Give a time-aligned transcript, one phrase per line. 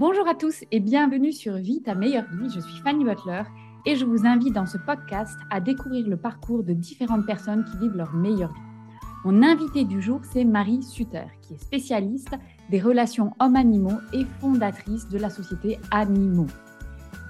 [0.00, 2.48] Bonjour à tous et bienvenue sur Vie ta meilleure vie.
[2.48, 3.42] Je suis Fanny Butler
[3.84, 7.76] et je vous invite dans ce podcast à découvrir le parcours de différentes personnes qui
[7.76, 8.60] vivent leur meilleure vie.
[9.26, 12.30] Mon invité du jour, c'est Marie Sutter, qui est spécialiste
[12.70, 16.46] des relations hommes-animaux et fondatrice de la société Animaux.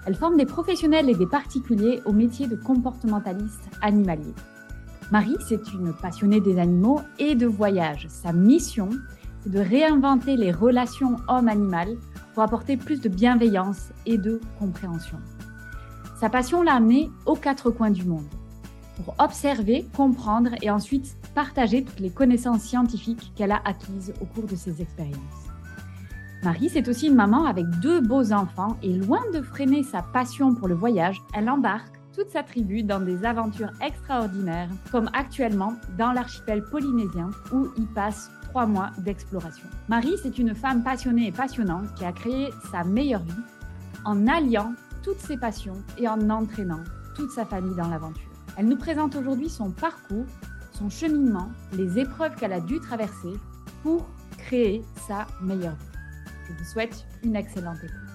[0.06, 4.34] Elle forme des professionnels et des particuliers au métier de comportementaliste animalier.
[5.10, 8.06] Marie, c'est une passionnée des animaux et de voyage.
[8.08, 8.90] Sa mission,
[9.40, 11.96] c'est de réinventer les relations homme-animal
[12.34, 15.18] pour apporter plus de bienveillance et de compréhension.
[16.18, 18.26] Sa passion l'a amenée aux quatre coins du monde
[19.04, 24.46] pour observer, comprendre et ensuite partager toutes les connaissances scientifiques qu'elle a acquises au cours
[24.46, 25.16] de ses expériences.
[26.42, 30.54] Marie, c'est aussi une maman avec deux beaux enfants et loin de freiner sa passion
[30.54, 36.12] pour le voyage, elle embarque toute sa tribu dans des aventures extraordinaires, comme actuellement dans
[36.12, 39.68] l'archipel polynésien où il passe trois mois d'exploration.
[39.88, 43.44] Marie, c'est une femme passionnée et passionnante qui a créé sa meilleure vie
[44.04, 46.82] en alliant toutes ses passions et en entraînant
[47.14, 48.28] toute sa famille dans l'aventure.
[48.56, 50.26] Elle nous présente aujourd'hui son parcours,
[50.72, 53.34] son cheminement, les épreuves qu'elle a dû traverser
[53.84, 55.98] pour créer sa meilleure vie.
[56.48, 58.10] Je vous souhaite une excellente écoute.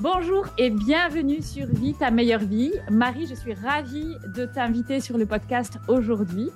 [0.00, 2.72] Bonjour et bienvenue sur Vie ta meilleure vie.
[2.90, 6.48] Marie, je suis ravie de t'inviter sur le podcast aujourd'hui.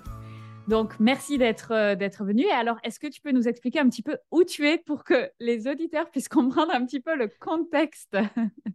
[0.66, 2.42] Donc, merci d'être euh, d'être venu.
[2.42, 5.04] Et alors, est-ce que tu peux nous expliquer un petit peu où tu es pour
[5.04, 8.16] que les auditeurs puissent comprendre un petit peu le contexte?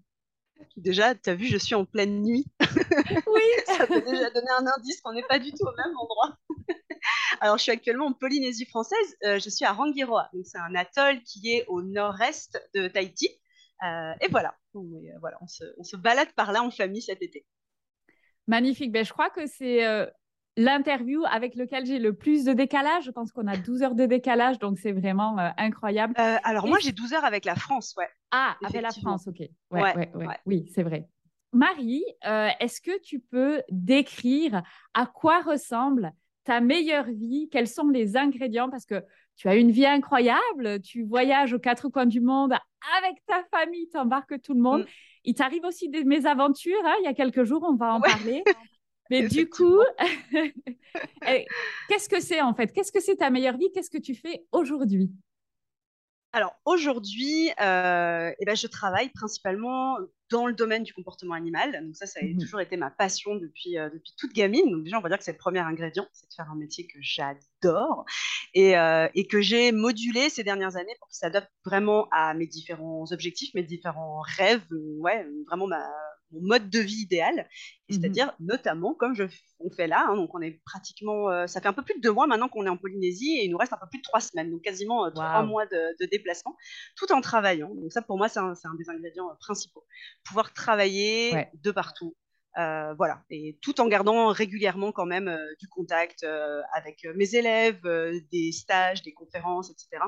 [0.78, 2.46] Déjà, tu as vu, je suis en pleine nuit.
[3.28, 3.42] Oui.
[3.78, 6.38] Ça peut déjà donner un indice qu'on n'est pas du tout au même endroit.
[7.40, 9.18] Alors, je suis actuellement en Polynésie française.
[9.24, 10.30] Euh, je suis à Rangiroa.
[10.34, 13.30] Donc, c'est un atoll qui est au nord-est de Tahiti.
[13.84, 14.56] Euh, et voilà.
[14.74, 17.46] voilà on se, on, se, balade par là en famille cet été.
[18.48, 18.92] Magnifique.
[18.92, 19.86] Ben, je crois que c'est
[20.60, 23.06] l'interview avec lequel j'ai le plus de décalage.
[23.06, 26.14] Je pense qu'on a 12 heures de décalage, donc c'est vraiment euh, incroyable.
[26.20, 28.10] Euh, alors moi, j'ai 12 heures avec la France, ouais.
[28.32, 29.40] Ah, avec la France, ok.
[29.40, 31.08] Ouais, ouais, ouais, Oui, c'est vrai.
[31.54, 34.62] Marie, euh, est-ce que tu peux décrire
[34.94, 36.12] à quoi ressemble
[36.44, 37.48] ta meilleure vie?
[37.50, 38.70] Quels sont les ingrédients?
[38.70, 39.04] Parce que
[39.38, 42.52] tu as une vie incroyable, tu voyages aux quatre coins du monde
[42.98, 44.82] avec ta famille, tu embarques tout le monde.
[44.82, 44.88] Mm.
[45.24, 48.44] Il t'arrive aussi des mésaventures, hein, il y a quelques jours, on va en parler.
[49.10, 49.80] Mais du coup,
[51.90, 52.72] qu'est-ce que c'est en fait?
[52.72, 53.72] Qu'est-ce que c'est ta meilleure vie?
[53.74, 55.12] Qu'est-ce que tu fais aujourd'hui?
[56.32, 59.98] Alors aujourd'hui, euh, eh ben, je travaille principalement
[60.30, 61.72] dans le domaine du comportement animal.
[61.84, 64.70] Donc ça, ça a mmh toujours été ma passion depuis, euh, depuis toute gamine.
[64.70, 66.86] Donc déjà, on va dire que c'est le premier ingrédient, c'est de faire un métier
[66.86, 68.06] que j'adore
[68.54, 72.36] et, euh, et, que j'ai modulé ces dernières années pour que ça s'adapte vraiment à
[72.36, 74.62] mes différents objectifs, mes différents rêves,
[75.00, 75.84] ouais, vraiment ma,
[76.32, 79.24] mon mode de vie idéal, mmh c'est-à-dire notamment comme je,
[79.60, 82.02] on fait là, hein, donc on est pratiquement, euh, ça fait un peu plus de
[82.02, 84.04] deux mois maintenant qu'on est en Polynésie et il nous reste un peu plus de
[84.04, 86.56] trois semaines, donc quasiment euh, trois mois de, déplacement,
[86.96, 87.74] tout en travaillant.
[87.74, 89.86] Donc ça pour moi c'est un, des ingrédients euh, principaux,
[90.24, 92.16] pouvoir travailler de partout.
[92.56, 96.26] voilà, et tout en gardant régulièrement quand même du contact
[96.74, 97.82] avec mes élèves,
[98.32, 100.04] des stages, des conférences, etc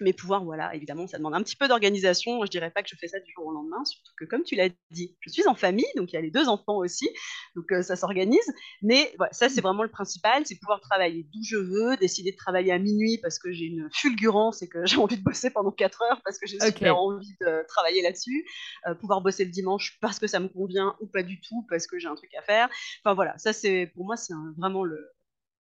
[0.00, 2.44] mais pouvoir, voilà, évidemment, ça demande un petit peu d'organisation.
[2.44, 4.54] Je dirais pas que je fais ça du jour au lendemain, surtout que, comme tu
[4.54, 7.08] l'as dit, je suis en famille, donc il y a les deux enfants aussi,
[7.54, 8.52] donc euh, ça s'organise.
[8.82, 12.36] Mais voilà, ça, c'est vraiment le principal, c'est pouvoir travailler d'où je veux, décider de
[12.36, 15.70] travailler à minuit parce que j'ai une fulgurance et que j'ai envie de bosser pendant
[15.70, 18.46] 4 heures parce que j'ai super envie de travailler là-dessus.
[18.86, 21.86] Euh, pouvoir bosser le dimanche parce que ça me convient ou pas du tout parce
[21.86, 22.68] que j'ai un truc à faire.
[23.04, 24.98] Enfin voilà, ça, c'est pour moi, c'est vraiment le,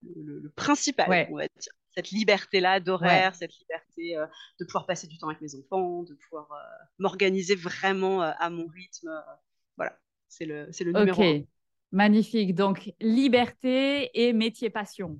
[0.01, 4.25] le, principal, on va dire cette liberté-là d'horaire, cette liberté euh,
[4.59, 8.49] de pouvoir passer du temps avec mes enfants, de pouvoir euh, m'organiser vraiment euh, à
[8.49, 9.09] mon rythme.
[9.77, 11.45] voilà, c'est le, c'est le numéro Ok,
[11.91, 12.55] magnifique.
[12.55, 15.19] Donc, liberté et métier passion.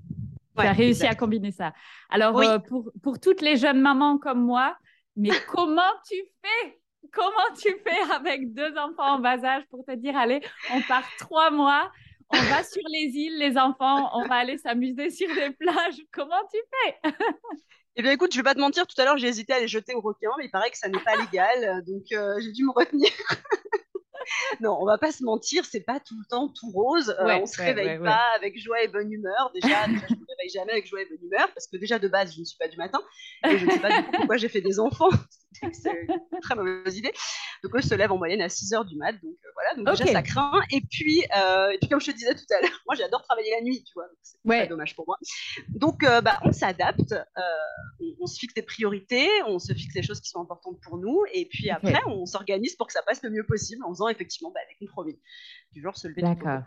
[0.58, 1.74] tu as réussi à combiner ça.
[2.10, 4.78] Alors, pour, pour toutes les jeunes mamans comme moi,
[5.16, 6.80] mais comment tu fais?
[7.12, 10.42] Comment tu fais avec deux enfants en bas âge pour te dire, allez,
[10.72, 11.92] on part trois mois
[12.32, 16.02] on va sur les îles, les enfants, on va aller s'amuser sur les plages.
[16.12, 17.12] Comment tu fais?
[17.96, 19.68] Eh bien, écoute, je vais pas te mentir, tout à l'heure, j'ai hésité à les
[19.68, 22.64] jeter au requin, mais il paraît que ça n'est pas légal, donc euh, j'ai dû
[22.64, 23.10] me retenir.
[24.62, 27.10] non, on va pas se mentir, c'est pas tout le temps tout rose.
[27.20, 29.52] Euh, on se réveille pas avec joie et bonne humeur.
[29.54, 32.34] Déjà, je me réveille jamais avec joie et bonne humeur parce que déjà de base,
[32.34, 33.02] je ne suis pas du matin
[33.46, 35.10] et je ne sais pas du pourquoi j'ai fait des enfants.
[35.74, 37.12] c'est une très mauvaise idée.
[37.64, 39.14] Donc, eux se lèvent en moyenne à 6 heures du mat.
[39.14, 40.62] Donc, euh, voilà, donc déjà, ça craint.
[40.72, 43.52] Et puis, euh, et puis, comme je te disais tout à l'heure, moi, j'adore travailler
[43.52, 44.06] la nuit, tu vois.
[44.22, 44.68] C'est ouais.
[44.68, 45.18] dommage pour moi.
[45.70, 47.16] Donc, bah, on s'adapte,
[48.20, 51.24] on, se fixe des priorités, on se fixe des choses qui sont importantes pour nous.
[51.34, 54.52] Et puis après, on s'organise pour que ça passe le mieux possible en faisant effectivement
[54.52, 55.20] bah, des compromis.
[55.72, 56.64] Du genre se lever D'accord.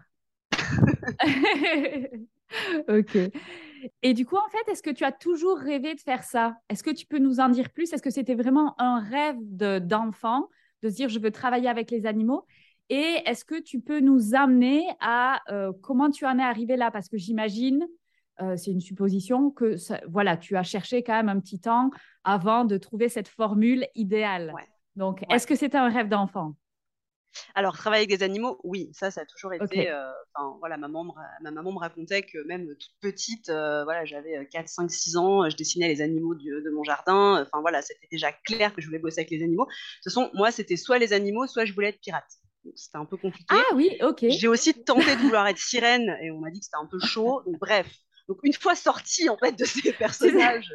[2.88, 3.19] ok.
[4.02, 6.56] Et du coup, en fait, est-ce que tu as toujours rêvé de faire ça?
[6.69, 7.93] Est-ce que tu peux nous en dire plus?
[7.93, 10.49] Est-ce que c'était vraiment un rêve d'enfant
[10.82, 12.46] de, se dire je veux travailler avec les animaux?
[12.88, 16.90] Et est-ce que tu peux nous amener à euh, comment tu en es arrivé là?
[16.90, 17.87] Parce que j'imagine,
[18.40, 19.76] euh, c'est une supposition, que
[20.08, 21.90] voilà, tu as cherché quand même un petit temps
[22.25, 24.52] avant de trouver cette formule idéale.
[24.96, 26.55] Donc, est-ce que c'était un rêve d'enfant?
[27.55, 29.90] Alors, travailler avec des animaux, oui, ça, ça a toujours été.
[29.90, 30.11] Euh,
[30.61, 31.11] voilà, ma maman, me,
[31.43, 35.49] ma maman me racontait que même toute petite, euh, voilà, j'avais 4, 5, 6 ans,
[35.49, 37.43] je dessinais les animaux de mon jardin.
[37.43, 39.67] Enfin, voilà, c'était déjà clair que je voulais bosser avec les animaux.
[39.67, 39.70] De
[40.02, 42.25] toute façon, moi, c'était soit les animaux, soit je voulais être pirate.
[42.76, 43.46] C'était un peu compliqué.
[43.49, 44.25] Ah oui, ok.
[44.29, 47.00] J'ai aussi tenté de vouloir être sirène et on m'a dit que c'était un peu
[47.00, 47.43] chaud.
[47.44, 47.88] Donc, bref,
[48.32, 50.73] donc une fois sorti en fait de ces personnages,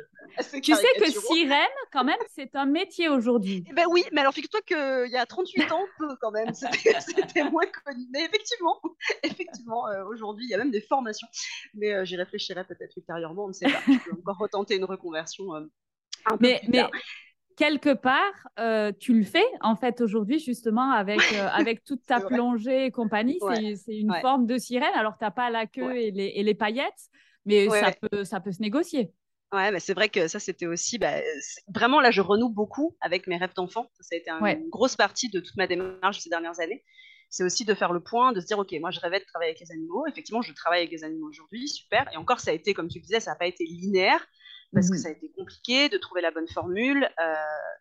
[0.62, 3.66] tu sais que sirène quand même c'est un métier aujourd'hui.
[3.68, 7.44] Eh ben oui, mais alors figure-toi qu'il y a 38 ans peu quand même, c'était
[7.50, 8.06] moins connu.
[8.14, 8.80] Mais effectivement,
[9.24, 11.28] effectivement euh, aujourd'hui il y a même des formations.
[11.74, 13.82] Mais euh, j'y réfléchirai peut-être ultérieurement, on ne sait pas.
[13.88, 15.56] Je peux encore retenter une reconversion.
[15.56, 15.62] Euh,
[16.28, 16.84] un peu mais, plus mais
[17.56, 21.20] quelque part, tu le fais en fait aujourd'hui justement avec,
[21.54, 23.40] avec toute ta plongée et compagnie.
[23.76, 24.94] c'est une forme de sirène.
[24.94, 27.10] Alors, tu n'as pas la queue et, les, et, les, paillettes,
[27.48, 29.12] mais ça, Peut, ça peut se négocier.
[29.54, 30.98] Ouais, mais c'est vrai que ça, c'était aussi.
[30.98, 31.22] Bah,
[31.74, 33.90] vraiment, là, je renoue beaucoup avec mes rêves d'enfant.
[34.02, 36.84] Ça, a été une grosse partie de toute ma démarche ces dernières années.
[37.30, 39.52] C'est aussi de faire le point, de se dire, OK, moi, je rêvais de travailler
[39.52, 40.06] avec les animaux.
[40.08, 42.10] Effectivement, je travaille avec les animaux aujourd'hui, super.
[42.14, 44.26] Et encore, ça a été, comme tu disais, ça n'a pas été linéaire
[44.74, 47.34] parce que mmh ça a été compliqué de trouver la bonne formule, euh,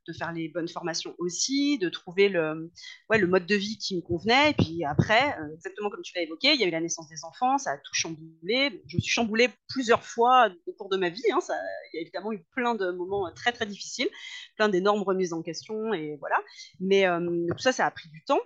[0.07, 2.71] de faire les bonnes formations aussi, de trouver le,
[3.11, 4.51] ouais, le mode de vie qui me convenait.
[4.51, 7.09] Et puis après, euh, exactement comme tu l'as évoqué, il y a eu la naissance
[7.09, 8.83] des enfants, ça a tout chamboulé.
[8.87, 11.23] Je me suis chamboulée plusieurs fois au cours de ma vie.
[11.33, 11.55] Hein, ça,
[11.93, 14.09] il y a évidemment eu plein de moments très très difficiles,
[14.57, 16.41] plein d'énormes remises en question et voilà.
[16.79, 18.41] Mais euh, tout ça, ça a pris du temps.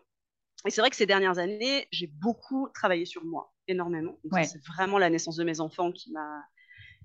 [0.67, 4.19] Et c'est vrai que ces dernières années, j'ai beaucoup travaillé sur moi, énormément.
[4.45, 6.43] C'est vraiment la naissance de mes enfants qui m'a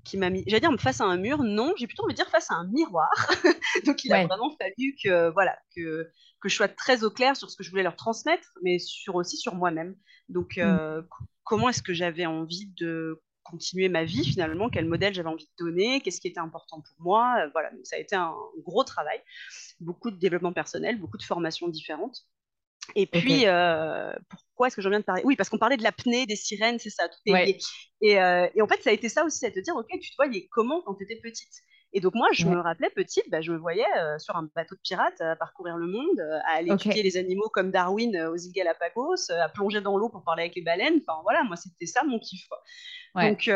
[0.06, 2.30] qui m'a mis, j'allais dire face à un mur, non, j'ai plutôt envie de dire
[2.30, 3.10] face à un miroir.
[3.86, 6.10] Donc il a vraiment fallu que, voilà, que,
[6.40, 9.16] que je sois très au clair sur ce que je voulais leur transmettre, mais sur,
[9.16, 9.96] aussi sur moi-même.
[10.30, 11.07] Donc euh, mm.
[11.44, 15.66] comment est-ce que j'avais envie de continuer ma vie finalement, quel modèle j'avais envie de
[15.66, 17.36] donner, qu'est-ce qui était important pour moi?
[17.40, 19.22] Euh, voilà, donc ça a été un gros travail,
[19.80, 22.25] beaucoup de développement personnel, beaucoup de formations différentes.
[22.96, 25.22] Et puis, euh, pourquoi est-ce que je viens de parler?
[25.26, 27.58] Oui, parce qu'on parlait de l'apnée, des sirènes, c'est ça, tout est lié.
[28.02, 30.12] Et, euh, et, en fait, ça a été ça aussi, à te dire, ok, tu
[30.12, 31.52] te voyais comment quand tu étais petite?
[31.95, 34.75] Et donc moi, je me rappelais petite, bah, je me voyais euh, sur un bateau
[34.75, 38.51] de pirate à parcourir le monde, à aller étudier les animaux comme Darwin aux îles
[38.51, 41.00] Galapagos, à plonger dans l'eau pour parler avec les baleines.
[41.07, 42.50] Enfin voilà, moi c'était ça mon kiff.
[43.15, 43.47] Donc,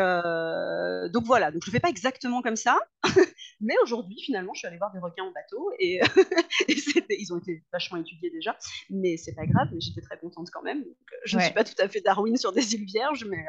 [1.12, 2.78] donc voilà, donc je le fais pas exactement comme ça,
[3.60, 6.00] mais aujourd'hui finalement, je suis allée voir des requins en bateau et,
[7.10, 8.56] ils ont été vachement étudiés déjà,
[8.88, 10.82] mais c'est pas grave, mais j'étais très contente quand même.
[11.26, 13.44] je ne suis pas tout à fait Darwin sur des îles vierges, mais,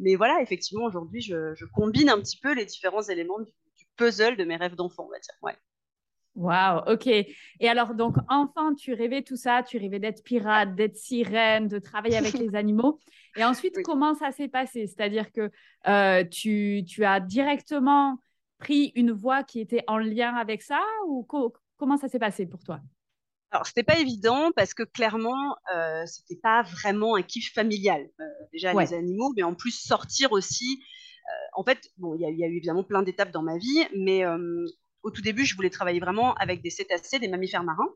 [0.00, 3.52] mais voilà, effectivement aujourd'hui, je, je, combine un petit peu les différents éléments du,
[3.96, 5.34] puzzle de mes rêves d'enfant, on va dire.
[5.42, 5.56] Ouais.
[6.34, 7.06] Waouh, ok.
[7.06, 11.78] Et alors, donc, enfin, tu rêvais tout ça, tu rêvais d'être pirate, d'être sirène, de
[11.78, 12.98] travailler avec les animaux.
[13.36, 14.86] Et ensuite, comment ça s'est passé?
[14.86, 15.50] C'est-à-dire que
[15.88, 18.18] euh, tu, tu, as directement
[18.58, 21.26] pris une voie qui était en lien avec ça ou
[21.76, 22.80] comment ça s'est passé pour toi?
[23.50, 28.08] Alors, c'était pas évident parce que clairement, euh, c'était pas vraiment un kiff familial.
[28.18, 30.82] Euh, déjà, les animaux, mais en plus, sortir aussi
[31.54, 34.66] en fait, bon, il y, a eu évidemment plein d'étapes dans ma vie, mais euh,
[35.02, 37.94] au tout début, je voulais travailler vraiment avec des cétacés, des mammifères marins.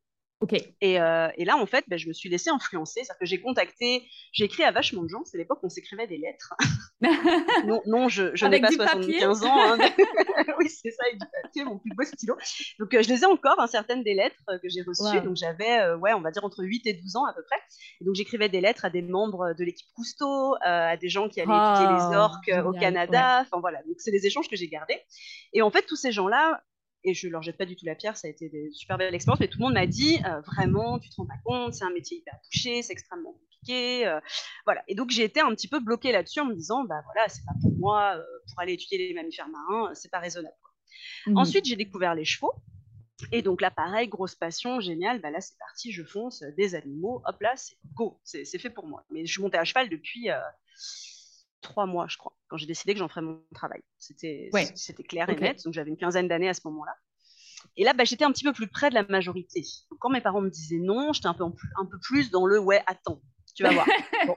[0.83, 3.01] Et, euh, et, là, en fait, ben, je me suis laissée influencer.
[3.03, 5.25] C'est-à-dire que j'ai contacté, j'ai écrit à vachement de gens.
[5.25, 6.55] C'est l'époque où on s'écrivait des lettres.
[7.67, 9.57] non, non, je, je n'ai pas 75 ans.
[9.57, 9.79] Hein.
[10.59, 12.37] oui, c'est ça, avec du papier, mon plus beau stylo.
[12.79, 15.23] Donc, euh, je les ai encore, hein, certaines des lettres euh, que j'ai reçues.
[15.23, 17.59] Donc, j'avais, ouais, on va dire entre 8 et 12 ans à peu près.
[18.01, 21.41] Et donc, j'écrivais des lettres à des membres de l'équipe Cousteau, à des gens qui
[21.41, 23.41] allaient étudier les oh, orques au Canada.
[23.41, 23.83] Enfin, voilà.
[23.85, 25.01] Donc, c'est des échanges que j'ai gardés.
[25.55, 26.61] Et en fait, tous ces gens-là,
[27.07, 29.15] et je leur jette pas du tout la pierre, ça a été des super belles
[29.15, 31.85] expériences, mais tout le monde m'a dit euh, vraiment, tu te rends pas compte, c'est
[31.85, 34.21] un métier hyper touché, c'est extrêmement compliqué, euh,
[34.65, 34.83] voilà.
[34.89, 37.45] Et donc j'ai été un petit peu bloquée là-dessus en me disant, bah voilà, c'est
[37.45, 40.57] pas pour moi, euh, pour aller étudier les mammifères marins, c'est pas raisonnable.
[41.27, 41.39] Mmh.
[41.39, 42.53] Ensuite j'ai découvert les chevaux.
[43.33, 45.23] Et donc là, pareil, grosse passion, génial.
[45.23, 47.23] Bah là, c'est parti, je fonce, des animaux.
[47.25, 49.07] Hop là, c'est go, c'est fait pour moi.
[49.11, 50.29] Mais je montais à cheval depuis
[51.61, 53.83] trois mois, je crois, quand j'ai décidé que j'en ferais mon travail.
[53.99, 55.65] C'était c'était clair et net.
[55.65, 56.95] Donc j'avais une quinzaine d'années à ce moment-là.
[57.77, 59.65] Et là, bah, j'étais un petit peu plus près de la majorité.
[59.91, 62.59] Donc, quand mes parents me disaient non, j'étais un peu, un peu plus dans le
[62.59, 63.21] ouais, attends,
[63.57, 63.87] tu vas voir.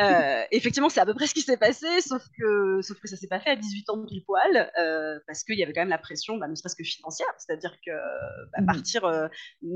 [0.00, 3.16] Euh, effectivement, c'est à peu près ce qui s'est passé, sauf que, sauf que ça
[3.16, 5.90] s'est pas fait à 18 ans pile poil, euh, parce qu'il y avait quand même
[5.90, 7.28] la pression, bah, ne serait-ce que financière.
[7.36, 8.66] C'est-à-dire que bah, mmh.
[8.66, 9.28] partir, euh,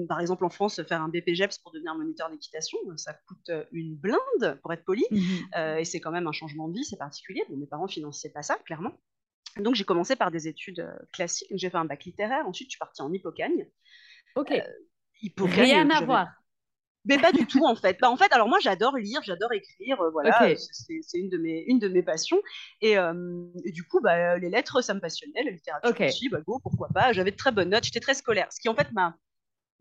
[0.08, 4.58] par exemple en France, faire un BPGEPS pour devenir moniteur d'équitation, ça coûte une blinde,
[4.62, 5.24] pour être poli, mmh
[5.78, 7.42] et c'est quand même un changement de vie, c'est particulier.
[7.50, 8.92] mes parents finançaient pas ça, clairement.
[9.58, 11.48] Donc j'ai commencé par des études classiques.
[11.54, 12.46] J'ai fait un bac littéraire.
[12.46, 13.68] Ensuite, je suis partie en Hippocagne.
[14.36, 14.54] Ok.
[15.36, 16.28] Rien à voir.
[17.04, 17.98] Mais pas du tout en fait.
[18.00, 21.78] Bah, en fait, alors moi j'adore lire, j'adore écrire, voilà, c'est une de mes une
[21.78, 22.40] de mes passions.
[22.80, 22.96] Et,
[23.66, 27.12] du coup, bah, les lettres, ça me passionnait, la littérature aussi, bah, go, pourquoi pas.
[27.12, 29.16] J'avais de très bonnes notes, j'étais très scolaire, ce qui en fait m'a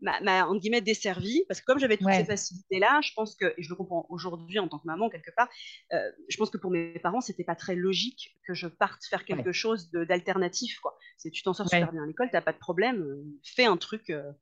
[0.00, 3.54] m'a en guillemets desservi parce que comme j'avais toutes ces facilités là je pense que
[3.56, 5.48] et je le comprends aujourd'hui en tant que maman quelque part
[5.92, 9.24] euh, je pense que pour mes parents c'était pas très logique que je parte faire
[9.24, 12.58] quelque chose d'alternatif quoi c'est tu t'en sors super bien à l'école t'as pas de
[12.58, 14.32] problème euh, fais un truc euh,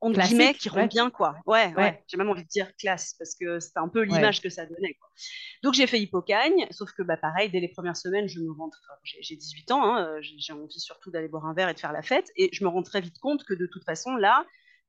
[0.00, 1.36] en guillemets qui rend bien quoi.
[1.46, 2.02] Ouais, ouais.
[2.06, 4.94] j'ai même envie de dire classe parce que c'était un peu l'image que ça donnait
[4.94, 5.08] quoi.
[5.62, 8.70] Donc j'ai fait Hippocagne, sauf que bah pareil dès les premières semaines je me rends,
[9.04, 11.92] j'ai 18 ans, hein, euh, j'ai envie surtout d'aller boire un verre et de faire
[11.92, 14.46] la fête et je me rends très vite compte que de toute façon là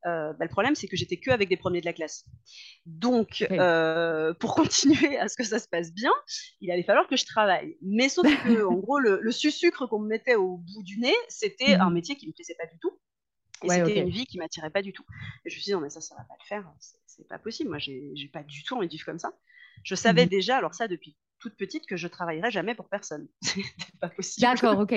[0.07, 2.25] euh, bah, le problème, c'est que j'étais que avec des premiers de la classe.
[2.85, 6.11] Donc, euh, pour continuer à ce que ça se passe bien,
[6.59, 7.77] il allait falloir que je travaille.
[7.81, 11.15] Mais sauf que, en gros, le, le sucre qu'on me mettait au bout du nez,
[11.29, 12.91] c'était mmh un métier qui me plaisait pas du tout.
[13.63, 15.05] Et c'était une vie qui m'attirait pas du tout.
[15.45, 16.71] Et je me suis dit, non, mais ça, ça va pas le faire.
[17.05, 17.69] C'est pas possible.
[17.69, 19.33] Moi, j'ai pas du tout envie de vivre comme ça.
[19.83, 23.27] Je savais mmh déjà, alors ça, depuis toute petite, que je travaillerais jamais pour personne.
[23.41, 24.45] C'était pas possible.
[24.45, 24.91] D'accord, ok.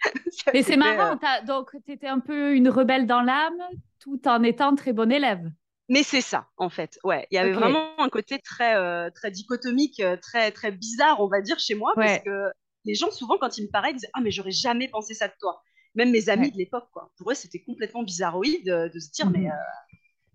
[0.54, 1.18] Mais c'est marrant.
[1.22, 3.60] Euh, donc, tu étais un peu une rebelle dans l'âme,
[3.98, 5.42] tout en étant très bon élève.
[5.88, 6.98] Mais c'est ça, en fait.
[7.02, 11.20] Ouais, il y avait vraiment un côté très, euh, très dichotomique, euh, très, très bizarre,
[11.20, 12.50] on va dire, chez moi, parce que
[12.84, 15.28] les gens, souvent, quand ils me parlaient, ils disaient Ah, mais j'aurais jamais pensé ça
[15.28, 15.62] de toi
[15.98, 17.10] même mes amis de l'époque, quoi.
[17.18, 19.46] Pour eux, c'était complètement bizarroïde de, se dire, mhm.
[19.46, 19.50] euh,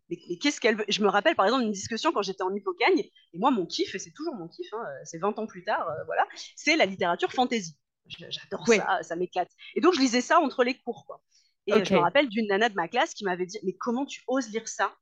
[0.10, 0.86] mais, qu'est-ce qu'elle veut?
[0.90, 3.96] Je me rappelle, par exemple, une discussion quand j'étais en hippocagne, et moi, mon kiff,
[3.96, 6.28] et c'est toujours mon kiff, hein, c'est 20 ans plus tard, euh, voilà,
[6.58, 7.78] c'est la littérature fantasy.
[8.06, 9.50] J'adore ça, ça m'éclate.
[9.76, 11.24] Et donc, je lisais ça entre les cours, quoi.
[11.68, 14.22] Et je me rappelle d'une nana de ma classe qui m'avait dit, mais comment tu
[14.28, 14.94] oses lire ça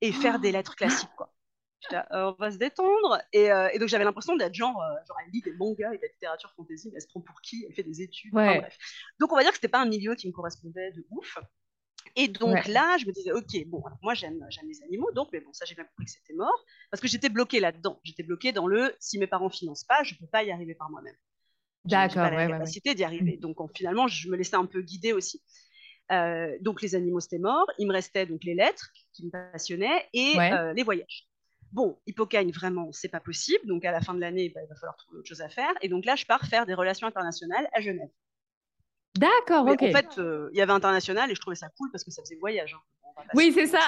[0.00, 1.30] et faire des lettres classiques, quoi?
[1.92, 3.20] Euh, on va se détendre.
[3.32, 6.02] Et, euh, donc, j'avais l'impression d'être genre, euh, genre, elle lit des mangas et de
[6.02, 7.64] la littérature fantasy, mais elle se prend pour qui?
[7.68, 8.32] Elle fait des études.
[8.32, 8.76] bref.
[9.20, 11.38] Donc, on va dire que c'était pas un milieu qui me correspondait de ouf.
[12.16, 15.40] Et donc là, je me disais, ok, bon, moi j'aime, j'aime les animaux, donc, mais
[15.40, 17.98] bon, ça j'ai bien compris que c'était mort, parce que j'étais bloquée là-dedans.
[18.04, 20.90] J'étais bloquée dans le, si mes parents financent pas, je peux pas y arriver par
[20.90, 21.16] moi-même.
[21.86, 22.24] D'accord.
[22.24, 23.36] J'ai pas la capacité d'y arriver.
[23.36, 23.40] Mm.
[23.40, 25.42] Donc finalement, je me laissais un peu guider aussi.
[26.60, 27.66] donc les animaux c'était mort.
[27.78, 30.34] Il me restait donc les lettres qui me passionnaient et
[30.74, 31.26] les voyages.
[31.74, 33.66] Bon, Hippocagne, vraiment, c'est pas possible.
[33.66, 35.72] Donc, à la fin de l'année, bah, il va falloir trouver autre chose à faire.
[35.82, 38.08] Et donc là, je pars faire des relations internationales à Genève.
[39.18, 39.82] D'accord, ok.
[39.82, 42.22] En fait, euh, il y avait international et je trouvais ça cool parce que ça
[42.22, 42.74] faisait voyage.
[42.74, 43.22] Hein.
[43.34, 43.80] Oui, c'est ça.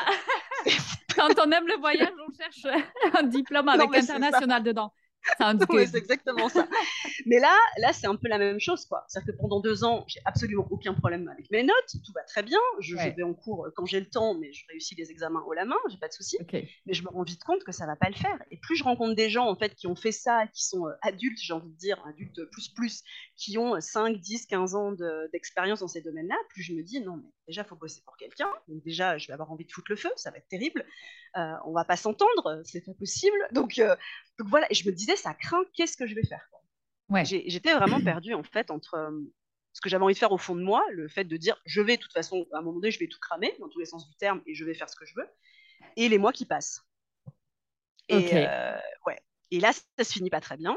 [1.16, 2.76] Quand on aime le voyage, on cherche
[3.14, 4.92] un diplôme avec international dedans.
[5.86, 6.68] c'est exactement ça.
[7.26, 8.84] Mais là, là c'est un peu la même chose.
[8.86, 9.04] quoi.
[9.08, 11.96] C'est-à-dire que pendant deux ans, j'ai absolument aucun problème avec mes notes.
[12.04, 12.58] Tout va très bien.
[12.80, 15.52] Je, vais en cours euh, quand j'ai le temps, mais je réussis les examens haut
[15.52, 15.76] la main.
[15.90, 16.38] J'ai pas de souci.
[16.52, 18.38] Mais je me rends vite compte que ça va pas le faire.
[18.50, 20.92] Et plus je rencontre des gens en fait qui ont fait ça, qui sont euh,
[21.02, 23.02] adultes, j'ai envie de dire, adultes plus plus,
[23.36, 24.92] qui ont 5, 10, 15 ans
[25.32, 28.16] d'expérience dans ces domaines-là, plus je me dis non, mais déjà, il faut bosser pour
[28.16, 28.48] quelqu'un.
[28.68, 30.10] Donc déjà, je vais avoir envie de foutre le feu.
[30.16, 30.84] Ça va être terrible.
[31.36, 32.62] Euh, on va pas s'entendre.
[32.64, 33.36] C'est pas possible.
[33.52, 33.80] Donc,
[34.38, 36.46] donc voilà, et je me disais, ça craint, qu'est-ce que je vais faire
[37.08, 37.24] ouais.
[37.24, 39.20] J'étais vraiment perdue en fait entre euh,
[39.72, 41.80] ce que j'avais envie de faire au fond de moi, le fait de dire, je
[41.80, 43.86] vais de toute façon, à un moment donné, je vais tout cramer dans tous les
[43.86, 45.28] sens du terme et je vais faire ce que je veux,
[45.96, 46.82] et les mois qui passent.
[48.08, 49.20] Et, euh, ouais.
[49.50, 50.76] et là, ça se finit pas très bien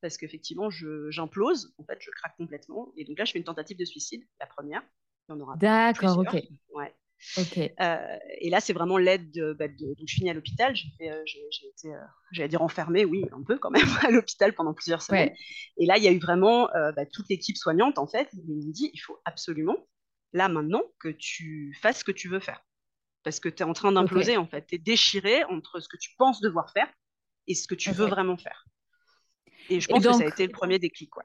[0.00, 2.92] parce qu'effectivement, j'implose, en fait, je craque complètement.
[2.96, 4.82] Et donc là, je fais une tentative de suicide, la première.
[5.56, 6.42] D'accord, ok.
[6.72, 6.94] Ouais.
[7.80, 10.74] Euh, et là, c'est vraiment l'aide de, bah, Donc, je finis à l'hôpital.
[10.74, 11.98] J'ai, euh, été, euh,
[12.32, 15.34] j'allais dire enfermée, oui, un peu quand même, à l'hôpital pendant plusieurs semaines.
[15.76, 18.28] Et là, il y a eu vraiment bah, toute l'équipe soignante, en fait.
[18.32, 19.76] Ils m'ont dit il faut absolument,
[20.32, 22.64] là, maintenant, que tu fasses ce que tu veux faire.
[23.22, 24.66] Parce que tu es en train d'imploser, en fait.
[24.66, 26.90] Tu es déchiré entre ce que tu penses devoir faire
[27.46, 28.66] et ce que tu veux vraiment faire.
[29.68, 31.10] Et je pense que ça a été le premier déclic.
[31.10, 31.24] quoi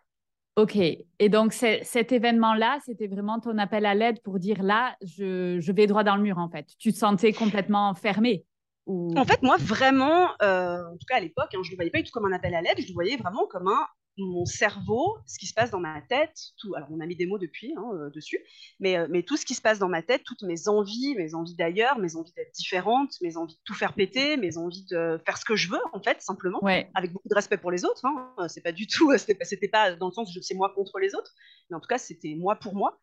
[0.56, 0.78] Ok.
[0.78, 5.86] Et donc, cet événement-là, c'était vraiment ton appel à l'aide pour dire là, je, vais
[5.86, 6.68] droit dans le mur, en fait.
[6.80, 8.46] Tu te sentais complètement fermé
[8.88, 11.92] En fait, moi, vraiment, euh, en tout cas à l'époque, hein, je ne le voyais
[11.92, 13.86] pas du tout comme un appel à l'aide, je le voyais vraiment comme un
[14.18, 17.26] mon cerveau, ce qui se passe dans ma tête, tout, alors on a mis des
[17.26, 18.40] mots depuis hein, euh, dessus,
[18.80, 21.36] mais, euh, mais tout ce qui se passe dans ma tête, toutes mes envies, mes
[21.36, 25.22] envies d'ailleurs, mes envies d'être différente, mes envies de tout faire péter, mes envies de
[25.26, 26.60] faire ce que je veux en fait, simplement,
[26.94, 28.06] avec beaucoup de respect pour les autres.
[28.06, 31.00] Hein, euh, c'est pas du tout, c'était pas, pas dans le sens c'est moi contre
[31.00, 31.34] les autres,
[31.70, 33.00] mais en tout cas c'était moi pour moi.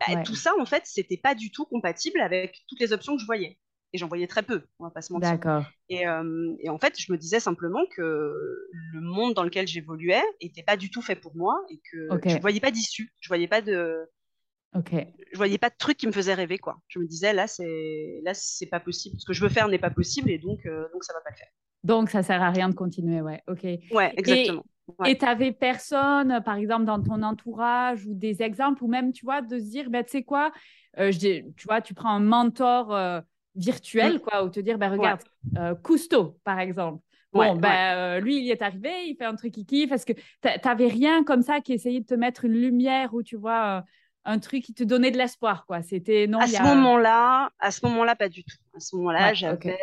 [0.00, 3.20] Bah, tout ça en fait, c'était pas du tout compatible avec toutes les options que
[3.20, 3.58] je voyais
[3.94, 5.30] et j'en voyais très peu, on va pas se mentir.
[5.30, 5.64] D'accord.
[5.88, 8.02] Et, euh, et, en fait, je me disais simplement que
[8.92, 12.34] le monde dans lequel j'évoluais n'était pas du tout fait pour moi et que je
[12.34, 14.04] ne voyais pas d'issue, je voyais pas de,
[14.74, 14.90] Ok.
[15.32, 16.78] je voyais pas de truc qui me faisait rêver quoi.
[16.88, 19.78] Je me disais là c'est là c'est pas possible, ce que je veux faire n'est
[19.78, 21.48] pas possible et donc euh, donc ça va pas le faire.
[21.84, 23.40] Donc ça sert à rien de continuer, ouais.
[23.46, 23.62] Ok.
[23.92, 24.64] Ouais, exactement.
[25.06, 29.24] Et tu n'avais personne, par exemple, dans ton entourage ou des exemples, ou même, tu
[29.24, 30.52] vois, de se dire, ben, tu sais quoi,
[30.98, 33.20] euh, tu vois, tu prends un mentor euh,
[33.54, 34.20] virtuel, mm.
[34.20, 35.20] quoi, ou te dire, ben, regarde,
[35.56, 37.02] euh, Cousteau, par exemple.
[37.32, 39.90] Bon, ben, lui, il y est arrivé, il fait un truc qui kiffe.
[39.90, 43.24] Est-ce que tu n'avais rien comme ça qui essayait de te mettre une lumière ou,
[43.24, 43.84] tu vois,
[44.24, 46.38] un truc qui te donnait de l'espoir, quoi C'était non.
[46.38, 48.56] À ce moment-là, à ce moment-là, pas du tout.
[48.76, 49.76] À ce moment-là, j'avais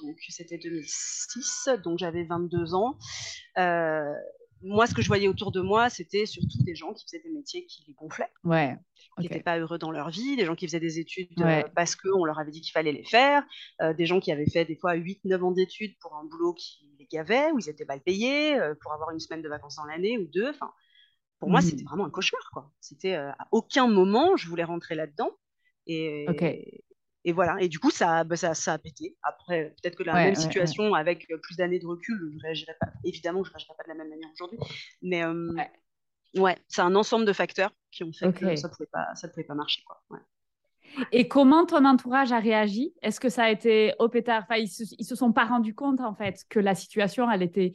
[0.00, 2.96] donc c'était 2006, donc j'avais 22 ans.
[4.62, 7.22] Euh, moi, ce que je voyais autour de moi, c'était surtout des gens qui faisaient
[7.22, 8.76] des métiers qui les gonflaient, ouais.
[9.16, 11.96] qui n'étaient pas heureux dans leur vie, des gens qui faisaient des études euh, parce
[11.96, 13.42] qu'on leur avait dit qu'il fallait les faire,
[13.82, 16.88] euh, des gens qui avaient fait des fois 8-9 ans d'études pour un boulot qui
[16.98, 20.18] les gavait, où ils étaient mal payés, pour avoir une semaine de vacances dans l'année
[20.18, 20.50] ou deux.
[20.50, 20.72] Enfin,
[21.38, 21.86] pour moi, c'était hmm.
[21.86, 22.50] vraiment un cauchemar.
[22.52, 22.70] Quoi.
[22.80, 25.30] C'était à aucun moment je voulais rentrer là-dedans.
[25.86, 26.26] Et,
[27.24, 27.56] et voilà.
[27.60, 29.16] Et du coup, ça, bah, ça, ça, a pété.
[29.22, 32.88] Après, peut-être que la même situation, avec plus d'années de recul, je ne réagirais pas.
[33.04, 34.58] Évidemment, je ne réagirais pas de la même manière aujourd'hui.
[35.02, 35.22] Mais
[36.40, 39.28] ouais, c'est un ensemble de facteurs qui ont fait que ça ne pouvait, pas, ça
[39.28, 39.82] pouvait pas marcher.
[39.86, 40.20] Quoi.
[41.12, 42.94] Et comment ton entourage a réagi?
[43.02, 44.42] Est-ce que ça a été au pétard?
[44.44, 47.42] Enfin, ils, se, ils se sont pas rendus compte, en fait, que la situation, elle
[47.42, 47.74] était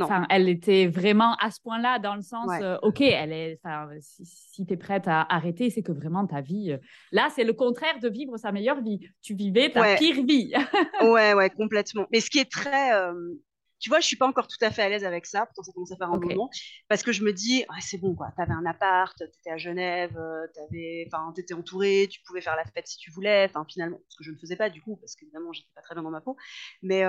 [0.00, 3.60] Enfin, elle était vraiment à ce point-là, dans le sens, euh, ok, elle est,
[4.00, 6.72] si, tu es prête à arrêter, c'est que vraiment ta vie.
[6.72, 6.78] Euh,
[7.10, 9.00] là, c'est le contraire de vivre sa meilleure vie.
[9.22, 10.52] Tu vivais ta pire vie.
[11.02, 12.06] ouais, ouais, complètement.
[12.12, 12.94] Mais ce qui est très.
[12.94, 13.34] Euh,
[13.78, 15.72] tu vois, je suis pas encore tout à fait à l'aise avec ça, pourtant ça
[15.72, 16.48] commence à faire un moment,
[16.86, 19.56] parce que je me dis, c'est bon, quoi, tu avais un appart, tu étais à
[19.56, 20.16] Genève,
[20.54, 24.22] tu étais entouré, tu pouvais faire la fête si tu voulais, enfin, finalement, ce que
[24.22, 26.36] je ne faisais pas du coup, parce qu'évidemment, j'étais pas très bien dans ma peau,
[26.80, 27.02] mais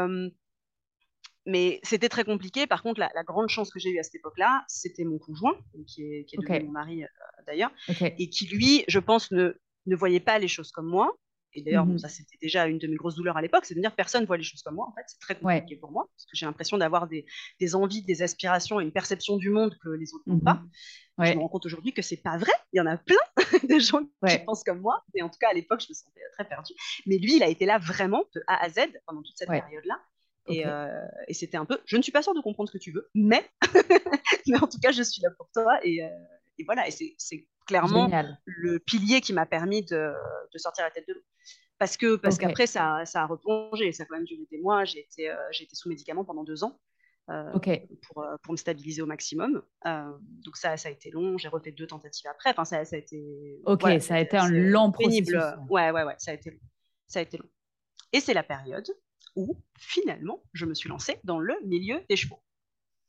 [1.45, 2.67] mais c'était très compliqué.
[2.67, 5.57] Par contre, la, grande chance que j'ai eue à cette époque-là, c'était mon conjoint,
[5.87, 7.07] qui est, qui est devenu mon mari euh,
[7.47, 9.53] d'ailleurs, et qui, lui, je pense, ne,
[9.85, 11.15] ne voyait pas les choses comme moi.
[11.55, 11.99] Et d'ailleurs, mhm.
[11.99, 14.27] ça, c'était déjà une de mes grosses douleurs à l'époque, c'est de dire personne ne
[14.27, 14.87] voit les choses comme moi.
[14.87, 17.25] En fait, c'est très compliqué pour moi, parce que j'ai l'impression d'avoir des,
[17.59, 20.55] des, envies, des aspirations et une perception du monde que les autres n'ont pas.
[20.55, 21.25] Mhm.
[21.25, 22.51] Je me rends compte aujourd'hui que c'est pas vrai.
[22.71, 23.15] Il y en a plein
[23.69, 25.03] de gens qui pensent comme moi.
[25.13, 26.73] Et en tout cas, à l'époque, je me sentais très perdue.
[27.05, 30.01] Mais lui, il a été là vraiment de A à Z pendant toute cette période-là.
[30.49, 32.91] Euh, et, c'était un peu, je ne suis pas sûre de comprendre ce que tu
[32.91, 33.49] veux, mais,
[34.47, 35.79] mais en tout cas, je suis là pour toi.
[35.83, 36.09] Et, euh,
[36.65, 38.09] voilà, et c'est clairement
[38.45, 40.13] le pilier qui m'a permis de,
[40.53, 41.21] de, sortir la tête de l'eau.
[41.79, 44.85] Parce que parce qu'après, ça, ça, a replongé, ça a quand même duré des mois.
[44.85, 46.79] J'ai été, euh, été sous médicaments pendant deux ans.
[47.27, 49.63] pour, pour, me stabiliser au maximum.
[49.85, 51.37] donc ça, ça a été long.
[51.37, 52.51] J'ai refait deux tentatives après.
[52.51, 53.61] Enfin, ça, ça a été.
[53.65, 55.35] Ok, ça a été un long processus.
[55.69, 56.59] Ouais, ouais, ouais, ça a été long.
[57.07, 57.49] Ça a été long.
[58.13, 58.85] Et c'est la période
[59.35, 62.41] où finalement je me suis lancée dans le milieu des chevaux.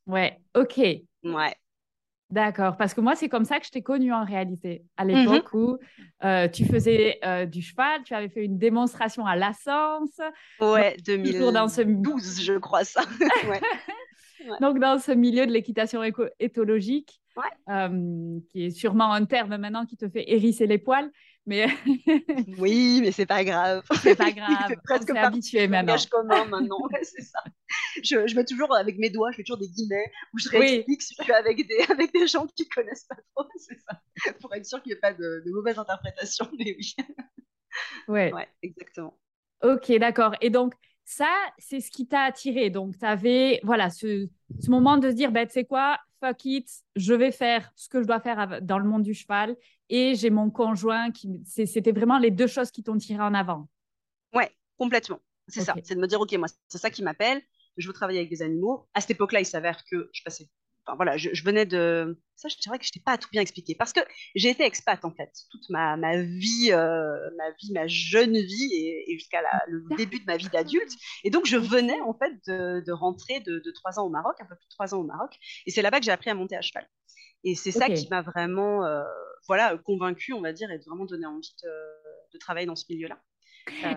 [0.06, 0.78] Ouais, ok.
[1.24, 1.54] Ouais.
[2.30, 5.52] D'accord, parce que moi, c'est comme ça que je t'ai connue en réalité, à l'époque
[5.52, 5.60] mhm.
[5.60, 5.78] où
[6.24, 10.08] euh, tu faisais euh, du cheval, tu avais fait une démonstration à l'Assens.
[10.60, 13.02] Ouais, 2012, je crois ça.
[14.60, 16.02] Donc, dans ce milieu de l'équitation
[16.40, 17.20] éthologique,
[17.68, 21.10] euh, qui est sûrement un terme maintenant qui te fait hérisser les poils.
[21.46, 21.66] Mais
[22.58, 23.82] oui, mais c'est pas grave.
[24.02, 24.76] C'est pas grave.
[24.84, 25.96] presque pas habitué maintenant.
[26.10, 27.40] commun maintenant, c'est ça.
[28.02, 31.02] Je, je, mets toujours avec mes doigts, je fais toujours des guillemets où je réexplique
[31.02, 34.32] si je suis avec des, avec des gens qui connaissent pas trop, c'est ça.
[34.40, 36.94] Pour être sûr qu'il n'y ait pas de, de mauvaise interprétation, mais oui.
[38.08, 38.32] Ouais.
[38.32, 39.18] ouais, exactement.
[39.62, 40.34] Ok, d'accord.
[40.40, 42.70] Et donc, ça, c'est ce qui t'a attiré.
[42.70, 44.28] Donc, tu avais voilà, ce,
[44.60, 47.88] ce, moment de se dire, ben, tu sais quoi, fuck it, je vais faire ce
[47.88, 49.56] que je dois faire dans le monde du cheval
[49.88, 51.40] et j'ai mon conjoint qui.
[51.44, 53.68] C'était vraiment les deux choses qui t'ont tiré en avant.
[54.32, 55.20] Ouais, complètement.
[55.48, 55.74] C'est ça.
[55.82, 57.42] C'est de me dire, OK, moi, c'est ça qui m'appelle.
[57.76, 58.88] Je veux travailler avec des animaux.
[58.94, 60.48] À cette époque-là, il s'avère que je passais
[60.96, 62.20] voilà, je, venais de.
[62.36, 63.74] Ça, je dirais que je t'ai pas tout bien expliqué.
[63.74, 64.00] Parce que
[64.34, 68.70] j'ai été expat, en fait, toute ma, ma vie, euh, ma vie, ma jeune vie
[68.72, 70.92] et, jusqu'à le début de ma vie d'adulte.
[71.24, 74.44] Et donc, je venais, en fait, de, de rentrer de, trois ans au Maroc, un
[74.46, 75.30] peu plus de trois ans au Maroc.
[75.66, 76.88] Et c'est là-bas que j'ai appris à monter à cheval.
[77.44, 79.02] Et c'est ça qui m'a vraiment, euh,
[79.46, 81.70] voilà, convaincue, on va dire, et vraiment donné envie de,
[82.32, 83.18] de travailler dans ce milieu-là.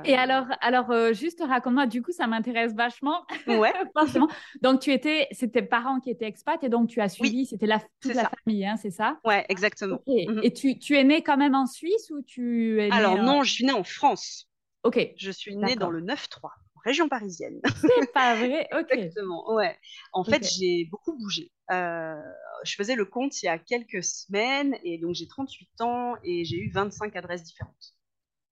[0.05, 3.25] Et alors, alors euh, juste raconte-moi, du coup, ça m'intéresse vachement.
[3.47, 3.73] Ouais.
[3.97, 4.27] Forcément.
[4.61, 7.65] Donc, tu étais, c'était tes parents qui étaient expats et donc tu as suivi, c'était
[7.65, 9.19] la, toute la famille, hein, c'est ça?
[9.25, 9.99] Ouais, exactement.
[10.07, 10.41] Mhm.
[10.43, 13.51] Et tu, tu, es né quand même en Suisse ou tu es Alors, non, je
[13.51, 14.49] suis née en France.
[14.83, 15.13] Ok.
[15.17, 16.49] Je suis née dans le 9-3,
[16.85, 17.59] région parisienne.
[17.81, 18.87] C'est pas vrai Ok.
[18.91, 19.77] Exactement, ouais.
[20.13, 21.51] En fait, j'ai beaucoup bougé.
[21.71, 22.15] Euh,
[22.63, 26.45] je faisais le compte il y a quelques semaines et donc j'ai 38 ans et
[26.45, 27.96] j'ai eu 25 adresses différentes.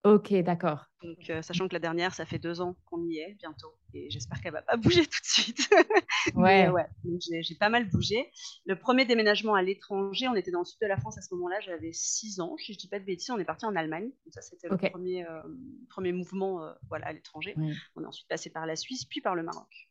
[0.05, 0.85] Ok, d'accord.
[1.01, 4.07] Donc, euh, sachant que la dernière, ça fait deux ans qu'on y est bientôt, et
[4.11, 5.67] j'espère qu'elle va pas bouger tout de suite.
[6.35, 6.69] ouais.
[6.69, 6.85] ouais.
[7.19, 8.31] j'ai pas mal bougé.
[8.67, 11.33] Le premier déménagement à l'étranger, on était dans le sud de la France à ce
[11.33, 14.03] moment-là, j'avais six ans, si je dis pas de bêtises, on est parti en Allemagne.
[14.03, 15.41] Donc ça, c'était le premier, euh,
[15.89, 17.55] premier mouvement, euh, voilà, à l'étranger.
[17.95, 19.89] On est ensuite passé par la Suisse, puis par le Maroc.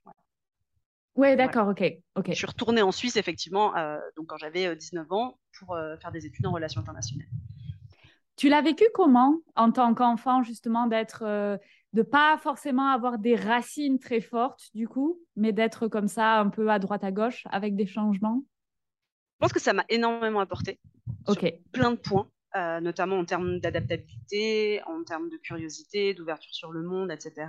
[1.16, 1.82] Ouais, d'accord, ok,
[2.14, 2.28] ok.
[2.28, 3.72] Je suis retournée en Suisse, effectivement,
[4.16, 7.26] donc quand j'avais 19 ans, pour faire des études en relations internationales.
[8.36, 11.58] Tu l'as vécu comment en tant qu'enfant, justement, d'être
[11.92, 16.48] de pas forcément avoir des racines très fortes du coup, mais d'être comme ça un
[16.48, 18.42] peu à droite à gauche avec des changements?
[19.34, 20.80] Je pense que ça m'a énormément apporté.
[21.28, 21.52] Ok.
[21.72, 22.28] plein de points.
[22.56, 27.48] Euh, notamment en termes d'adaptabilité, en termes de curiosité, d'ouverture sur le monde, etc.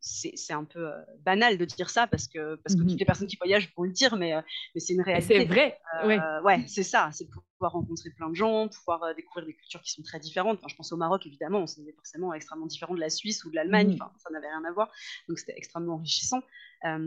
[0.00, 3.28] C'est un peu euh, banal de dire ça parce que, parce que toutes les personnes
[3.28, 4.40] qui voyagent vont le dire, mais, euh,
[4.74, 5.38] mais c'est une réalité.
[5.38, 6.16] C'est vrai, oui.
[6.42, 7.10] Ouais, c'est ça.
[7.12, 10.58] C'est pouvoir rencontrer plein de gens, pouvoir découvrir des cultures qui sont très différentes.
[10.58, 13.54] Enfin, je pense au Maroc, évidemment, c'est forcément extrêmement différent de la Suisse ou de
[13.54, 13.90] l'Allemagne.
[13.90, 13.98] Mhm.
[14.02, 14.90] Enfin, ça n'avait rien à voir.
[15.28, 16.42] Donc, c'était extrêmement enrichissant.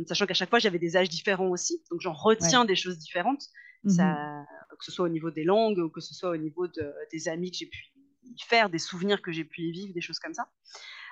[0.07, 1.83] sachant qu'à chaque fois, j'avais des âges différents aussi.
[1.91, 3.49] Donc, j'en retiens des choses différentes.
[3.87, 4.45] Ça, mhm.
[4.77, 7.27] que ce soit au niveau des langues ou que ce soit au niveau de, des
[7.27, 7.93] amis que j'ai pu
[8.23, 10.47] y faire, des souvenirs que j'ai pu y vivre, des choses comme ça.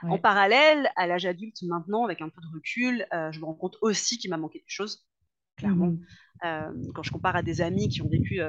[0.03, 3.53] En parallèle, à l'âge adulte maintenant, avec un peu de recul, euh, je me rends
[3.53, 5.05] compte aussi qu'il m'a manqué des choses,
[5.57, 5.95] clairement.
[6.43, 8.41] Euh, quand je compare à des amis qui ont vécu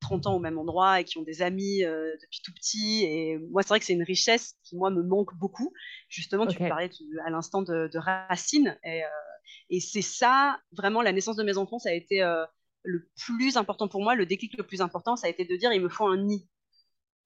[0.00, 3.38] 30 euh, ans au même endroit et qui ont des amis depuis tout petit, et
[3.50, 5.72] moi, c'est vrai que c'est une richesse qui, moi, me manque beaucoup.
[6.08, 6.90] Justement, tu parlais
[7.26, 9.02] à l'instant de, de racines, et,
[9.70, 12.22] et c'est ça, vraiment, la naissance de mes enfants, ça a été
[12.82, 15.72] le plus important pour moi, le déclic le plus important, ça a été de dire
[15.72, 16.48] il me faut un nid.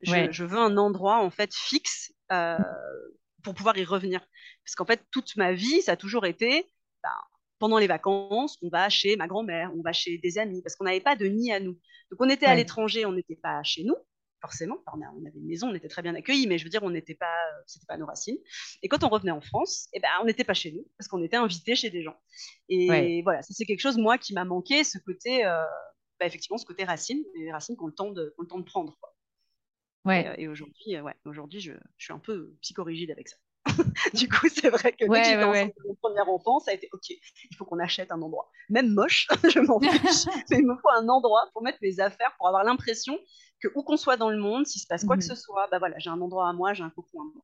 [0.02, 2.58] Je, veux un endroit en fait fixe euh,
[3.42, 4.20] pour pouvoir y revenir.
[4.64, 6.70] Parce qu'en fait, toute ma vie, ça a toujours été
[7.02, 7.10] ben,
[7.58, 10.84] pendant les vacances, on va chez ma grand-mère, on va chez des amis, parce qu'on
[10.84, 11.78] n'avait pas de nid à nous.
[12.10, 13.96] Donc on était à l'étranger, on n'était pas chez nous
[14.40, 14.78] forcément.
[14.92, 17.14] on avait une maison, on était très bien accueillis, mais je veux dire, on n'était
[17.14, 18.38] pas, c'était pas nos racines.
[18.82, 21.22] Et quand on revenait en France, eh ben, on n'était pas chez nous parce qu'on
[21.22, 22.16] était invité chez des gens.
[22.68, 25.62] Et voilà, ça c'est quelque chose moi qui m'a manqué, ce côté, euh,
[26.18, 28.98] bah, effectivement, ce côté racine, les racines qu'on le temps de, le temps de prendre.
[30.04, 30.34] Ouais.
[30.38, 33.36] Et, euh, aujourd'hui, euh, ouais, aujourd'hui, je, je, suis un peu psychorigide avec ça.
[34.14, 37.10] du coup, c'est vrai que dès que ouais, mon premier enfant, ça a été OK,
[37.10, 38.48] il faut qu'on achète un endroit.
[38.68, 42.32] Même moche, je m'en fiche, mais il me faut un endroit pour mettre mes affaires,
[42.38, 43.18] pour avoir l'impression
[43.68, 45.28] que où qu'on soit dans le monde, s'il se passe quoi que mhm.
[45.30, 47.42] ce soit, bah voilà, j'ai un endroit à moi, j'ai un cocon à moi.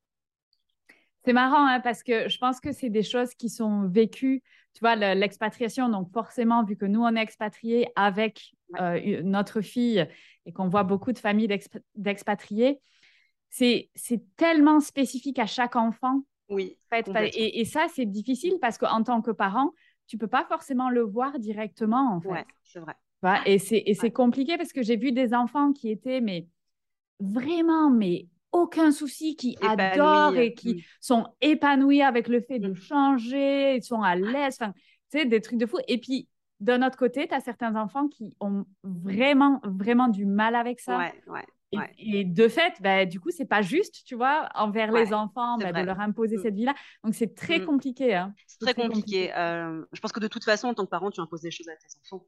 [1.25, 4.43] C'est marrant hein, parce que je pense que c'est des choses qui sont vécues,
[4.75, 5.89] tu vois, l'expatriation.
[5.89, 10.07] Donc forcément, vu que nous, on est expatriés avec euh, notre fille
[10.47, 11.49] et qu'on voit beaucoup de familles
[11.95, 12.81] d'expatriés,
[13.51, 13.91] c'est
[14.37, 16.23] tellement spécifique à chaque enfant.
[16.49, 16.77] Oui.
[16.93, 19.73] et, et, ça, c'est difficile parce qu'en tant que parent,
[20.09, 22.29] tu peux pas forcément le voir directement, en fait.
[22.29, 22.95] Ouais, c'est vrai.
[23.47, 26.47] Et c'est compliqué parce que j'ai vu des enfants qui étaient, mais
[27.21, 30.81] vraiment, mais aucun souci, qui adorent et qui mm.
[31.01, 32.77] sont épanouis avec le fait de mm.
[32.77, 34.73] changer, ils sont à l'aise, enfin,
[35.11, 35.79] tu sais, des trucs de fou.
[35.89, 36.29] Et puis,
[36.61, 40.99] d'un autre côté, tu as certains enfants qui ont vraiment, vraiment du mal avec ça.
[40.99, 41.45] Ouais, ouais.
[41.99, 45.73] Et, de fait, bah, du coup, c'est pas juste, tu vois, envers les enfants, bah,
[45.73, 46.43] de leur imposer mm.
[46.43, 46.75] cette vie-là.
[47.03, 48.15] Donc, c'est très compliqué.
[48.15, 48.35] Hein.
[48.47, 49.35] C'est très, compliqué.
[49.35, 51.69] Euh, je pense que de toute façon, en tant que parent, tu imposes des choses
[51.71, 52.27] à tes enfants.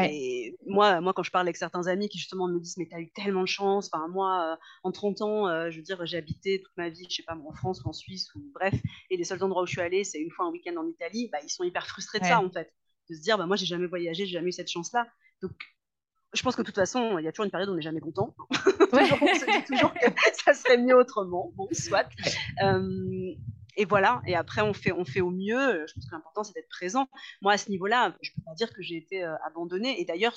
[0.00, 2.94] Et moi, moi, quand je parle avec certains amis qui justement me disent, mais tu
[2.94, 3.90] as eu tellement de chance.
[3.92, 7.06] Enfin, moi, euh, en 30 ans, euh, je veux dire, j'ai habité toute ma vie,
[7.08, 8.74] je sais pas, en France ou en Suisse, ou bref.
[9.10, 11.28] Et les seuls endroits où je suis allée, c'est une fois un week-end en Italie.
[11.32, 12.72] Bah, ils sont hyper frustrés de ça, en fait.
[13.10, 15.06] De se dire, bah, moi, j'ai jamais voyagé, j'ai jamais eu cette chance-là.
[15.42, 15.52] Donc,
[16.32, 17.82] je pense que de toute façon, il y a toujours une période où on n'est
[17.82, 18.34] jamais content.
[18.50, 20.06] toujours, on se dit toujours que
[20.44, 21.52] ça serait mieux autrement.
[21.54, 22.08] Bon, soit.
[22.62, 23.34] Euh,
[23.76, 25.86] et voilà, et après on fait, on fait au mieux.
[25.86, 27.08] Je pense que l'important c'est d'être présent.
[27.40, 30.00] Moi à ce niveau-là, je peux pas dire que j'ai été euh, abandonnée.
[30.00, 30.36] Et d'ailleurs,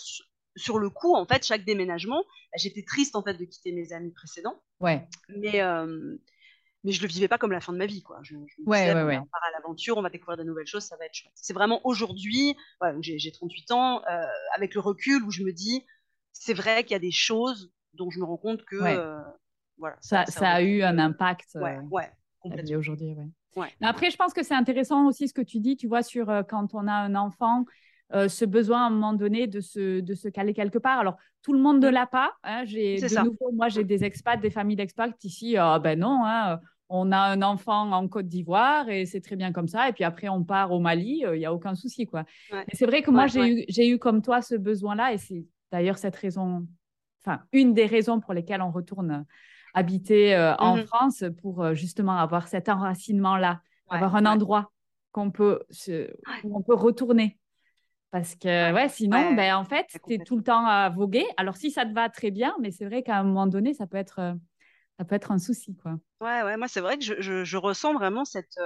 [0.55, 3.91] sur, le coup, en fait, chaque déménagement, bah, j'étais triste en fait de quitter mes
[3.91, 4.61] amis précédents.
[4.79, 5.07] Ouais.
[5.29, 6.17] Mais euh,
[6.83, 8.19] mais je le vivais pas comme la fin de ma vie, quoi.
[8.21, 9.17] Je, je ouais, ouais, ouais.
[9.17, 11.33] on part à l'aventure, on va découvrir de nouvelles choses, ça va être chouette.
[11.33, 12.55] C'est vraiment aujourd'hui,
[13.01, 14.23] j'ai 38 ans, euh,
[14.55, 15.83] avec le recul où je me dis,
[16.31, 18.75] c'est vrai qu'il y a des choses dont je me rends compte que
[19.77, 21.55] voilà, ça, ça, a eu un impact.
[21.55, 22.11] Ouais,
[22.77, 23.15] aujourd'hui.
[23.55, 23.69] Ouais.
[23.81, 26.43] Après, je pense que c'est intéressant aussi ce que tu dis, tu vois, sur euh,
[26.43, 27.65] quand on a un enfant,
[28.13, 30.99] euh, ce besoin à un moment donné de se, de se caler quelque part.
[30.99, 32.33] Alors, tout le monde ne l'a pas.
[32.43, 32.63] Hein.
[32.65, 35.57] J'ai, de nouveau, moi, j'ai des expats, des familles d'expats ici.
[35.57, 39.51] Ah ben non, hein, on a un enfant en Côte d'Ivoire et c'est très bien
[39.51, 39.89] comme ça.
[39.89, 42.05] Et puis après, on part au Mali, il n'y a aucun souci.
[42.05, 42.25] quoi.
[42.73, 45.97] c'est vrai que moi, j'ai, eu, j'ai eu comme toi ce besoin-là et c'est d'ailleurs
[45.97, 46.67] cette raison,
[47.25, 49.25] enfin, une des raisons pour lesquelles on retourne
[49.75, 54.71] habiter euh, en mmh France pour euh, justement avoir cet enracinement-là, avoir un endroit
[55.11, 55.59] qu'on peut,
[56.43, 57.37] où on peut retourner.
[58.11, 61.25] Parce que ouais, sinon, Ben, en fait, tu es tout le temps à voguer.
[61.35, 63.87] Alors, si ça te va très bien, mais c'est vrai qu'à un moment donné, ça
[63.87, 64.33] peut être, euh,
[64.97, 65.75] ça peut être un souci.
[65.75, 65.99] Quoi.
[66.21, 68.57] Ouais, ouais, moi, c'est vrai que je, je, ressens vraiment cette.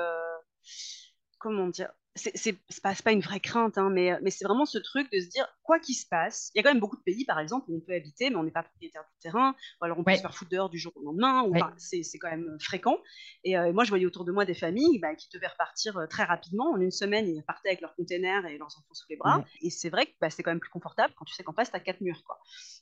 [1.40, 5.12] comment dire c'est pas, pas une vraie crainte, hein, mais, mais c'est vraiment ce truc
[5.12, 7.26] de se dire quoi qu'il se passe, il y a quand même beaucoup de pays,
[7.26, 10.00] par exemple, où on peut habiter, mais on n'est pas propriétaire du terrain, ou alors
[10.00, 12.98] on peut se faire foutre dehors du jour au lendemain, ou, c'est, quand même fréquent.
[13.44, 16.72] Et moi, je voyais autour de moi des familles bah, qui devaient repartir très rapidement.
[16.72, 19.46] En une semaine, ils repartaient avec leurs containers et leurs enfants sous les bras.
[19.62, 21.70] Et c'est vrai que bah, c'est quand même plus confortable quand tu sais qu'en face,
[21.70, 22.24] tu as quatre murs.
[22.26, 22.40] Quoi.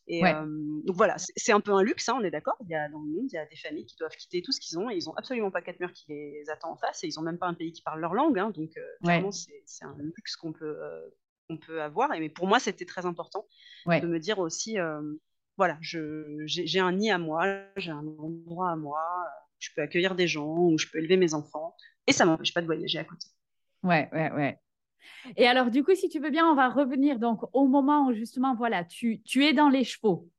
[0.07, 2.55] Et donc voilà, c'est, un peu un luxe, hein, on est d'accord.
[2.61, 4.53] Il y a, dans le monde, il y a des familles qui doivent quitter tout
[4.53, 7.03] ce qu'ils ont et ils n'ont absolument pas quatre murs qui les attendent en face
[7.03, 8.39] et ils n'ont même pas un pays qui parle leur langue.
[8.39, 8.71] Hein, donc,
[9.01, 10.77] vraiment, c'est, un luxe qu'on peut,
[11.47, 12.13] qu'on peut avoir.
[12.13, 13.45] Et, mais pour moi, c'était très important
[13.87, 15.01] de me dire aussi, euh,
[15.57, 17.45] voilà, j'ai un nid à moi,
[17.77, 19.01] j'ai un endroit à moi,
[19.59, 22.61] je peux accueillir des gens, ou je peux élever mes enfants, et ça m'empêche pas
[22.61, 23.27] de voyager à côté.
[23.83, 24.59] Ouais, ouais, ouais.
[25.35, 28.13] Et alors, du coup, si tu veux bien, on va revenir donc au moment où
[28.13, 30.29] justement, voilà, tu, tu es dans les chevaux.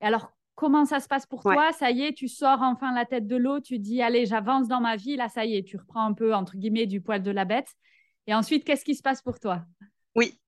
[0.00, 1.72] Et alors, comment ça se passe pour toi?
[1.72, 4.80] Ça y est, tu sors enfin la tête de l'eau, tu dis, allez, j'avance dans
[4.80, 7.30] ma vie, là, ça y est, tu reprends un peu, entre guillemets, du poil de
[7.30, 7.68] la bête.
[8.26, 9.64] Et ensuite, qu'est-ce qui se passe pour toi?
[10.14, 10.38] Oui,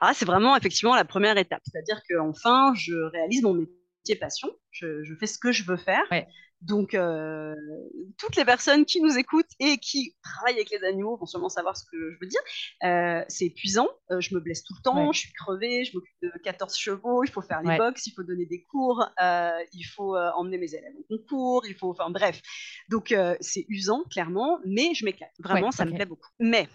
[0.00, 1.62] ah, c'est vraiment effectivement la première étape.
[1.64, 4.48] C'est-à-dire qu'enfin, je réalise mon métier passion.
[4.70, 6.04] Je, fais ce que je veux faire.
[6.60, 7.54] Donc, euh,
[8.16, 11.76] toutes les personnes qui nous écoutent et qui travaillent avec les animaux vont sûrement savoir
[11.76, 12.40] ce que je veux dire.
[12.82, 16.16] Euh, c'est épuisant, euh, je me blesse tout le temps, je suis crevée, je m'occupe
[16.22, 20.16] de 14 chevaux, il faut faire les box, il faut donner des cours, il faut
[20.16, 21.90] emmener mes élèves au concours, il faut.
[21.90, 22.40] Enfin, bref.
[22.88, 25.32] Donc, c'est usant, clairement, mais je m'éclate.
[25.38, 26.30] Vraiment, ça me plaît beaucoup.
[26.40, 26.68] Mais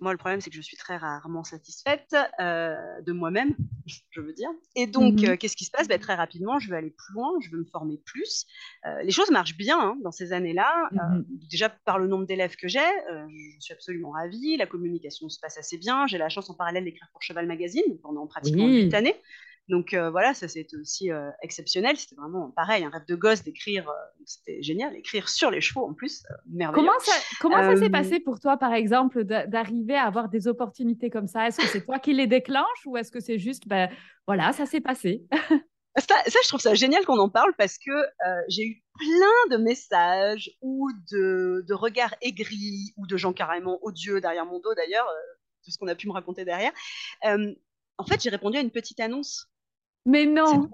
[0.00, 3.54] moi, le problème, c'est que je suis très rarement satisfaite euh, de moi-même,
[4.10, 4.48] je veux dire.
[4.76, 5.88] Et donc, mmh euh, qu'est-ce qui se passe?
[5.88, 8.46] Ben, Très rapidement, je veux aller plus loin, je veux me former plus.
[8.86, 10.88] Euh, les choses marchent bien hein, dans ces années-là.
[10.92, 14.56] Mmh déjà, par le nombre d'élèves que j'ai, je suis absolument ravie.
[14.56, 16.06] La communication se passe assez bien.
[16.06, 19.14] J'ai la chance en parallèle d'écrire pour Cheval Magazine pendant pratiquement huit années.
[19.68, 21.96] Donc euh, voilà, ça c'était aussi euh, exceptionnel.
[21.96, 23.88] C'était vraiment pareil, un rêve de gosse d'écrire.
[23.88, 26.86] Euh, c'était génial, écrire sur les chevaux en plus, merveilleux.
[26.86, 31.08] Comment ça, comment ça s'est passé pour toi, par exemple, d'arriver à avoir des opportunités
[31.08, 31.48] comme ça?
[31.48, 33.90] Est-ce que c'est toi qui les déclenches ou est-ce que c'est juste, ben
[34.26, 35.24] voilà, ça s'est passé?
[35.96, 37.92] Ça, je trouve ça génial qu'on en parle parce que
[38.48, 44.20] j'ai eu plein de messages ou de, de, regards aigris ou de gens carrément odieux
[44.20, 45.06] derrière mon dos d'ailleurs,
[45.64, 46.72] tout ce qu'on a pu me raconter derrière.
[47.22, 49.53] en fait, j'ai répondu à une petite annonce
[50.04, 50.70] mais non.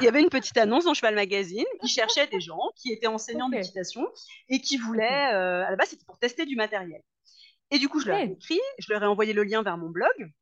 [0.00, 1.64] Il y avait une petite annonce dans Cheval Magazine.
[1.82, 4.06] Ils cherchaient des gens qui étaient enseignants d'équitation
[4.48, 7.02] et qui voulaient, euh, à la base, c'était pour tester du matériel.
[7.70, 9.88] Et du coup, je leur ai écrit, je leur ai envoyé le lien vers mon
[9.88, 10.32] blog.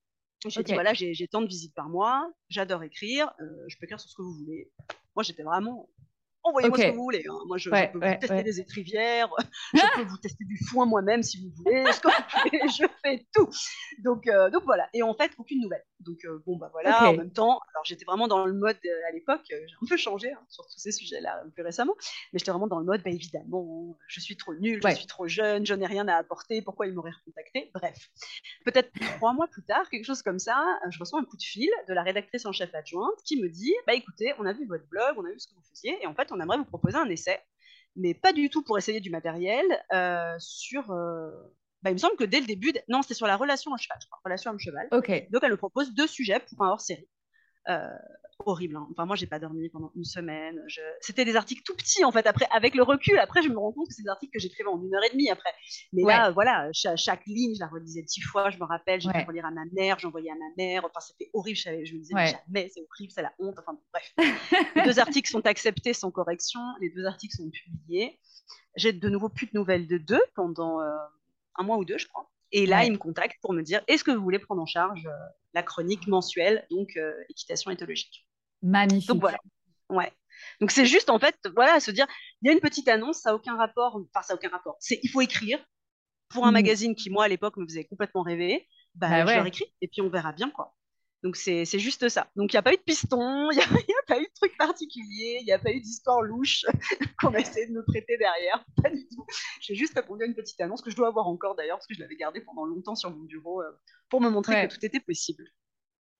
[0.47, 3.99] J'ai dit, voilà, j'ai tant de visites par mois, j'adore écrire, euh, je peux écrire
[4.01, 4.71] sur ce que vous voulez.
[5.15, 5.89] Moi, j'étais vraiment
[6.47, 7.25] envoyez-moi ce que vous voulez.
[7.29, 7.39] Hein.
[7.47, 9.29] Moi, je, peux vous tester des étrivières,
[9.75, 12.85] je peux vous tester du foin moi-même si vous voulez, ce que vous voulez, je
[13.03, 13.49] fais tout.
[14.05, 14.89] Donc, euh, donc voilà.
[14.95, 15.85] Et en fait, aucune nouvelle.
[16.01, 19.09] Donc euh, bon, bah voilà, en même temps, alors j'étais vraiment dans le mode euh,
[19.09, 21.95] à l'époque, j'ai un peu changé hein, sur tous ces sujets-là plus récemment,
[22.33, 25.27] mais j'étais vraiment dans le mode, bah évidemment, je suis trop nulle, je suis trop
[25.27, 27.71] jeune, je n'ai rien à apporter, pourquoi ils m'auraient recontacté?
[27.75, 27.97] Bref.
[28.65, 31.71] Peut-être trois mois plus tard, quelque chose comme ça, je reçois un coup de fil
[31.89, 34.87] de la rédactrice en chef adjointe qui me dit, bah écoutez, on a vu votre
[34.89, 36.99] blog, on a vu ce que vous faisiez, et en fait, on aimerait vous proposer
[36.99, 37.41] un essai,
[37.97, 40.91] mais pas du tout pour essayer du matériel, euh, sur...
[40.91, 41.31] Euh,
[41.87, 43.97] bah, il me semble que dès le début, non, c'était sur la relation à cheval,
[44.03, 44.89] je crois, relation homme-cheval.
[44.91, 47.07] Donc, elle me propose deux sujets pour un hors-série.
[47.69, 47.87] Euh,
[48.45, 48.75] horrible.
[48.75, 48.89] Hein.
[48.91, 50.61] Enfin, moi, j'ai pas dormi pendant une semaine.
[50.67, 50.81] Je...
[51.01, 52.27] C'était des articles tout petits, en fait.
[52.27, 54.69] Après, avec le recul, après, je me rends compte que c'est des articles que j'écrivais
[54.69, 55.53] en une heure et demie après.
[55.93, 58.51] Mais là, voilà, chaque, ligne, je la relisais dix fois.
[58.51, 60.87] Je me rappelle, j'ai fait relire à ma mère, j'envoyais à ma mère.
[60.87, 61.57] Enfin, c'était horrible.
[61.57, 63.55] Je, me disais, jamais, c'est horrible, c'est la honte.
[63.61, 64.13] Enfin, bref.
[64.75, 66.59] les deux articles sont acceptés sans correction.
[66.81, 68.19] Les deux articles sont publiés.
[68.75, 70.87] J'ai de nouveau plus de nouvelles de deux pendant euh,
[71.59, 72.31] un mois ou deux, je crois.
[72.53, 75.07] Et là, il me contacte pour me dire est-ce que vous voulez prendre en charge
[75.07, 78.27] euh, la chronique mensuelle, donc euh, équitation éthologique
[78.63, 79.09] Magnifique.
[79.09, 79.39] Donc voilà.
[79.91, 80.13] Ouais.
[80.61, 82.07] Donc c'est juste en fait, voilà, se dire,
[82.43, 84.77] il y a une petite annonce, ça n'a aucun rapport, enfin ça n'a aucun rapport.
[84.81, 85.59] C'est, il faut écrire
[86.29, 86.55] pour un mmh.
[86.55, 88.67] magazine qui moi à l'époque me faisait complètement rêver.
[88.95, 90.75] Bah, bah je leur écris et puis on verra bien quoi.
[91.27, 92.29] Donc c'est juste ça.
[92.37, 94.35] Donc il n'y a pas eu de piston, il n'y a, a, pas eu de
[94.37, 96.65] truc particulier, il n'y a pas eu d'histoire louche
[97.19, 98.65] qu'on a essayé de me prêter derrière.
[98.81, 99.27] Pas du tout.
[99.61, 101.95] J'ai juste répondu à une petite annonce que je dois avoir encore d'ailleurs parce que
[101.95, 103.73] je l'avais gardée pendant longtemps sur mon bureau euh,
[104.09, 105.43] pour me montrer que tout était possible.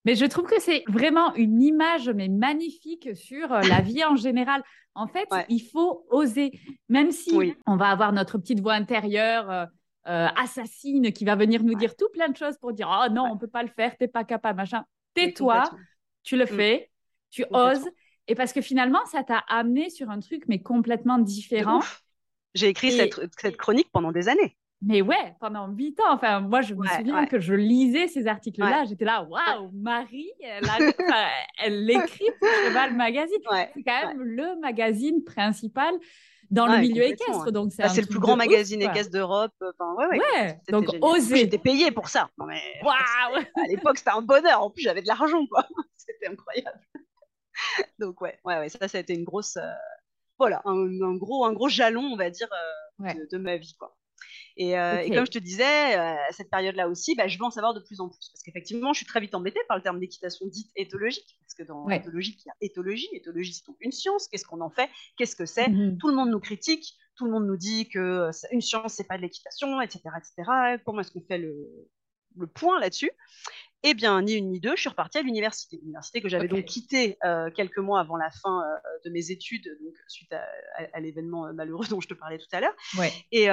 [0.03, 4.17] Mais je trouve que c'est vraiment une image mais magnifique sur euh, la vie en
[4.17, 4.61] général.
[4.93, 6.51] En fait, il faut oser,
[6.89, 9.65] même si on va avoir notre petite voix intérieure euh,
[10.07, 13.25] euh, assassine qui va venir nous dire tout plein de choses pour dire oh non,
[13.29, 14.85] on peut pas le faire, t'es pas capable, machin.
[15.17, 15.63] Tais-toi,
[16.23, 16.47] tu le mm.
[16.47, 16.91] fais,
[17.29, 17.89] tu oses.
[18.27, 21.81] Et parce que finalement, ça t'a amené sur un truc mais complètement différent.
[22.53, 24.57] J'ai écrit cette chronique pendant des années.
[24.81, 26.13] Mais ouais, pendant huit ans.
[26.13, 28.85] Enfin, moi, je me souviens que je lisais ces articles-là.
[28.85, 30.63] J'étais là, waouh, Marie, elle,
[31.85, 33.39] l'écrit pour Cheval Magazine.
[33.73, 35.95] C'est quand même le magazine principal
[36.51, 37.51] dans le milieu équestre.
[37.51, 39.53] Donc c'est bah, le plus grand magazine équestre d'Europe.
[39.61, 40.59] Enfin, ouais, ouais.
[40.69, 41.37] donc oser.
[41.37, 42.29] J'étais payée pour ça.
[42.45, 44.61] mais À l'époque, c'était un bonheur.
[44.61, 45.65] En plus, j'avais de l'argent, quoi.
[45.97, 46.79] c'était incroyable.
[47.99, 49.73] donc ouais, ouais, ouais, ça, ça a été une grosse, euh,
[50.37, 53.96] voilà, un, gros, un gros jalon, on va dire, euh, de, de, ma vie, quoi.
[54.59, 57.51] Euh, et, comme je te disais, euh, à cette période-là aussi, bah, je veux en
[57.51, 58.29] savoir de plus en plus.
[58.31, 61.37] Parce qu'effectivement, je suis très vite embêtée par le terme d'équitation dite éthologique.
[61.41, 63.09] Parce que dans l'éthologie, il y a éthologie.
[63.13, 64.27] Éthologie, c'est donc une science.
[64.27, 64.89] Qu'est-ce qu'on en fait?
[65.17, 65.69] Qu'est-ce que c'est?
[65.69, 65.97] Mhm.
[65.97, 66.95] Tout le monde nous critique.
[67.15, 70.79] Tout le monde nous dit que euh, une science, c'est pas de l'équitation, etc., etc.
[70.85, 71.55] Comment est-ce qu'on fait le,
[72.35, 73.11] le point là-dessus?
[73.83, 75.77] Eh bien, ni une ni deux, je suis repartie à l'université.
[75.77, 77.17] L'université que j'avais donc quittée
[77.55, 78.63] quelques mois avant la fin
[79.05, 82.75] de mes études, donc suite à, l'événement malheureux dont je te parlais tout à l'heure.
[82.97, 83.11] Ouais.
[83.31, 83.49] Et,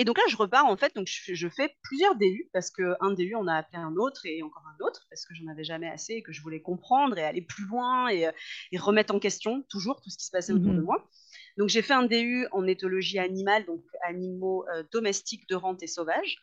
[0.00, 3.34] et donc là, je repars en fait, donc je, fais plusieurs DU parce qu'un DU,
[3.34, 6.14] on a appelé un autre et encore un autre parce que j'en avais jamais assez
[6.14, 8.30] et que je voulais comprendre et aller plus loin et, euh,
[8.78, 10.84] remettre en question toujours tout ce qui se passait autour de mhm.
[10.84, 11.08] moi.
[11.56, 15.88] Donc j'ai fait un DU en éthologie animale, donc animaux euh, domestiques de rente et
[15.88, 16.36] sauvages,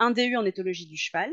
[0.00, 1.30] un DU en éthologie du cheval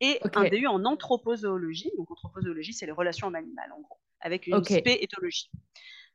[0.00, 1.90] et un DU en anthropozoologie.
[1.98, 4.78] Donc anthropozoologie, c'est les relations hommes animales en gros, avec une okay.
[4.78, 5.50] spé éthologie.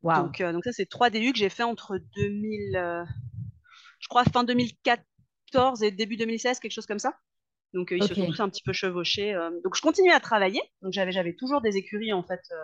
[0.03, 3.05] Donc, euh, donc ça, c'est trois DU que j'ai fait entre 2000
[3.99, 7.13] je crois, fin 2014 et début 2016, quelque chose comme ça.
[7.73, 9.33] Donc, euh, ils se sont tous un petit peu chevauchés.
[9.33, 9.51] Euh.
[9.63, 10.61] donc, je continuais à travailler.
[10.81, 12.41] Donc, j'avais, j'avais toujours des écuries, en fait.
[12.51, 12.55] Euh,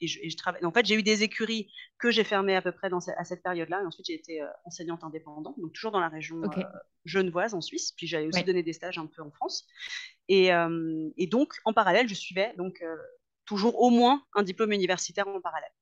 [0.00, 0.64] et je, et je travaille.
[0.64, 3.42] En fait, j'ai eu des écuries que j'ai fermées à peu près dans à cette
[3.42, 3.82] période-là.
[3.82, 6.40] Et ensuite, j'ai été enseignante indépendante, donc toujours dans la région
[7.04, 7.92] genevoise, en Suisse.
[7.96, 9.66] Puis, j'avais aussi donné des stages un peu en France.
[10.28, 10.50] Et,
[11.16, 12.80] et donc, en parallèle, je suivais donc
[13.44, 15.72] toujours au moins un diplôme universitaire en parallèle.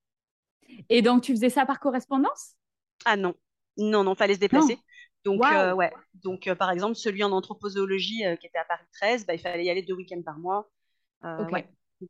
[0.89, 2.55] Et donc, tu faisais ça par correspondance?
[3.05, 3.35] Ah non,
[3.77, 4.79] non, non, fallait se déplacer.
[5.27, 5.93] Donc, euh, ouais.
[6.23, 9.41] Donc, euh, par exemple, celui en anthropozoologie euh, qui était à Paris 13, bah, il
[9.41, 10.71] fallait y aller deux week-ends par mois.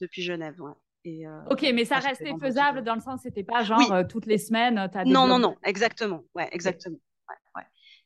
[0.01, 0.57] depuis Genève,
[1.05, 4.77] Et, ok, mais ça restait faisable dans le sens, c'était pas genre toutes les semaines.
[4.77, 6.25] As non, non, non, exactement.
[6.35, 6.99] Ouais, exactement.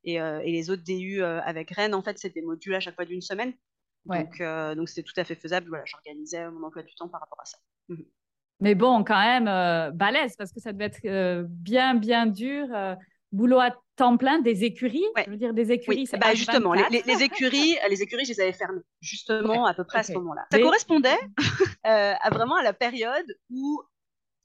[0.04, 3.04] Et, et, les autres DU avec Rennes, en fait, c'était des modules à chaque fois
[3.04, 3.52] d'une semaine.
[4.06, 4.40] Donc,
[4.76, 5.68] donc c'était tout à fait faisable.
[5.68, 7.58] Voilà, j'organisais mon emploi du temps par rapport à ça.
[8.60, 12.68] Mais bon, quand même, balèze, parce que ça devait être bien, bien dur
[13.32, 17.22] boulot à temps plein des écuries Je veux dire, des écuries, c'est bah, Justement, les,
[17.22, 20.46] écuries, les écuries, je les avais fermées, justement, à peu près à ce moment-là.
[20.50, 21.18] Ça correspondait
[21.86, 23.82] euh, à vraiment à la période où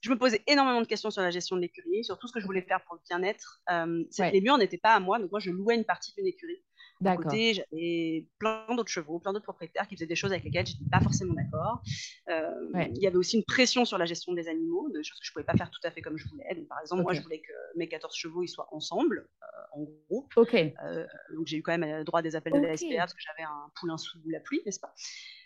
[0.02, 2.40] je me posais énormément de questions sur la gestion de l'écurie, sur tout ce que
[2.40, 3.62] je voulais faire pour le bien-être.
[3.72, 6.64] Euh, Les murs n'étaient pas à moi, donc moi, je louais une partie d'une écurie.
[7.06, 10.66] À côté, j'avais plein d'autres chevaux, plein d'autres propriétaires qui faisaient des choses avec lesquelles
[10.66, 11.82] je n'étais pas forcément d'accord.
[12.30, 12.52] Euh,
[12.96, 15.32] il y avait aussi une pression sur la gestion des animaux, des choses que je
[15.32, 16.46] ne pouvais pas faire tout à fait comme je voulais.
[16.68, 20.34] par exemple, moi, je voulais que mes 14 chevaux ils soient ensemble, euh, en groupe.
[20.38, 23.22] Euh, donc, j'ai eu quand même le droit des appels de la SPA parce que
[23.22, 24.94] j'avais un poulain sous la pluie, n'est-ce pas?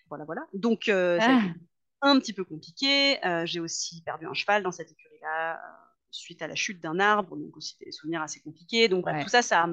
[0.08, 0.48] Voilà, voilà.
[0.54, 1.41] Donc, ça a ah.
[1.45, 1.60] été
[2.02, 3.19] un petit peu compliqué.
[3.45, 5.60] j'ai aussi perdu un cheval dans cette écurie-là
[6.12, 8.88] suite à la chute d'un arbre, donc aussi des souvenirs assez compliqués.
[8.88, 9.67] Donc, tout ça, ça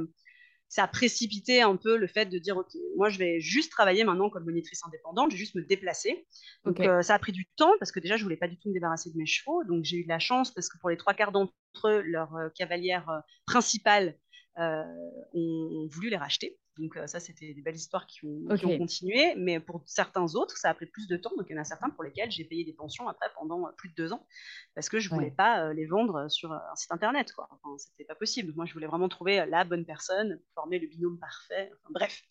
[0.68, 4.04] ça a précipité un peu le fait de dire ok moi je vais juste travailler
[4.04, 6.26] maintenant comme monitrice indépendante je vais juste me déplacer.
[6.64, 8.68] Donc euh, ça a pris du temps parce que déjà je voulais pas du tout
[8.68, 9.64] me débarrasser de mes chevaux.
[9.64, 11.52] Donc j'ai eu de la chance parce que pour les trois quarts d'entre
[11.84, 14.16] eux leur euh, cavalière euh, principale
[14.58, 18.46] ont, voulu les racheter donc ça, c'était des belles histoires qui ont,
[18.78, 19.34] continué.
[19.36, 21.32] Mais pour certains autres, ça a pris plus de temps.
[21.36, 23.88] Donc il y en a certains pour lesquels j'ai payé des pensions après pendant plus
[23.88, 24.26] de deux ans
[24.74, 27.32] parce que je voulais pas les vendre sur un site internet.
[27.32, 27.48] Quoi.
[27.50, 28.52] Enfin, c'était pas possible.
[28.54, 31.70] Moi, je voulais vraiment trouver la bonne personne, former le binôme parfait.
[31.72, 32.22] Enfin, bref.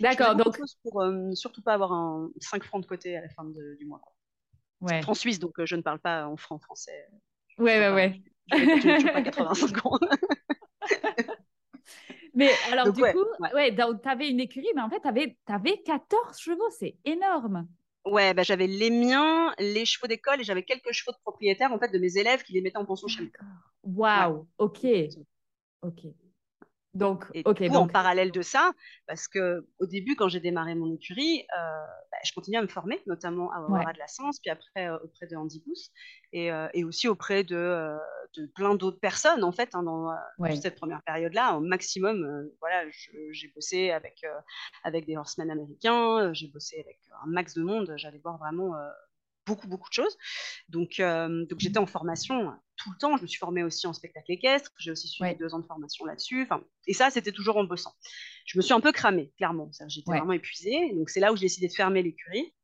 [0.00, 0.34] D'accord.
[0.34, 4.00] Donc pour surtout pas avoir un 5 francs de côté à la fin du mois.
[4.00, 4.14] Quoi.
[4.80, 5.02] Ouais.
[5.02, 7.06] Franc suisse, donc je ne parle pas en franc français.
[7.58, 8.22] Ouais, ouais, ouais.
[8.50, 9.98] Je ne pas 85 ans.
[12.34, 15.78] Mais alors, du coup, ouais, tu avais une écurie, mais en fait, tu avais, avais
[15.82, 17.66] 14 chevaux, c'est énorme.
[18.06, 21.78] Ouais, bah, j'avais les miens, les chevaux d'école et j'avais quelques chevaux de propriétaires en
[21.78, 23.30] fait de mes élèves qui les mettaient en pension chez moi.
[23.82, 24.86] Waouh, ok,
[25.82, 26.06] ok.
[26.92, 27.62] Donc, et ok.
[27.70, 28.72] en parallèle de ça,
[29.06, 32.68] parce que au début, quand j'ai démarré mon écurie, euh, bah, je continuais à me
[32.68, 35.78] former, notamment à Aurora de la Sens, puis après euh, auprès de Andy Booth,
[36.32, 37.96] et, euh, et, aussi auprès de,
[38.36, 40.10] de plein d'autres personnes, en fait, hein, dans
[40.60, 41.56] cette première période-là.
[41.56, 42.84] Au maximum, voilà,
[43.30, 44.24] j'ai bossé avec,
[44.82, 48.74] avec des horsemen américains, j'ai bossé avec un max de monde, j'allais voir vraiment
[49.46, 50.18] beaucoup, beaucoup de choses.
[50.68, 53.16] Donc, donc j'étais en formation tout le temps.
[53.16, 54.70] Je me suis formée aussi en spectacle équestre.
[54.78, 56.42] J'ai aussi suivi deux ans de formation là-dessus.
[56.42, 57.92] Enfin, et ça, c'était toujours en bossant.
[58.46, 59.70] Je me suis un peu cramée, clairement.
[59.88, 60.92] J'étais vraiment épuisée.
[60.94, 62.54] Donc, c'est là où j'ai décidé de fermer l'écurie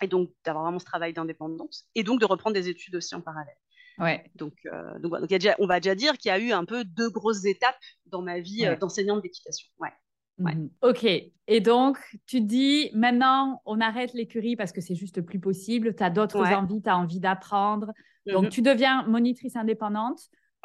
[0.00, 3.20] et donc d'avoir vraiment ce travail d'indépendance et donc de reprendre des études aussi en
[3.20, 3.56] parallèle.
[3.98, 4.24] Ouais.
[4.34, 6.84] Donc, euh, donc, donc déjà, on va déjà dire qu'il y a eu un peu
[6.84, 7.76] deux grosses étapes
[8.06, 9.68] dans ma vie euh, d'enseignante d'équitation.
[9.78, 9.90] Ouais.
[10.38, 11.04] Mmh ok.
[11.46, 15.94] Et donc, tu dis, maintenant, on arrête l'écurie parce que c'est juste plus possible.
[15.94, 17.92] Tu as d'autres envies, tu as envie d'apprendre.
[18.26, 20.20] Donc, mmh tu deviens monitrice indépendante.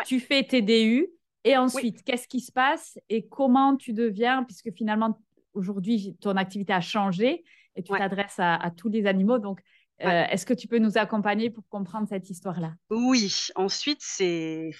[0.05, 1.07] Tu fais tes DU
[1.43, 5.19] et ensuite, qu'est-ce qui se passe et comment tu deviens, puisque finalement,
[5.53, 7.43] aujourd'hui, ton activité a changé
[7.75, 9.39] et tu t'adresses à, tous les animaux.
[9.39, 9.61] Donc,
[10.03, 12.73] euh, est-ce que tu peux nous accompagner pour comprendre cette histoire-là?
[12.89, 14.71] Oui, ensuite, c'est.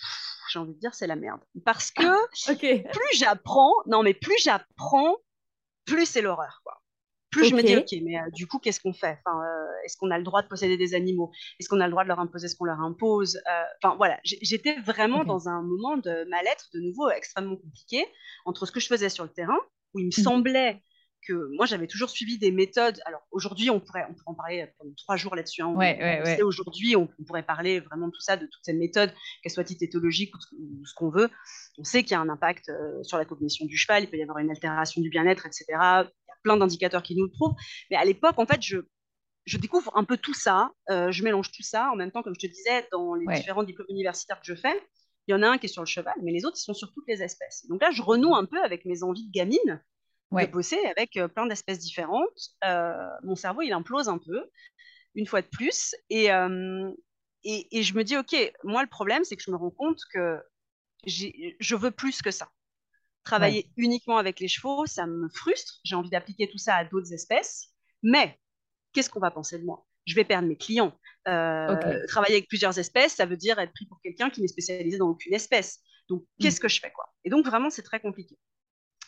[0.52, 1.42] J'ai envie de dire, c'est la merde.
[1.66, 2.02] Parce que
[2.92, 5.16] plus j'apprends, non, mais plus j'apprends,
[5.86, 6.62] plus c'est l'horreur.
[7.38, 9.20] Plus je me dis, ok, mais euh, du coup, qu'est-ce qu'on fait?
[9.26, 11.32] Enfin, euh, Est-ce qu'on a le droit de posséder des animaux?
[11.60, 13.38] Est-ce qu'on a le droit de leur imposer ce qu'on leur impose?
[13.38, 18.06] Euh, Enfin, voilà, j'étais vraiment dans un moment de mal-être, de nouveau extrêmement compliqué,
[18.46, 19.58] entre ce que je faisais sur le terrain,
[19.94, 20.82] où il me mmh semblait
[21.28, 23.00] que moi, j'avais toujours suivi des méthodes.
[23.06, 25.62] Alors, aujourd'hui, on pourrait, on pourrait en parler pendant trois jours là-dessus.
[25.62, 25.74] Hein.
[25.76, 29.12] Ouais, Aujourd'hui, on, pourrait parler vraiment de tout ça, de toutes ces méthodes,
[29.44, 31.30] qu'elles soient éthologiques ou, ce qu'on veut.
[31.78, 32.72] On sait qu'il y a un impact
[33.04, 36.08] sur la cognition du cheval, il peut y avoir une altération du bien-être, etc
[36.44, 37.56] plein d'indicateurs qui nous le prouvent.
[37.90, 38.78] Mais à l'époque, en fait, je,
[39.46, 40.72] je découvre un peu tout ça.
[40.90, 41.90] Euh, je mélange tout ça.
[41.92, 44.82] En même temps, comme je te disais, dans les différents diplômes universitaires que je fais,
[45.28, 46.74] il y en a un qui est sur le cheval, mais les autres, ils sont
[46.74, 47.66] sur toutes les espèces.
[47.68, 49.82] Donc là, je renoue un peu avec mes envies de gamine
[50.32, 52.52] de bosser avec euh, plein d'espèces différentes.
[52.66, 54.50] Euh, mon cerveau, il implose un peu,
[55.16, 55.96] une fois de plus.
[56.10, 56.28] Et,
[57.44, 60.00] et, et, je me dis, OK, moi, le problème, c'est que je me rends compte
[60.14, 60.38] que
[61.06, 62.50] je veux plus que ça.
[63.28, 65.80] Travailler uniquement avec les chevaux, ça me frustre.
[65.84, 67.74] J'ai envie d'appliquer tout ça à d'autres espèces.
[68.04, 68.40] Mais
[68.94, 69.86] qu'est-ce qu'on va penser de moi?
[70.06, 70.98] Je vais perdre mes clients.
[71.28, 74.98] Euh, travailler avec plusieurs espèces, ça veut dire être pris pour quelqu'un qui n'est spécialisé
[74.98, 75.82] dans aucune espèce.
[76.08, 76.26] Donc, mm.
[76.42, 77.14] qu'est-ce que je fais quoi?
[77.26, 78.38] Et donc, vraiment, c'est très compliqué.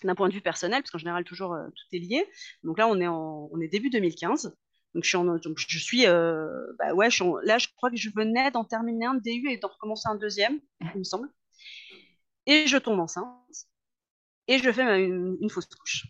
[0.04, 2.26] D'un point de vue personnel, parce qu'en général, toujours, euh, tout est lié.
[2.64, 4.54] Donc là, on est, en, on est début 2015.
[4.96, 7.98] Donc, je suis, en, donc, je suis euh, bah ouais, je là, je crois que
[7.98, 11.30] je venais d'en terminer un DU et d'en recommencer un deuxième, il me semble.
[12.48, 13.26] Et je tombe enceinte
[14.50, 16.08] et je fais une, fausse couche.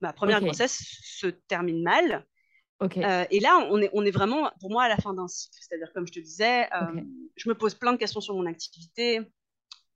[0.00, 2.24] Ma première grossesse se termine mal.
[2.82, 5.58] Euh, et là, on est, on est vraiment, pour moi, à la fin d'un cycle.
[5.60, 7.02] C'est-à-dire, comme je te disais, euh,
[7.36, 9.20] je me pose plein de questions sur mon activité.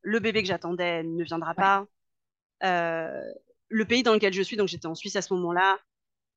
[0.03, 1.87] Le bébé que j'attendais ne viendra pas.
[2.65, 3.23] Euh,
[3.69, 5.79] le pays dans lequel je suis, donc j'étais en Suisse à ce moment-là,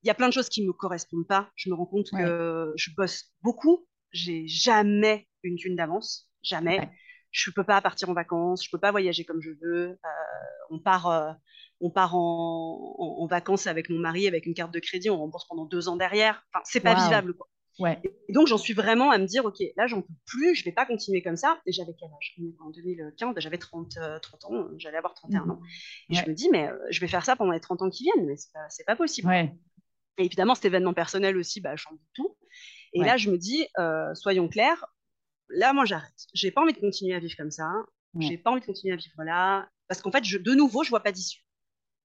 [0.04, 1.50] il y a plein de choses qui ne me correspondent pas.
[1.56, 3.88] Je me rends compte que je bosse beaucoup.
[4.12, 6.30] J'ai jamais une thune d'avance.
[6.44, 6.90] Jamais
[7.32, 9.90] je peux pas partir en vacances, je peux pas voyager comme je veux.
[9.90, 9.98] Euh,
[10.70, 11.32] on part, euh,
[11.82, 15.66] on part en, vacances avec mon mari avec une carte de crédit, on rembourse pendant
[15.66, 16.46] deux ans derrière.
[16.54, 17.48] Enfin, c'est pas vivable quoi.
[17.80, 18.02] Ouais.
[18.28, 20.72] Et donc j'en suis vraiment à me dire, ok, là j'en peux plus, je vais
[20.72, 21.60] pas continuer comme ça.
[21.68, 22.36] Et j'avais quel âge?
[22.60, 25.62] En 2015, bah, j'avais 30, 30 euh, ans, j'allais avoir 31 ans.
[26.10, 28.26] Et je me dis, mais je vais faire ça pendant les 30 ans qui viennent,
[28.26, 28.52] mais c'est
[28.86, 29.28] pas, pas possible.
[29.28, 29.54] Ouais.
[30.18, 32.36] Et évidemment, cet événement personnel aussi, bah, change tout.
[32.94, 33.68] Et là, je me dis,
[34.16, 34.88] soyons clairs,
[35.50, 36.28] là, moi, j'arrête.
[36.34, 37.70] J'ai pas envie de continuer à vivre comme ça.
[38.20, 39.70] J'ai pas envie de continuer à vivre là.
[39.88, 41.44] Parce qu'en fait, je, de nouveau, je vois pas d'issue.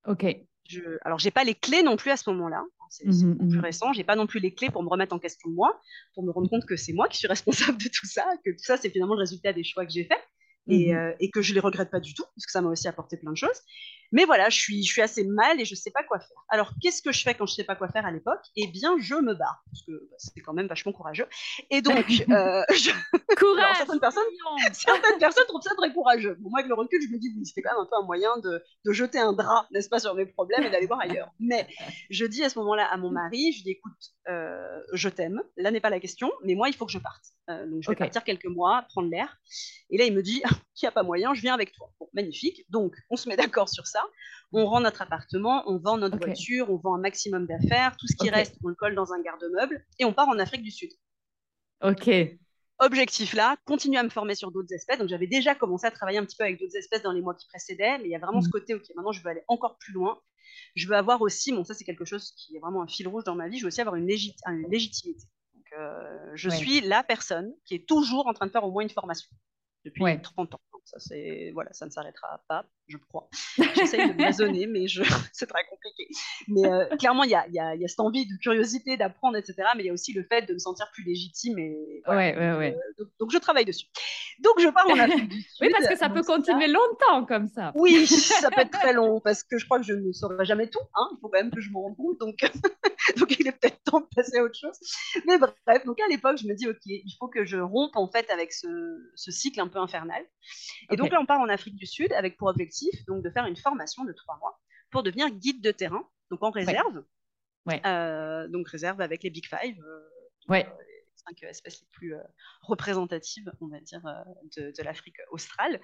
[0.06, 0.24] Ok.
[0.68, 2.62] Je, alors, j'ai pas les clés non plus à ce moment-là.
[2.90, 3.92] C'est mmh plus mmh récent.
[3.92, 5.80] J'ai pas non plus les clés pour me remettre en question moi,
[6.14, 8.64] pour me rendre compte que c'est moi qui suis responsable de tout ça, que tout
[8.64, 10.22] ça, c'est finalement le résultat des choix que j'ai faits.
[10.68, 12.68] Et, mmh euh, et, que je les regrette pas du tout, parce que ça m'a
[12.68, 13.60] aussi apporté plein de choses.
[14.12, 16.36] Mais voilà, je suis, je suis assez mal et je sais pas quoi faire.
[16.50, 18.42] Alors, qu'est-ce que je fais quand je sais pas quoi faire à l'époque?
[18.56, 21.26] Eh bien, je me barre, parce que bah, c'est quand même vachement courageux.
[21.70, 21.96] Et donc,
[22.30, 22.90] euh, je...
[23.36, 23.76] courage.
[23.78, 24.22] certaines, personnes,
[24.72, 26.36] certaines personnes trouvent ça très courageux.
[26.40, 28.06] Bon, moi, avec le recul, je me dis oui, c'était quand même un peu un
[28.06, 31.30] moyen de, de jeter un drap, n'est-ce pas, sur mes problèmes et d'aller voir ailleurs.
[31.40, 31.66] Mais
[32.10, 33.92] je dis à ce moment-là à mon mari, je dis écoute,
[34.28, 37.24] euh, je t'aime, là n'est pas la question, mais moi, il faut que je parte.
[37.50, 39.38] Euh, donc, je vais partir quelques mois, prendre l'air.
[39.90, 40.42] Et là, il me dit,
[40.74, 41.92] qu'il n'y a pas moyen, je viens avec toi.
[41.98, 42.64] Bon, magnifique.
[42.68, 44.04] Donc, on se met d'accord sur ça.
[44.52, 47.96] On rend notre appartement, on vend notre voiture, on vend un maximum d'affaires.
[47.96, 50.62] Tout ce qui reste, on le colle dans un garde-meuble et on part en Afrique
[50.62, 50.90] du Sud.
[51.82, 52.10] Ok.
[52.78, 54.98] Objectif là, continuer à me former sur d'autres espèces.
[54.98, 57.34] Donc, j'avais déjà commencé à travailler un petit peu avec d'autres espèces dans les mois
[57.34, 58.52] qui précédaient, mais il y a vraiment ce mhm.
[58.52, 60.20] côté, ok, maintenant, je veux aller encore plus loin.
[60.74, 63.24] Je veux avoir aussi, bon, ça, c'est quelque chose qui est vraiment un fil rouge
[63.24, 65.26] dans ma vie, je veux aussi avoir une, une légitimité.
[65.78, 68.90] Euh, je suis la personne qui est toujours en train de faire au moins une
[68.90, 69.28] formation
[69.84, 70.60] depuis 30 ans.
[70.84, 73.28] Ça, c'est, voilà, ça ne s'arrêtera pas, je crois.
[73.76, 75.02] J'essaye de me raisonner, mais je...
[75.32, 76.08] c'est très compliqué.
[76.48, 79.36] Mais euh, clairement, il y a, y, a, y a, cette envie de curiosité, d'apprendre,
[79.36, 79.56] etc.
[79.76, 81.58] Mais il y a aussi le fait de me sentir plus légitime.
[81.58, 82.76] Et, ouais, ouais, ouais.
[83.00, 83.86] Euh, donc, je travaille dessus.
[84.40, 85.62] Donc, je pars en Afrique du Sud.
[85.62, 87.72] oui, parce que ça peut continuer longtemps comme ça.
[87.74, 90.68] Oui, ça peut être très long, parce que je crois que je ne saurai jamais
[90.68, 90.80] tout.
[90.94, 91.08] Hein.
[91.12, 92.18] Il faut quand même que je m'en rende compte.
[92.18, 92.36] Donc,
[93.16, 94.78] donc il est peut-être temps de passer à autre chose.
[95.26, 98.08] Mais bref, donc à l'époque, je me dis, OK, il faut que je rompe en
[98.08, 98.68] fait avec ce,
[99.14, 100.22] ce cycle un peu infernal.
[100.90, 103.46] Et donc là, on part en Afrique du Sud avec pour objectif donc, de faire
[103.46, 104.58] une formation de trois mois
[104.90, 107.04] pour devenir guide de terrain, donc en réserve.
[107.66, 107.80] Ouais.
[107.86, 109.80] Euh, donc réserve avec les Big Five.
[109.80, 110.08] Euh,
[110.48, 110.66] ouais.
[110.66, 112.14] Euh, les cinq espèces les plus
[112.62, 114.02] représentatives, on va dire,
[114.56, 115.80] de, de l'Afrique australe.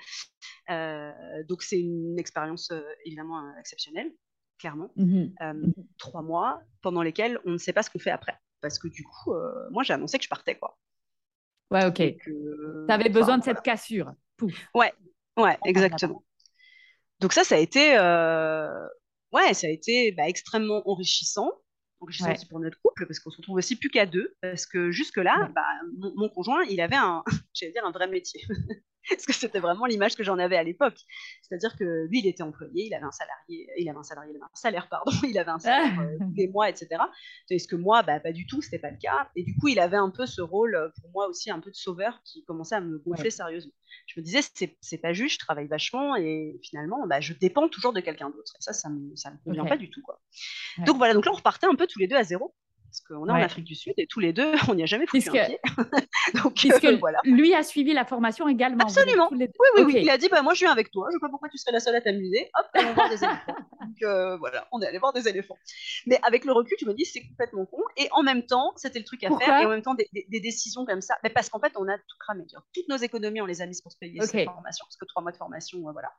[1.49, 2.73] donc c'est une expérience
[3.05, 4.13] évidemment exceptionnelle
[4.59, 4.91] clairement.
[4.97, 5.33] Mhm.
[5.41, 5.73] Mhm.
[5.99, 8.37] trois mois pendant lesquels on ne sait pas ce qu'on fait après.
[8.61, 9.33] Parce que du coup,
[9.71, 10.77] moi, j'ai annoncé que je partais, quoi.
[11.71, 12.17] Ouais, ok.
[12.21, 14.13] tu avais besoin de cette cassure.
[14.39, 14.69] Pouf.
[14.75, 14.93] Ouais,
[15.37, 16.25] ouais, exactement.
[17.21, 18.87] Donc ça, ça a été, euh,
[19.33, 21.51] ouais, ça a été bah, extrêmement enrichissant,
[22.01, 24.91] enrichissant aussi pour notre couple, parce qu'on se retrouve aussi plus qu'à deux, parce que
[24.91, 25.67] jusque-là, bah,
[25.99, 27.23] mon, mon, conjoint, il avait un,
[27.55, 28.41] j'allais dire un vrai métier.
[29.11, 30.99] parce que c'était vraiment l'image que j'en avais à l'époque.
[31.43, 34.37] C'est-à-dire que lui, il était employé, il avait un salarié, il avait un salarié, il
[34.37, 36.89] avait un salaire, pardon, il avait un salaire euh, tous les mois, etc.
[37.51, 39.29] Est-ce que moi, bah, pas du tout, c'était pas le cas.
[39.37, 41.71] Et du coup, il avait un peu ce rôle, euh, pour moi aussi, un peu
[41.71, 43.73] de sauveur qui commençait à me gonfler sérieusement.
[44.07, 44.41] Je me disais,
[44.81, 48.55] c'est pas juste, je travaille vachement et finalement, bah, je dépends toujours de quelqu'un d'autre.
[48.59, 50.03] Et ça, ça me, ça me convient pas du tout.
[50.03, 50.21] Quoi.
[50.87, 52.55] Donc voilà, donc là, on repartait un peu tous les deux à zéro
[52.89, 55.07] parce qu'on est en Afrique du Sud et tous les deux, on n'y a jamais
[55.07, 55.37] foutu Puisque...
[55.37, 55.61] un pied.
[56.43, 57.19] Donc, Puisque euh, voilà.
[57.25, 58.85] lui a suivi la formation également.
[58.85, 59.29] Absolument.
[59.33, 59.47] Les...
[59.47, 60.01] Oui, oui, oui.
[60.03, 61.07] Il a dit bah, Moi, je viens avec toi.
[61.11, 62.51] Je ne sais pas pourquoi tu serais la seule à t'amuser.
[62.59, 63.57] Hop, on va voir des éléphants.
[63.81, 65.57] Donc euh, voilà, on est allé voir des éléphants.
[66.07, 67.83] Mais avec le recul, tu me dis C'est complètement con.
[67.97, 69.61] Et en même temps, c'était le truc à faire.
[69.61, 71.17] Et en même temps, des, des, des décisions comme ça.
[71.23, 72.45] Mais parce qu'en fait, on a tout cramé.
[72.75, 74.29] Toutes nos économies, on les a mises pour se payer okay.
[74.29, 74.87] cette formation.
[74.87, 76.11] Parce que trois mois de formation, euh, voilà.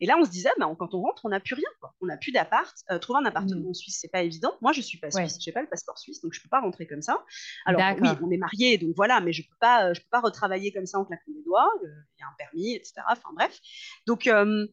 [0.00, 1.68] Et là, on se disait bah, Quand on rentre, on n'a plus rien.
[1.80, 1.94] Quoi.
[2.02, 2.74] On n'a plus d'appart.
[3.00, 3.70] Trouver un appartement mmh.
[3.70, 4.52] en Suisse, c'est pas évident.
[4.60, 5.34] Moi, je suis pas suisse.
[5.34, 5.40] Ouais.
[5.40, 6.09] Je n'ai pas le passeport suisse.
[6.22, 7.24] Donc, je peux pas rentrer comme ça.
[7.66, 10.72] Alors oui, on est mariés, donc voilà, mais je peux pas, je peux pas retravailler
[10.72, 11.70] comme ça en claquant des doigts.
[11.82, 12.94] Il y a un permis, etc.
[13.08, 13.58] Enfin bref.
[14.06, 14.66] Donc euh,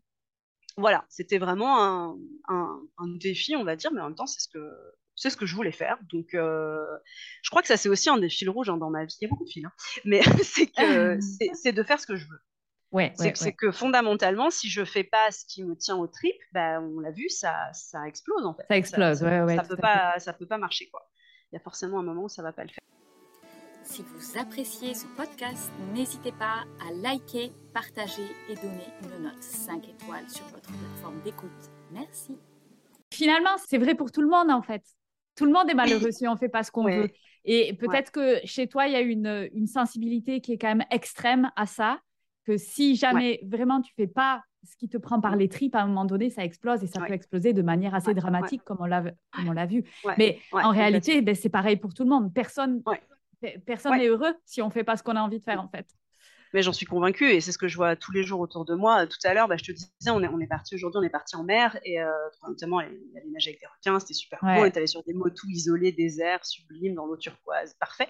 [0.78, 2.18] voilà, c'était vraiment un,
[2.48, 4.60] un, un, défi, on va dire, mais en même temps, c'est ce que
[5.16, 5.98] c'est ce que je voulais faire.
[6.12, 6.86] Donc, euh,
[7.42, 9.18] je crois que ça, c'est aussi un des fils rouges hein, dans ma vie.
[9.20, 9.72] Il y a beaucoup de fils, hein.
[10.06, 11.20] mais c'est que
[11.54, 12.40] c'est de faire ce que je veux.
[12.92, 13.54] Ouais, c'est ouais, que, ouais.
[13.54, 17.12] que, fondamentalement, si je fais pas ce qui me tient au trip, bah, on l'a
[17.12, 18.64] vu, ça, ça explose en fait.
[18.70, 19.56] Ça explose, ça, ouais, ouais.
[19.58, 21.10] Ça peut pas, ça peut pas marcher quoi
[21.52, 22.84] il y a forcément un moment où ça va pas le faire.
[23.84, 29.88] Si vous appréciez ce podcast, n'hésitez pas à liker, partager et donner une note 5
[29.88, 31.50] étoiles sur votre plateforme d'écoute.
[31.92, 32.38] Merci.
[33.14, 34.84] Finalement, c'est vrai pour tout le monde en fait.
[35.36, 36.98] Tout le monde est malheureux si on ne fait pas ce qu'on ouais.
[36.98, 37.10] veut.
[37.46, 38.42] Et peut-être ouais.
[38.42, 41.66] que chez toi, il y a une, une, sensibilité qui est quand même extrême à
[41.66, 42.00] ça,
[42.48, 43.50] que si jamais ouais.
[43.50, 46.30] vraiment tu fais pas ce qui te prend par les tripes, à un moment donné,
[46.30, 47.08] ça explose et ça ouais.
[47.08, 49.84] peut exploser de manière assez ouais, dramatique, comme on l'a vu.
[50.18, 52.34] Mais en réalité, ben, c'est pareil pour tout le monde.
[52.34, 52.82] Personne
[53.66, 55.68] personne n'est heureux si on ne fait pas ce qu'on a envie de faire, en
[55.68, 55.86] fait.
[56.54, 58.74] Mais j'en suis convaincue et c'est ce que je vois tous les jours autour de
[58.74, 59.06] moi.
[59.06, 61.10] Tout à l'heure, bah, je te disais, on est, on est parti aujourd'hui, on est
[61.10, 62.10] parti en mer et euh,
[62.48, 64.48] notamment il y a les nages avec des requins, c'était super beau.
[64.48, 68.10] On est allé sur des motos isolés, déserts, sublimes, dans l'eau turquoise, parfait.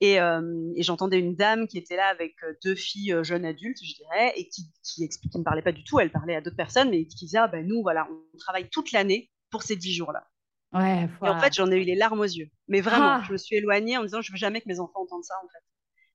[0.00, 3.44] Et, euh, et j'entendais une dame qui était là avec euh, deux filles euh, jeunes
[3.44, 6.40] adultes, je dirais, et qui, qui qui ne parlait pas du tout, elle parlait à
[6.40, 9.76] d'autres personnes, mais qui disait, ah, ben, nous, voilà, on travaille toute l'année pour ces
[9.76, 10.26] dix jours-là.
[10.72, 12.48] Ouais, et en fait, j'en ai eu les larmes aux yeux.
[12.68, 13.22] Mais vraiment, ah.
[13.26, 15.34] je me suis éloignée en me disant, je veux jamais que mes enfants entendent ça,
[15.44, 15.64] en fait.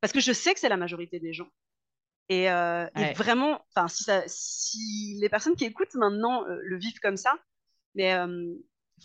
[0.02, 1.50] Parce que je sais que c'est la majorité des gens.
[2.30, 3.12] Et, euh, ouais.
[3.12, 7.38] et vraiment, enfin, si, si les personnes qui écoutent maintenant euh, le vivent comme ça,
[7.94, 8.56] mais il euh,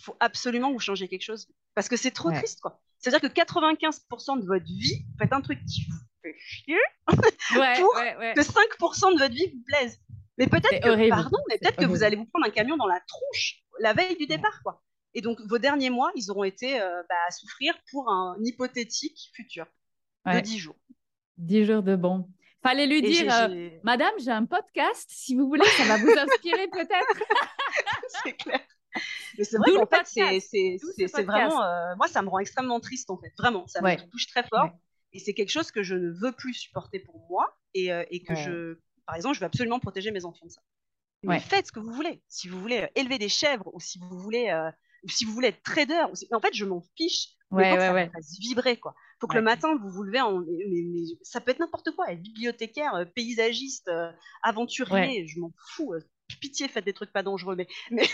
[0.02, 1.48] faut absolument vous changiez quelque chose.
[1.74, 2.36] Parce que c'est trop ouais.
[2.36, 2.80] triste, quoi.
[3.01, 6.78] C'est-à-dire que 95% de votre vie, vous faites un truc qui vous fait chier
[7.57, 9.98] ouais, pour ouais, que 5% de votre vie vous plaise.
[10.38, 11.11] Mais peut-être que, horrible.
[11.11, 14.16] pardon, mais peut-être que vous allez vous prendre un camion dans la tronche la veille
[14.16, 14.82] du départ, quoi.
[15.14, 19.30] Et donc, vos derniers mois, ils auront été euh, bah, à souffrir pour un hypothétique
[19.34, 19.66] futur
[20.26, 20.76] de 10 jours.
[21.38, 22.28] 10 jours de bon.
[22.62, 25.09] Fallait lui Et dire, euh, Madame, j'ai un podcast.
[25.11, 27.22] Si vous voulez, ça va vous inspirer peut-être.
[28.22, 28.61] c'est clair.
[29.38, 31.62] Mais c'est vrai qu'en fait, c'est vraiment.
[31.62, 33.32] Euh, moi, ça me rend extrêmement triste, en fait.
[33.38, 33.97] Vraiment, ça ouais.
[33.97, 34.64] me touche très fort.
[34.64, 34.72] Ouais.
[35.12, 37.57] Et c'est quelque chose que je ne veux plus supporter pour moi.
[37.74, 38.43] Et, euh, et que ouais.
[38.43, 38.78] je.
[39.07, 40.61] Par exemple, je veux absolument protéger mes enfants de ça.
[41.22, 42.22] Mais faites ce que vous voulez.
[42.28, 44.51] Si vous voulez élever des chèvres ou si vous voulez
[45.03, 47.28] ou si vous voulez être trader, en fait, je m'en fiche.
[47.51, 48.11] Ouais, ouais, ça ouais.
[48.12, 48.95] fasse vibrer, quoi.
[49.20, 49.41] Faut que ouais.
[49.41, 50.38] le matin, vous vous levez en.
[50.41, 54.11] Mais, mais, ça peut être n'importe quoi, être bibliothécaire, euh, paysagiste, euh,
[54.43, 55.26] aventurier, ouais.
[55.26, 55.93] je m'en fous.
[56.30, 58.06] Euh, pitié, faites des trucs pas dangereux, mais, mais,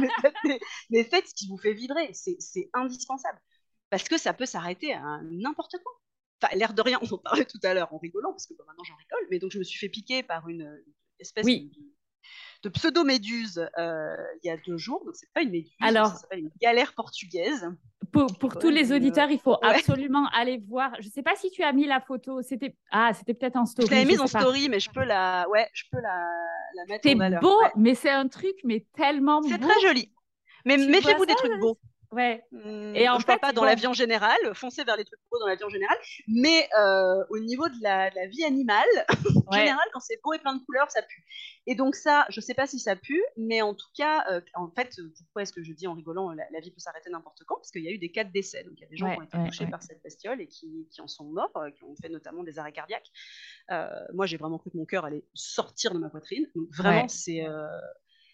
[0.00, 2.10] mais, faites, mais, faites, ce qui vous fait vibrer.
[2.12, 3.40] C'est indispensable.
[3.90, 5.92] Parce que ça peut s'arrêter à n'importe quoi.
[6.42, 8.64] Enfin, l'air de rien, on en parlait tout à l'heure en rigolant, parce que bah,
[8.66, 11.70] maintenant j'en rigole, mais donc je me suis fait piquer par une, une espèce oui.
[11.76, 11.82] de
[12.62, 15.04] de pseudo-méduse euh, il y a deux jours.
[15.04, 17.68] Donc, c'est pas une méduse, Alors, ça une galère portugaise.
[18.12, 19.76] Pour, pour tous les auditeurs, il faut ouais.
[19.76, 20.92] absolument aller voir.
[21.00, 22.42] Je sais pas si tu as mis la photo.
[22.42, 23.88] C'était ah, c'était peut-être en story.
[23.88, 26.28] Je l'avais mise en story, mais je peux la, ouais, je peux la,
[26.76, 27.02] la mettre.
[27.02, 27.70] C'est beau, ouais.
[27.76, 29.48] mais c'est un truc, mais tellement beau.
[29.48, 30.12] C'est très joli.
[30.64, 31.78] Mais méfiez-vous des trucs beaux.
[32.12, 32.44] Ouais.
[32.52, 33.66] Mmh, et en je parle pas dans bon...
[33.66, 35.96] la vie en général, foncez vers les trucs beaux dans la vie en général,
[36.28, 38.86] mais euh, au niveau de la, de la vie animale,
[39.46, 39.60] en ouais.
[39.60, 41.24] général, quand c'est beau et plein de couleurs, ça pue.
[41.66, 44.70] Et donc ça, je sais pas si ça pue, mais en tout cas, euh, en
[44.70, 47.56] fait, pourquoi est-ce que je dis en rigolant, la, la vie peut s'arrêter n'importe quand
[47.56, 48.62] Parce qu'il y a eu des cas de décès.
[48.64, 50.48] Donc il y a des gens ouais, qui ont été touchés par cette bestiole et
[50.48, 53.10] qui, qui en sont morts, euh, qui ont fait notamment des arrêts cardiaques.
[53.70, 56.46] Euh, moi, j'ai vraiment cru que mon cœur allait sortir de ma poitrine.
[56.54, 57.46] Donc vraiment, c'est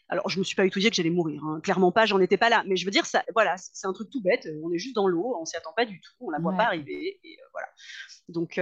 [0.09, 1.45] Alors, je me suis pas étudié que j'allais mourir.
[1.45, 1.61] Hein.
[1.63, 2.65] Clairement pas, j'en étais pas là.
[2.67, 4.49] Mais je veux dire, ça, voilà, c'est un truc tout bête.
[4.63, 6.65] On est juste dans l'eau, on s'y attend pas du tout, on la voit pas
[6.65, 7.21] arriver.
[7.23, 7.69] Et voilà.
[8.29, 8.59] Donc,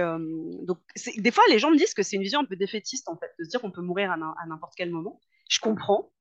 [0.65, 0.79] donc
[1.17, 3.31] des fois, les gens me disent que c'est une vision un peu défaitiste, en fait,
[3.39, 5.21] de se dire qu'on peut mourir à n'importe quel moment.
[5.49, 6.11] Je comprends.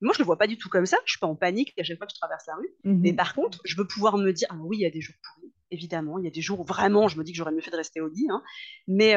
[0.00, 0.98] Moi, je le vois pas du tout comme ça.
[1.06, 2.68] Je suis pas en panique à chaque fois que je traverse la rue.
[2.84, 5.00] Mmh Mais par contre, je veux pouvoir me dire, ah oui, il y a des
[5.00, 6.18] jours pourris, évidemment.
[6.18, 7.76] Il y a des jours où vraiment, je me dis que j'aurais mieux fait de
[7.76, 8.26] rester au lit.
[8.30, 8.42] Hein.
[8.86, 9.14] Mais,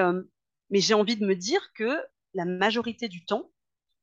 [0.70, 1.98] mais j'ai envie de me dire que
[2.34, 3.52] la majorité du temps,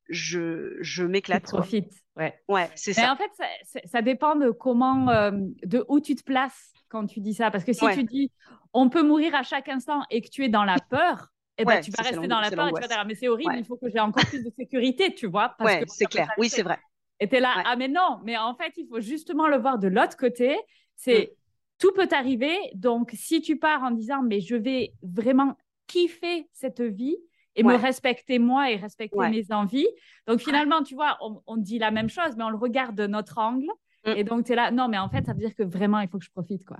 [0.09, 1.45] je, je m'éclate.
[1.45, 2.39] Tu profites, ouais.
[2.47, 3.01] Ouais, c'est ça.
[3.01, 7.33] Mais en fait, ça, dépend de comment, de où tu te places quand tu dis
[7.33, 7.51] ça.
[7.51, 8.31] Parce que si tu dis,
[8.73, 11.81] on peut mourir à chaque instant et que tu es dans la peur, eh ben,
[11.81, 13.65] tu vas rester dans la peur et tu vas dire, ah, mais c'est horrible, il
[13.65, 15.55] faut que j'ai encore plus de sécurité, tu vois.
[15.57, 16.29] Parce c'est clair.
[16.37, 16.79] Oui, c'est vrai.
[17.19, 19.79] Et tu es là, ah, mais non, mais en fait, il faut justement le voir
[19.79, 20.57] de l'autre côté.
[20.97, 21.35] C'est mm.
[21.79, 22.57] tout peut arriver.
[22.73, 25.55] Donc, si tu pars en disant, mais je vais vraiment
[25.87, 27.17] kiffer cette vie
[27.55, 29.87] et me respecter moi et respecter mes envies.
[30.27, 33.37] Donc, finalement, tu vois, on, dit la même chose, mais on le regarde de notre
[33.37, 33.67] angle.
[34.05, 34.11] Mm.
[34.17, 36.09] Et donc, tu es là, non, mais en fait, ça veut dire que vraiment, il
[36.09, 36.77] faut que je profite, quoi.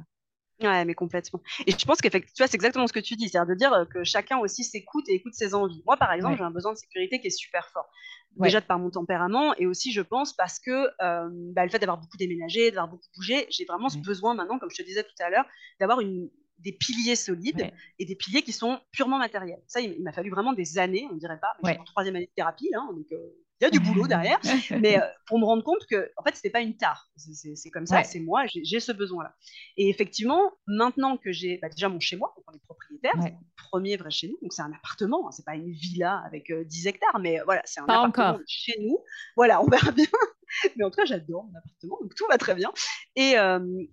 [0.61, 1.41] Ouais, mais complètement.
[1.67, 4.05] Et je pense qu'effectivement, c'est exactement ce que tu dis, c'est-à-dire de dire euh, que
[4.05, 5.83] chacun aussi s'écoute et écoute ses envies.
[5.85, 7.89] Moi, par exemple, j'ai un besoin de sécurité qui est super fort.
[8.37, 11.79] Déjà de par mon tempérament et aussi, je pense, parce que euh, bah, le fait
[11.79, 15.03] d'avoir beaucoup déménagé, d'avoir beaucoup bougé, j'ai vraiment ce besoin maintenant, comme je te disais
[15.03, 15.45] tout à l'heure,
[15.79, 16.29] d'avoir une,
[16.59, 19.61] des piliers solides et des piliers qui sont purement matériels.
[19.67, 22.25] Ça, il, m'a fallu vraiment des années, on dirait pas, mais suis en troisième année
[22.25, 23.17] de thérapie, hein, donc euh,
[23.59, 24.39] il y a du boulot derrière,
[24.81, 27.09] mais euh, pour me rendre compte que, en fait, c'était pas une tare.
[27.15, 29.35] C'est comme ça, c'est moi, j'ai ce besoin-là.
[29.77, 33.29] Et effectivement, maintenant que j'ai bah, déjà mon chez moi, donc on est propriétaire, c'est
[33.29, 33.35] le
[33.69, 36.85] premier vrai chez nous, donc c'est un appartement, hein, c'est pas une villa avec 10
[36.85, 38.99] euh, hectares, mais voilà, c'est un appartement chez nous.
[39.35, 40.05] Voilà, on verra bien.
[40.77, 42.71] mais en tout cas, j'adore mon appartement, donc tout va très bien.
[43.15, 43.35] Et,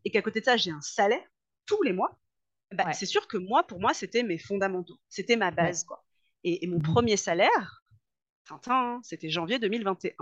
[0.05, 1.23] et qu'à côté de ça, j'ai un salaire
[1.67, 2.19] tous les mois.
[2.73, 6.05] Bah, c'est sûr que moi, pour moi, c'était mes fondamentaux, c'était ma base, quoi.
[6.45, 7.83] Et, mon mmh premier salaire,
[9.03, 10.15] c'était janvier 2021.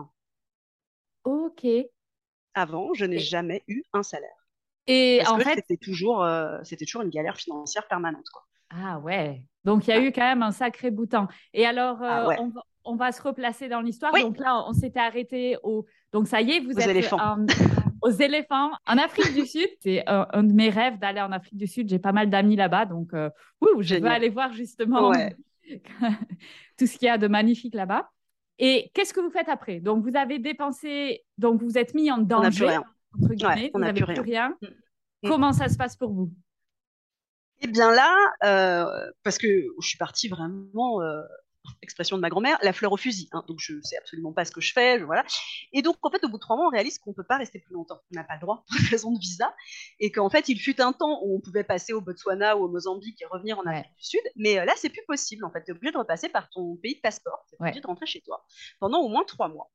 [1.25, 1.67] Ok.
[2.55, 4.49] Avant, je n'ai jamais eu un salaire.
[4.87, 8.45] Et en fait, c'était toujours, euh, c'était toujours une galère financière permanente, quoi.
[8.71, 9.43] Ah ouais.
[9.65, 11.29] Donc il y a eu quand même un sacré bout de temps.
[11.53, 12.51] Et alors, ah euh,
[12.85, 14.13] on, va, se replacer dans l'histoire.
[14.13, 15.87] Donc là, on s'était arrêté au.
[16.13, 17.39] Donc ça y est, vous êtes éléphants.
[18.03, 19.69] aux éléphants en Afrique du Sud.
[19.81, 21.89] C'est un, de mes rêves d'aller en Afrique du Sud.
[21.89, 23.31] J'ai pas mal d'amis là-bas, donc euh,
[23.81, 25.13] je veux aller voir justement
[26.79, 28.11] tout ce qu'il y a de magnifique là-bas.
[28.59, 29.81] Et qu'est-ce que vous faites après?
[29.81, 32.79] Donc, vous avez dépensé, donc vous vous êtes mis en danger,
[33.15, 34.55] on entre guillemets, vous n'avez plus rien.
[34.61, 35.29] Mm.
[35.29, 36.31] Comment ça se passe pour vous?
[37.63, 41.23] Eh bien là, euh, parce que je suis partie vraiment euh,
[41.83, 43.29] expression de ma grand-mère, la fleur au fusil.
[43.33, 43.45] Hein.
[43.49, 45.25] donc je sais absolument pas ce que je fais, voilà.
[45.73, 47.59] Et donc en fait, au bout de trois mois, on réalise qu'on peut pas rester
[47.59, 48.01] plus longtemps.
[48.13, 49.55] On n'a pas le droit pour raison de visa,
[49.99, 52.69] et qu'en fait, il fut un temps où on pouvait passer au Botswana ou au
[52.69, 55.45] Mozambique et revenir en Afrique du Sud, mais euh, là, c'est plus possible.
[55.45, 57.45] En fait, tu es obligé de repasser par ton pays de passeport.
[57.49, 58.45] Tu es obligé de rentrer chez toi
[58.79, 59.71] pendant au moins trois mois.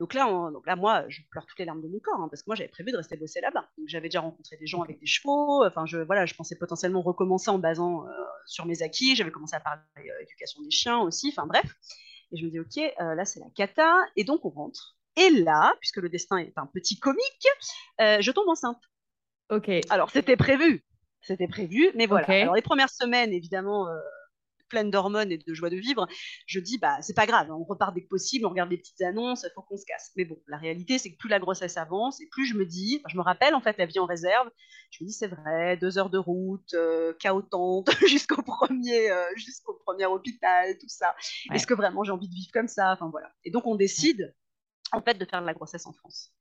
[0.00, 2.42] Donc, là, donc là, moi, je pleure toutes les larmes de mon corps, hein, parce
[2.42, 3.68] que moi, j'avais prévu de rester bosser là-bas.
[3.78, 5.64] Donc j'avais déjà rencontré des gens avec des chevaux.
[5.64, 8.10] Enfin, je, voilà, je pensais potentiellement recommencer en basant euh,
[8.46, 9.16] sur mes acquis.
[9.16, 9.80] J'avais commencé à parler
[10.20, 11.28] d'éducation euh, des chiens aussi.
[11.30, 11.64] Enfin, bref.
[12.32, 13.96] Et je me dis, OK, euh, là, c'est la cata.
[14.16, 14.96] Et donc, on rentre.
[15.16, 17.46] Et là, puisque le destin est un petit comique,
[18.00, 18.80] je tombe enceinte.
[19.50, 19.70] OK.
[19.90, 20.84] Alors, c'était prévu.
[21.22, 22.26] C'était prévu, mais voilà.
[22.28, 23.86] Alors, les premières semaines, évidemment,
[24.74, 26.08] pleine d'hormones et de joie de vivre,
[26.46, 29.00] je dis bah c'est pas grave, on repart dès que possible, on regarde des petites
[29.02, 30.10] annonces, il faut qu'on se casse.
[30.16, 33.00] Mais bon, la réalité c'est que plus la grossesse avance et plus je me dis,
[33.08, 34.50] je me rappelle en fait la vie en réserve,
[34.90, 39.74] je me dis c'est vrai, deux heures de route, euh, chaotante jusqu'au premier, euh, jusqu'au
[39.86, 41.14] premier hôpital, tout ça.
[41.52, 42.92] Est-ce que vraiment j'ai envie de vivre comme ça?
[42.92, 43.30] Enfin voilà.
[43.44, 44.34] Et donc on décide
[44.90, 46.32] en fait de faire de la grossesse en France.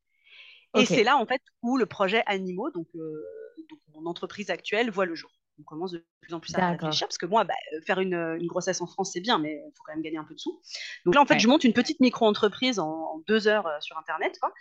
[0.75, 3.23] Et c'est là en fait où le projet Animaux, donc, euh,
[3.69, 5.29] donc mon entreprise actuelle, voit le jour
[5.59, 8.37] on commence de plus en plus à réfléchir parce que moi, bah, euh, faire une,
[8.47, 10.61] grossesse en France, c'est bien, mais il faut quand même gagner un peu de sous.
[11.05, 14.37] Donc là, en fait, je monte une petite micro-entreprise en, deux heures euh, sur Internet.
[14.39, 14.51] Quoi.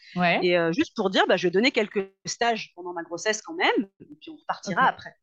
[0.42, 3.54] Et euh, juste pour dire, bah, je vais donner quelques stages pendant ma grossesse quand
[3.54, 5.16] même, et puis on repartira après.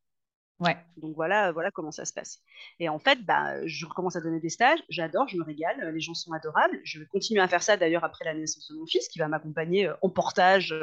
[0.60, 0.78] Ouais.
[0.98, 2.40] Donc voilà, voilà comment ça se passe.
[2.80, 6.02] Et en fait, bah, je recommence à donner des stages, j'adore, je me régale, les
[6.02, 6.80] gens sont adorables.
[6.84, 9.28] Je vais continuer à faire ça d'ailleurs après la naissance de mon fils, qui va
[9.28, 10.76] m'accompagner en portage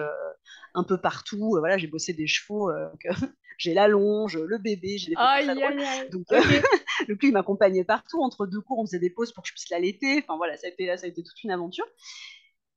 [0.74, 1.57] un peu partout.
[1.59, 2.70] Voilà, j'ai bossé des chevaux
[3.59, 6.11] j'ai la longe, le bébé, j'ai des aïe, aïe.
[6.11, 6.41] Donc, euh,
[7.09, 8.22] le il m'accompagnait partout.
[8.22, 10.22] Entre deux cours, on faisait des pauses pour que je puisse l'allaiter.
[10.22, 11.87] Enfin voilà, ça a, été, ça a été toute une aventure.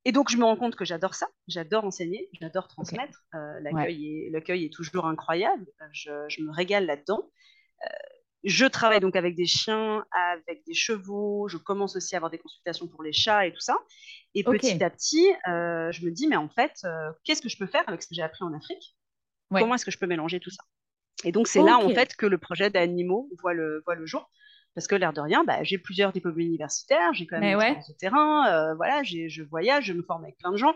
[0.06, 3.26] Et donc, je me rends compte que j'adore ça, j'adore enseigner, j'adore transmettre.
[3.36, 7.30] Euh, l'accueil est, toujours incroyable, je, me régale là-dedans.
[7.84, 7.88] Euh,
[8.46, 10.06] je travaille donc avec des chiens,
[10.46, 13.60] avec des chevaux, je commence aussi à avoir des consultations pour les chats et tout
[13.60, 13.78] ça.
[14.36, 16.82] Et petit à petit, je me dis, mais en fait,
[17.26, 18.96] qu'est-ce que je peux faire avec ce que j'ai appris en Afrique?
[19.52, 20.64] Comment est-ce que je peux mélanger tout ça?
[21.24, 24.32] Et donc, c'est là, en fait, que le projet d'animaux voit le, voit le jour.
[24.80, 27.76] Parce que l'air de rien, bah, j'ai plusieurs diplômes universitaires, j'ai quand même ouais.
[27.76, 30.74] de terrain, euh, voilà, je voyage, je me forme avec plein de gens.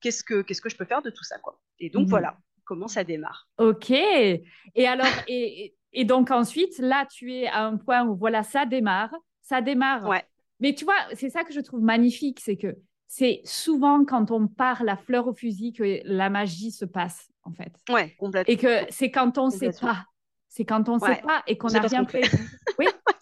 [0.00, 1.60] Qu'est-ce que, qu'est-ce que je peux faire de tout ça, quoi?
[1.78, 2.08] Et donc Mhm.
[2.10, 3.48] voilà comment ça démarre.
[3.58, 3.90] Ok.
[3.92, 4.42] Et
[4.88, 5.74] alors, et,
[6.04, 10.08] donc ensuite, là, tu es à un point où voilà, ça démarre, ça démarre.
[10.08, 10.24] Ouais.
[10.58, 12.74] Mais tu vois, c'est ça que je trouve magnifique, c'est que
[13.06, 17.52] c'est souvent quand on part la fleur au fusil que la magie se passe, en
[17.52, 17.72] fait.
[17.90, 18.52] Ouais, complètement.
[18.52, 20.04] Et que c'est quand on ne sait pas.
[20.48, 21.16] C'est quand on ne Ouais.
[21.16, 22.30] sait pas et qu'on n'a rien prévu.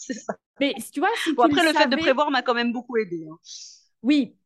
[0.06, 0.34] C'est ça.
[0.60, 2.96] mais tu vois, si Bon, tu après, le fait de prévoir m'a quand même beaucoup
[2.96, 3.26] aidé.
[3.30, 3.38] hein.
[4.02, 4.36] Oui.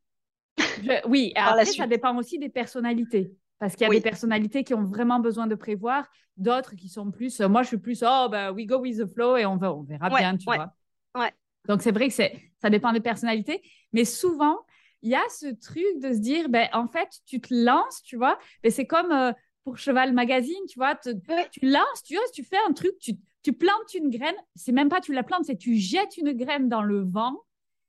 [0.76, 3.32] Je- oui, après, ça dépend aussi des personnalités.
[3.58, 3.96] Parce qu'il y a Oui.
[3.96, 7.40] des personnalités qui ont vraiment besoin de prévoir, d'autres qui sont plus.
[7.40, 9.74] euh, Moi, je suis plus, oh, ben, we go with the flow et on, va,
[9.74, 10.72] on verra Ouais, bien, tu ouais, vois.
[11.16, 11.32] ouais.
[11.66, 13.62] Donc, c'est vrai que ça dépend des personnalités.
[13.92, 14.58] Mais souvent,
[15.02, 18.16] il y a ce truc de se dire, ben, en fait, tu te lances, tu
[18.16, 18.38] vois.
[18.64, 19.32] Mais c'est comme euh,
[19.64, 20.94] pour Cheval Magazine, tu vois.
[20.94, 21.10] te-.
[21.50, 24.34] Tu lances, tu vois, tu fais un truc, tu, tu plantes une graine.
[24.54, 27.36] C'est même pas tu la plantes, c'est tu jettes une graine dans le vent.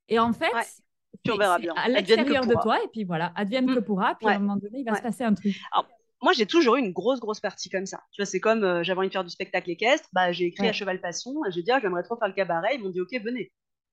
[0.08, 0.62] Et en fait, Ouais.
[1.24, 1.74] Puis on c'est- verra c'est bien.
[1.76, 3.84] à l'extérieur de toi, et puis voilà, advienne que Mm.
[3.84, 4.98] pourra, puis à un moment donné, il va Ouais.
[4.98, 5.56] se passer un truc.
[6.22, 8.02] Moi, j'ai toujours eu une grosse, grosse partie comme ça.
[8.12, 10.68] Tu vois, c'est comme euh, j'avais envie de faire du spectacle équestre, bah, j'ai écrit
[10.68, 12.76] à Cheval Passion, et j'ai dit, ah, j'aimerais trop faire le cabaret.
[12.76, 13.52] Ils m'ont dit, ok, venez.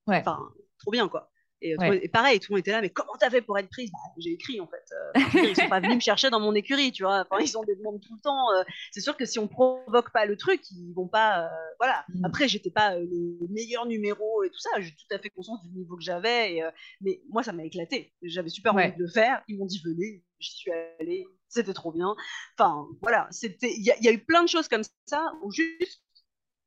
[0.08, 0.18] Ouais.
[0.20, 0.38] Enfin,
[0.78, 1.30] trop bien, quoi.
[1.62, 2.00] Et, euh, Ouais.
[2.04, 3.90] et pareil, tout le monde était là, mais comment t'as fait pour être prise?
[3.90, 4.84] Bah, J'ai écrit, en fait.
[4.92, 7.24] Euh, ils sont pas venus me chercher dans mon écurie, tu vois.
[7.30, 8.52] Enfin, ils ont des demandes tout le temps.
[8.58, 11.44] euh, c'est sûr que si on provoque pas le truc, ils vont pas.
[11.46, 11.48] euh,
[11.78, 12.04] voilà.
[12.10, 12.24] Mm.
[12.26, 14.68] Après, j'étais pas euh, le meilleur numéro et tout ça.
[14.80, 16.60] J'ai tout à fait conscience du niveau que j'avais.
[17.00, 18.12] mais moi, ça m'a éclaté.
[18.22, 18.88] J'avais super Ouais.
[18.88, 19.42] envie de le faire.
[19.48, 20.22] Ils m'ont dit, venez.
[20.38, 21.26] J'y suis allée.
[21.48, 22.14] C'était trop bien.
[22.58, 23.28] Enfin, voilà.
[23.30, 23.72] C'était.
[23.72, 26.02] Il y, a- il y a eu plein de choses comme ça où juste.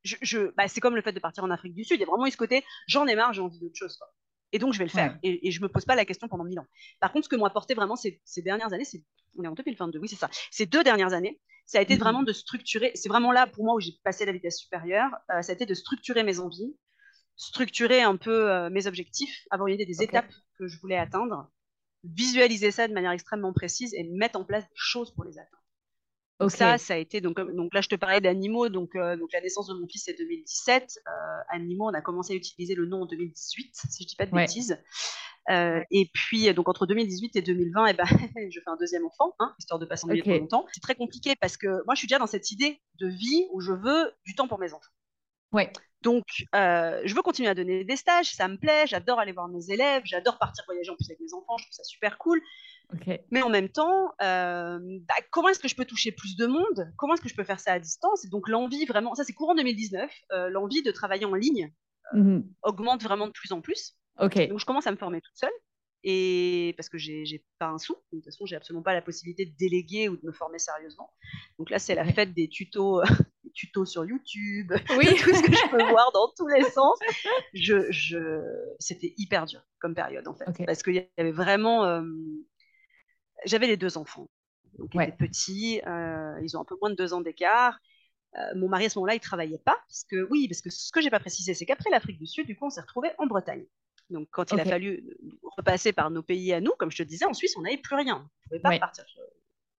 [0.03, 1.97] Je, je- bah, c'est comme le fait de partir en Afrique du Sud.
[1.97, 3.95] Il y a vraiment eu ce côté, j'en ai marre, j'ai envie d'autre chose.
[3.97, 4.07] Quoi.
[4.51, 5.13] Et donc, je vais le faire.
[5.13, 5.19] Ouais.
[5.23, 6.65] Et, et je me pose pas la question pendant mille ans.
[6.99, 9.03] Par contre, ce que m'ont apporté vraiment ces, ces dernières années, c'est,
[9.37, 10.29] on est en 2022, oui, c'est ça.
[10.51, 11.99] Ces deux dernières années, ça a été Mhm.
[11.99, 12.91] vraiment de structurer.
[12.95, 15.11] C'est vraiment là, pour moi, où j'ai passé la vitesse supérieure.
[15.31, 16.75] euh, ça a été de structurer mes envies,
[17.35, 21.49] structurer un peu euh, mes objectifs, avoir une idée des étapes que je voulais atteindre,
[22.03, 25.58] visualiser ça de manière extrêmement précise et mettre en place des choses pour les atteindre.
[26.39, 26.57] Donc Ok.
[26.57, 29.31] ça, ça a été donc, comme- donc là je te parlais d'animaux donc euh, donc
[29.33, 30.99] la naissance de mon fils c'est 2017.
[31.07, 31.11] Euh,
[31.49, 34.31] animaux on a commencé à utiliser le nom en 2018 si je dis pas de
[34.33, 34.43] Ouais.
[34.43, 34.81] bêtises.
[35.49, 38.05] Euh, et puis donc entre 2018 et 2020 eh ben
[38.51, 40.27] je fais un deuxième enfant hein, histoire de pas s'ennuyer Ok.
[40.29, 40.65] trop longtemps.
[40.71, 43.59] C'est très compliqué parce que moi je suis déjà dans cette idée de vie où
[43.61, 44.91] je veux du temps pour mes enfants.
[45.51, 45.71] Ouais.
[46.01, 46.25] Donc,
[46.55, 49.69] euh, je veux continuer à donner des stages, ça me plaît, j'adore aller voir mes
[49.69, 52.41] élèves, j'adore partir voyager en plus avec mes enfants, je trouve ça super cool.
[52.93, 53.19] Ok.
[53.31, 56.91] Mais en même temps, euh, bah, comment est-ce que je peux toucher plus de monde?
[56.97, 58.23] Comment est-ce que je peux faire ça à distance?
[58.25, 61.71] Et donc l'envie vraiment, ça c'est courant 2019, euh, l'envie de travailler en ligne
[62.13, 62.51] Mhm.
[62.63, 63.95] augmente vraiment de plus en plus.
[64.19, 64.47] Ok.
[64.47, 65.51] Donc je commence à me former toute seule.
[66.03, 69.01] Et parce que j'ai j'ai pas un sou, de toute façon j'ai absolument pas la
[69.01, 71.11] possibilité de déléguer ou de me former sérieusement.
[71.59, 73.01] Donc là c'est la fête des tutos,
[73.49, 75.05] des tutos sur YouTube, Oui.
[75.21, 76.97] tout ce que je peux voir dans tous les sens.
[77.53, 78.41] Je, je...
[78.79, 82.01] C'était hyper dur comme période en fait, parce qu'il y avait vraiment, euh,
[83.45, 84.29] j'avais les deux enfants,
[84.77, 85.07] donc ils Ouais.
[85.07, 87.79] étaient petits, euh, ils ont un peu moins de deux ans d'écart.
[88.37, 90.91] Euh, mon mari à ce moment-là, il travaillait pas, parce que oui, parce que ce
[90.91, 93.25] que j'ai pas précisé, c'est qu'après l'Afrique du Sud, du coup, on s'est retrouvé en
[93.25, 93.65] Bretagne.
[94.11, 95.03] Donc, quand il a fallu
[95.43, 97.95] repasser par nos pays à nous, comme je te disais, en Suisse, on n'avait plus
[97.95, 98.17] rien.
[98.17, 98.79] On ne pouvait pas Ouais.
[98.79, 99.05] partir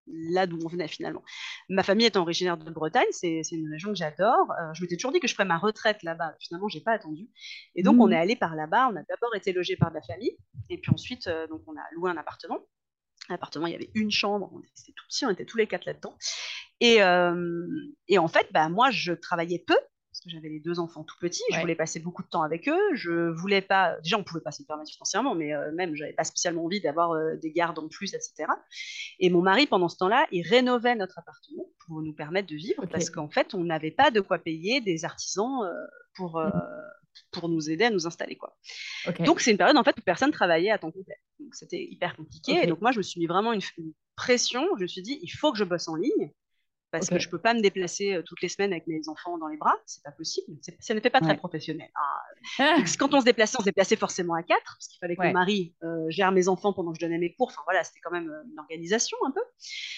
[0.07, 1.23] là d'où on venait finalement.
[1.69, 4.51] Ma famille étant originaire de Bretagne, c'est une région que j'adore.
[4.53, 6.35] Euh, je m'étais toujours dit que je ferais ma retraite là-bas.
[6.41, 7.29] Finalement, j'ai pas attendu.
[7.75, 8.89] Et donc, on est allé par là-bas.
[8.93, 10.37] On a d'abord été logé par la famille,
[10.69, 12.59] et puis ensuite, euh, donc, on a loué un appartement.
[13.29, 16.17] L'appartement, il y avait une chambre, c'était tout petit, on était tous les quatre là-dedans.
[16.81, 17.67] Et, euh,
[18.09, 19.77] et en fait, bah, moi, je travaillais peu,
[20.21, 22.69] parce que j'avais les deux enfants tout petits, je voulais passer beaucoup de temps avec
[22.69, 25.95] eux, je voulais pas, déjà on pouvait pas se le permettre financièrement, mais euh, même
[25.97, 28.53] j'avais pas spécialement envie d'avoir euh, des gardes en plus, etc.
[29.19, 32.85] Et mon mari, pendant ce temps-là, il rénovait notre appartement pour nous permettre de vivre,
[32.87, 35.73] parce qu'en fait, on n'avait pas de quoi payer des artisans euh,
[36.15, 36.51] pour, euh,
[37.31, 38.59] pour nous aider à nous installer, quoi.
[39.21, 41.17] Donc, c'est une période en fait où personne travaillait à temps complet.
[41.39, 42.63] Donc, c'était hyper compliqué.
[42.63, 44.67] Et donc, moi, je me suis mis vraiment une, une pression.
[44.77, 46.31] Je me suis dit, il faut que je bosse en ligne
[46.91, 49.57] parce que je peux pas me déplacer toutes les semaines avec mes enfants dans les
[49.57, 49.77] bras.
[49.87, 50.57] C'est pas possible.
[50.81, 51.37] Ça ne fait pas très Ouais.
[51.37, 51.89] professionnel.
[52.59, 55.17] Ah, Donc, quand on se déplaçait, on se déplaçait forcément à quatre parce qu'il fallait
[55.17, 55.29] que Ouais.
[55.29, 57.49] mon mari euh, gère mes enfants pendant que je donnais mes cours.
[57.49, 59.41] Enfin, voilà, c'était quand même une organisation un peu.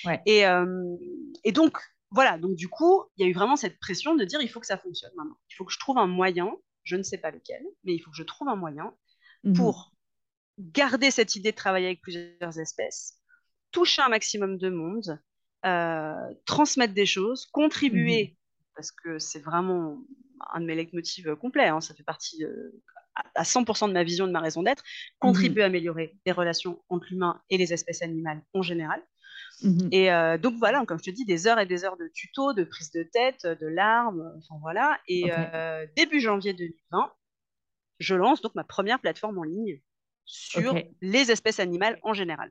[0.04, 0.20] Ouais.
[0.26, 0.96] Et, euh,
[1.44, 1.78] et donc,
[2.10, 2.36] voilà.
[2.38, 4.66] Donc, du coup, il y a eu vraiment cette pression de dire, il faut que
[4.66, 5.38] ça fonctionne maintenant.
[5.50, 6.54] Il faut que je trouve un moyen.
[6.84, 8.92] Je ne sais pas lequel, mais il faut que je trouve un moyen
[9.44, 9.54] mhm.
[9.54, 9.94] pour
[10.58, 13.18] garder cette idée de travailler avec plusieurs espèces,
[13.70, 15.20] toucher un maximum de monde,
[16.44, 18.36] transmettre des choses, contribuer,
[18.74, 19.98] parce que c'est vraiment
[20.52, 22.82] un de mes leitmotivs complets, hein, ça fait partie euh,
[23.14, 24.82] à à 100% de ma vision, de ma raison d'être,
[25.18, 29.02] contribuer à améliorer les relations entre l'humain et les espèces animales en général.
[29.62, 29.88] Mhm.
[29.92, 32.54] Et euh, donc voilà, comme je te dis, des heures et des heures de tutos,
[32.54, 34.98] de prise de tête, de larmes, enfin voilà.
[35.08, 37.12] Et euh, début janvier 2020,
[37.98, 39.82] je lance donc ma première plateforme en ligne
[40.24, 42.50] sur les espèces animales en général.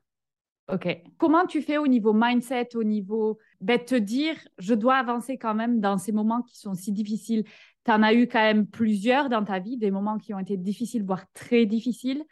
[0.68, 0.88] Ok.
[1.18, 5.54] Comment tu fais au niveau mindset, au niveau ben, te dire, je dois avancer quand
[5.54, 7.44] même dans ces moments qui sont si difficiles?
[7.84, 10.56] Tu en as eu quand même plusieurs dans ta vie, des moments qui ont été
[10.56, 12.24] difficiles, voire très difficiles.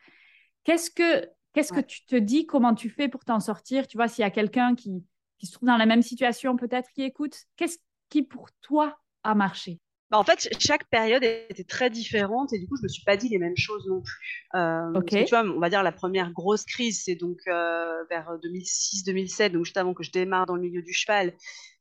[0.62, 2.46] Qu'est-ce que, qu'est-ce que tu te dis?
[2.46, 3.86] Comment tu fais pour t'en sortir?
[3.88, 5.04] Tu vois, s'il y a quelqu'un qui,
[5.38, 7.78] qui se trouve dans la même situation, peut-être qui écoute, qu'est-ce
[8.08, 9.80] qui pour toi a marché?
[10.10, 13.16] Bah, en fait, chaque période était très différente et du coup, je me suis pas
[13.16, 14.48] dit les mêmes choses non plus.
[14.56, 19.52] Euh, tu vois, on va dire la première grosse crise, c'est donc euh, vers 2006-2007,
[19.52, 21.32] donc juste avant que je démarre dans le milieu du cheval.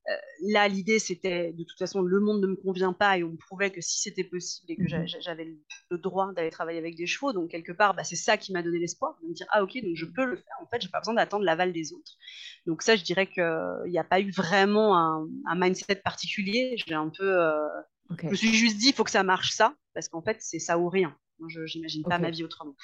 [0.08, 0.14] Euh,
[0.48, 3.38] là, l'idée, c'était de toute façon, le monde ne me convient pas et on me
[3.38, 5.08] prouvait que si c'était possible et que mhm.
[5.22, 5.48] j'avais
[5.90, 8.62] le droit d'aller travailler avec des chevaux, donc quelque part, bah, c'est ça qui m'a
[8.62, 10.56] donné l'espoir de me dire ah ok, donc je peux le faire.
[10.62, 12.14] En fait, j'ai pas besoin d'attendre l'aval des autres.
[12.68, 13.44] Donc ça, je dirais qu'il
[13.88, 16.76] n'y a pas eu vraiment un, un mindset particulier.
[16.86, 17.38] J'ai un peu
[18.18, 20.60] je me suis juste dit, il faut que ça marche ça, parce qu'en fait, c'est
[20.60, 21.16] ça ou rien.
[21.48, 22.76] je n'imagine pas ma vie autrement.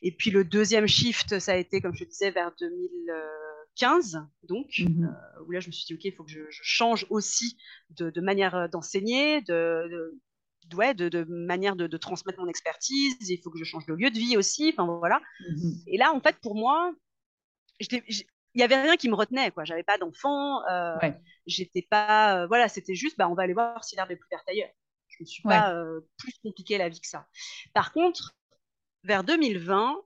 [0.00, 5.04] Et puis le deuxième shift, ça a été, comme je disais, vers 2015, donc, mhm.
[5.04, 7.56] euh, où là, je me suis dit, OK, il faut que je, change aussi
[7.90, 10.18] de, manière euh, d'enseigner, de,
[10.66, 14.18] de, de, manière de, transmettre mon expertise, il faut que je change de lieu de
[14.18, 15.20] vie aussi, enfin voilà.
[15.48, 15.74] Mhm.
[15.86, 16.92] Et là, en fait, pour moi,
[18.54, 19.64] il n'y avait rien qui me retenait, quoi.
[19.64, 20.96] J'avais pas d'enfant, euh,
[21.46, 24.28] j'étais pas, euh, voilà, c'était juste, bah, on va aller voir si l'herbe est plus
[24.30, 24.70] verte ailleurs.
[25.08, 27.26] Je ne me suis pas euh, plus compliqué la vie que ça.
[27.74, 28.34] Par contre,
[29.04, 29.96] vers 2020,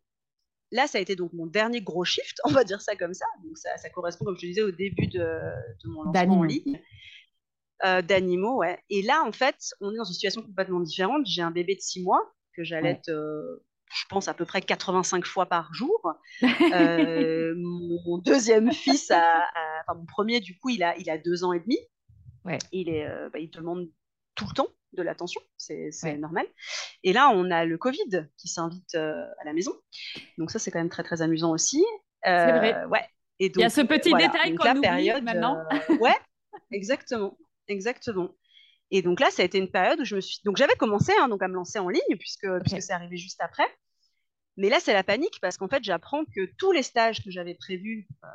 [0.73, 3.27] là, ça a été donc mon dernier gros shift, on va dire ça comme ça.
[3.45, 6.43] Donc ça, ça correspond, comme je te disais, au début de, de mon lancement en
[6.45, 6.81] ligne.
[8.05, 8.79] d'animaux, ouais.
[8.91, 11.27] Et là, en fait, on est dans une situation complètement différente.
[11.27, 13.13] J'ai un bébé de six mois que j'allais être
[13.97, 16.15] je pense, à peu près 85 fois par jour.
[16.73, 19.47] Euh, mon deuxième fils, a,
[19.81, 21.79] enfin, mon premier, du coup, il a, il a deux ans et demi.
[22.45, 22.59] Ouais.
[22.73, 23.89] Il, est, euh, bah, il demande
[24.35, 26.47] tout le temps de l'attention, c'est normal.
[27.03, 29.73] Et là, on a le Covid qui s'invite euh, à la maison.
[30.39, 31.85] Donc ça, c'est quand même très, très amusant aussi.
[32.25, 32.85] c'est vrai.
[32.87, 33.05] Ouais.
[33.39, 35.63] Et donc, il y a ce petit détail qu'on oublie période, maintenant.
[36.01, 36.17] ouais,
[36.73, 37.37] exactement.
[37.69, 38.31] Exactement.
[38.91, 40.41] Et donc là, ça a été une période où je me suis.
[40.45, 43.41] Donc j'avais commencé hein, donc à me lancer en ligne, puisque, puisque c'est arrivé juste
[43.41, 43.67] après.
[44.57, 47.55] Mais là, c'est la panique parce qu'en fait, j'apprends que tous les stages que j'avais
[47.55, 48.29] prévus, euh,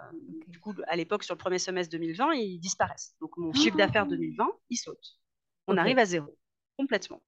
[0.47, 3.15] du coup, à l'époque, sur le premier semestre 2020, ils disparaissent.
[3.19, 4.57] Donc mon chiffre d'affaires 2020, ah.
[4.69, 5.19] il saute.
[5.67, 6.37] On arrive à zéro,
[6.77, 7.21] complètement.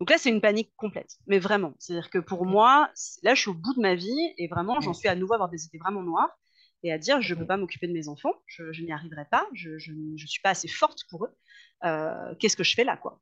[0.00, 1.74] Donc là, c'est une panique complète, mais vraiment.
[1.78, 2.90] C'est-à-dire que pour moi,
[3.22, 5.36] là, je suis au bout de ma vie et vraiment, j'en suis à nouveau à
[5.36, 6.38] avoir des idées vraiment noires
[6.82, 9.46] et à dire, je ne peux pas m'occuper de mes enfants, je, n'y arriverai pas,
[9.54, 11.34] je ne suis pas assez forte pour eux.
[11.84, 13.20] Euh, qu'est-ce que je fais là, quoi?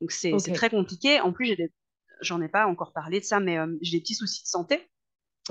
[0.00, 1.20] Donc c'est très compliqué.
[1.20, 1.72] En plus, j'ai des...
[2.20, 4.88] j'en ai pas encore parlé de ça, mais euh, j'ai des petits soucis de santé.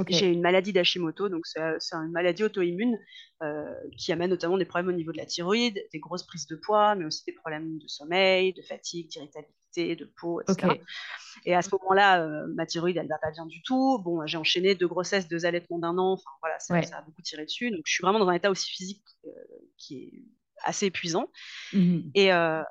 [0.08, 2.98] J'ai une maladie d'Hashimoto, donc c'est une maladie auto-immune
[3.44, 6.56] euh, qui amène notamment des problèmes au niveau de la thyroïde, des grosses prises de
[6.56, 10.80] poids, mais aussi des problèmes de sommeil, de fatigue, d'irritabilité, de peau, etc.
[11.46, 14.00] Et à ce moment-là, ma thyroïde, elle va pas bien du tout.
[14.02, 16.14] Bon, j'ai enchaîné deux grossesses, deux allaitements d'un an.
[16.14, 17.70] Enfin voilà, ça, ça, a beaucoup tiré dessus.
[17.70, 19.04] Donc je suis vraiment dans un état aussi physique
[19.76, 20.24] qui est
[20.64, 21.30] assez épuisant.
[21.74, 22.64] Mmh et, euh,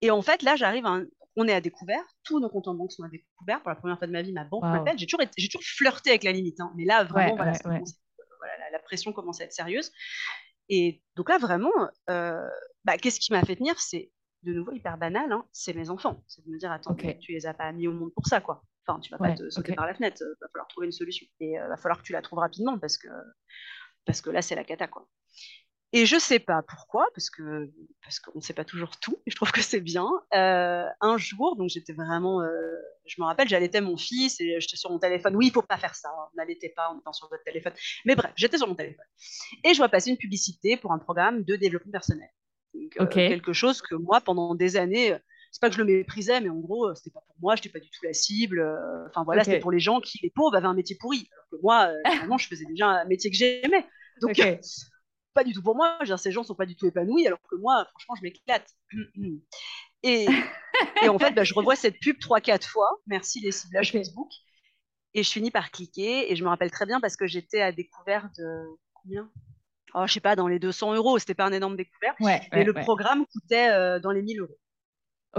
[0.00, 0.84] et en fait, là, j'arrive
[1.36, 3.60] On est à découvert, tous nos comptes en banque sont à découvert.
[3.62, 4.98] Pour la première fois de ma vie, ma banque m'appelle.
[4.98, 6.72] J'ai toujours, j'ai toujours flirté avec la limite, hein.
[6.76, 7.52] mais là, vraiment, voilà,
[8.70, 9.90] la, pression commence à être sérieuse.
[10.68, 11.72] Et donc là, vraiment,
[12.10, 12.48] euh,
[12.84, 13.78] bah, qu'est-ce qui m'a fait tenir?
[13.80, 14.10] C'est
[14.42, 16.22] de nouveau hyper banal, hein, c'est mes enfants.
[16.26, 18.62] C'est de me dire, attends, tu les as pas mis au monde pour ça, quoi.
[18.86, 21.26] Enfin, tu vas pas te sauter par la fenêtre, il va falloir trouver une solution.
[21.40, 23.08] Et il euh, va falloir que tu la trouves rapidement parce que,
[24.04, 25.06] parce que là, c'est la cata, quoi.
[25.94, 27.70] Et je sais pas pourquoi, parce que
[28.02, 29.18] parce qu'on ne sait pas toujours tout.
[29.26, 30.08] Et je trouve que c'est bien.
[30.34, 32.48] Euh, un jour, donc j'étais vraiment, euh,
[33.04, 35.36] je me rappelle, j'allaitais mon fils et j'étais sur mon téléphone.
[35.36, 36.08] Oui, il faut pas faire ça.
[36.34, 37.74] N'allaitez pas en étant sur votre téléphone.
[38.06, 39.04] Mais bref, j'étais sur mon téléphone
[39.64, 42.28] et je vois passer une publicité pour un programme de développement personnel.
[42.74, 45.14] Donc, euh, quelque chose que moi, pendant des années,
[45.50, 47.54] c'est pas que je le méprisais, mais en gros, c'était pas pour moi.
[47.54, 48.66] J'étais pas du tout la cible.
[49.10, 51.28] Enfin voilà, c'était pour les gens qui, les pauvres, avaient un métier pourri.
[51.30, 53.84] Alors que moi, vraiment, je faisais déjà un métier que j'aimais.
[54.22, 54.40] Donc
[55.34, 55.98] pas du tout pour moi.
[56.16, 58.68] Ces gens sont pas du tout épanouis, alors que moi, franchement, je m'éclate.
[60.04, 60.26] Et,
[61.00, 62.90] et, en fait, bah, je revois cette pub 3-4 fois.
[63.06, 64.28] Merci les ciblages Facebook.
[65.14, 66.32] Et je finis par cliquer.
[66.32, 68.64] Et je me rappelle très bien parce que j'étais à découvert de
[68.94, 69.30] combien?
[69.94, 71.20] Oh, Je sais pas, dans les 200 euros.
[71.20, 72.16] C'était pas un énorme découvert.
[72.52, 74.58] et le programme coûtait euh, dans les 1000 euros.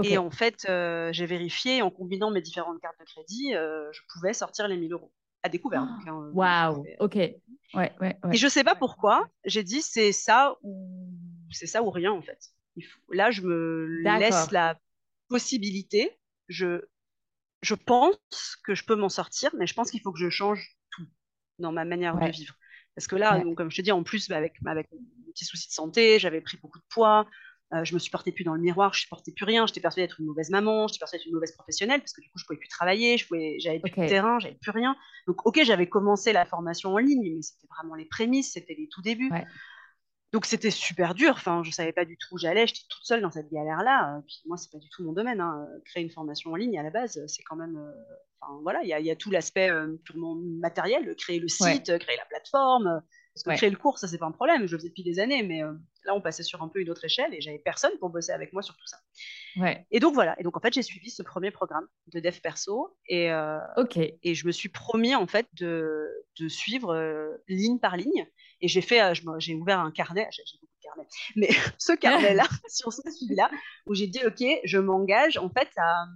[0.02, 4.00] Et en fait, euh, j'ai vérifié en combinant mes différentes cartes de crédit, euh, je
[4.12, 5.82] pouvais sortir les 1000 euros à découvert.
[5.82, 7.18] Hein, euh, waouh, ok.
[7.74, 11.10] Ouais, ouais, Et je sais pas pourquoi, j'ai dit c'est ça ou
[11.50, 12.38] c'est ça ou rien en fait.
[13.12, 14.78] Là, je me laisse la
[15.28, 16.18] possibilité.
[16.48, 16.82] Je,
[17.62, 18.16] je pense
[18.64, 21.06] que je peux m'en sortir, mais je pense qu'il faut que je change tout
[21.58, 22.54] dans ma manière de vivre.
[22.94, 25.44] Parce que là, donc, comme je te dis, en plus, bah, avec, avec mes petits
[25.44, 27.26] soucis de santé, j'avais pris beaucoup de poids.
[27.72, 29.66] Euh, je me supportais plus dans le miroir, je supportais plus rien.
[29.66, 32.28] J'étais persuadée d'être une mauvaise maman, j'étais persuadée d'être une mauvaise professionnelle parce que du
[32.28, 34.94] coup, je pouvais plus travailler, je pouvais, j'avais plus de terrain, j'avais plus rien.
[35.26, 38.88] Donc, ok, j'avais commencé la formation en ligne, mais c'était vraiment les prémices, c'était les
[38.88, 39.30] tout débuts.
[40.32, 41.30] Donc c'était super dur.
[41.30, 42.66] Enfin, je savais pas du tout où j'allais.
[42.66, 44.20] J'étais toute seule dans cette galère-là.
[44.26, 45.40] Puis moi, c'est pas du tout mon domaine.
[45.40, 45.64] Hein.
[45.84, 47.76] Créer une formation en ligne à la base, c'est quand même.
[47.76, 47.92] Euh,
[48.40, 52.24] enfin voilà, il y, a tout l'aspect euh, purement matériel, créer le site, créer la
[52.24, 53.00] plateforme.
[53.34, 54.66] Parce que créer le cours, ça c'est pas un problème.
[54.66, 55.72] Je le faisais depuis des années, mais euh,
[56.04, 58.52] là, on passait sur un peu une autre échelle et j'avais personne pour bosser avec
[58.52, 58.98] moi sur tout ça.
[59.90, 60.38] Et donc voilà.
[60.38, 63.30] Et donc en fait, j'ai suivi ce premier programme de dev perso et
[64.22, 66.08] et je me suis promis en fait de,
[66.38, 68.26] de suivre ligne par ligne
[68.64, 72.44] et j'ai fait, euh, j'ai ouvert un carnet, j'ai beaucoup de carnets, mais ce carnet-là,
[72.68, 73.50] sur ce suivi-là,
[73.86, 76.06] où j'ai dit, OK, je m'engage en fait à,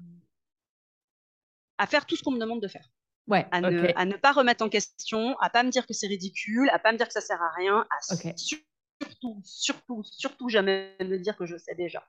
[1.77, 2.89] à faire tout ce qu'on me demande de faire.
[3.29, 6.07] Ouais, à, ne, à, ne, pas remettre en question, à pas me dire que c'est
[6.07, 10.97] ridicule, à pas me dire que ça sert à rien, à surtout, surtout, surtout jamais
[11.01, 12.03] me dire que je sais déjà.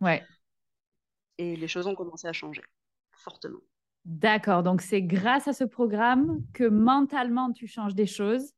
[0.00, 0.24] Ouais.
[1.38, 2.62] Et les choses ont commencé à changer
[3.12, 3.60] fortement.
[4.04, 8.52] D'accord, donc c'est grâce à ce programme que mentalement tu changes des choses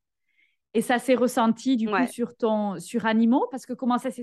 [0.73, 4.23] et ça s'est ressenti du coup sur ton sur animaux parce que comment ça s'est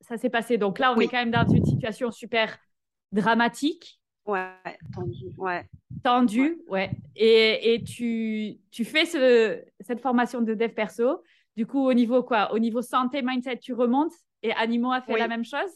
[0.00, 0.58] ça s'est passé?
[0.58, 2.58] Donc là, on est quand même dans une situation super
[3.12, 4.00] dramatique.
[4.26, 5.64] Ouais, tendu, ouais.
[6.02, 6.90] Tendu, ouais.
[7.14, 11.22] Et, et, tu, tu fais ce, cette formation de dev perso.
[11.56, 12.52] Du coup, au niveau quoi?
[12.52, 14.12] Au niveau santé, mindset, tu remontes
[14.42, 15.70] et animaux a fait la même chose?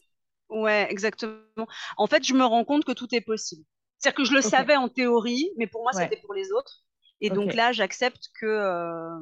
[0.49, 1.67] Ouais, exactement.
[1.97, 3.65] En fait, je me rends compte que tout est possible.
[3.99, 6.85] C'est-à-dire que je le savais en théorie, mais pour moi, c'était pour les autres.
[7.21, 9.21] Et donc là, j'accepte que euh,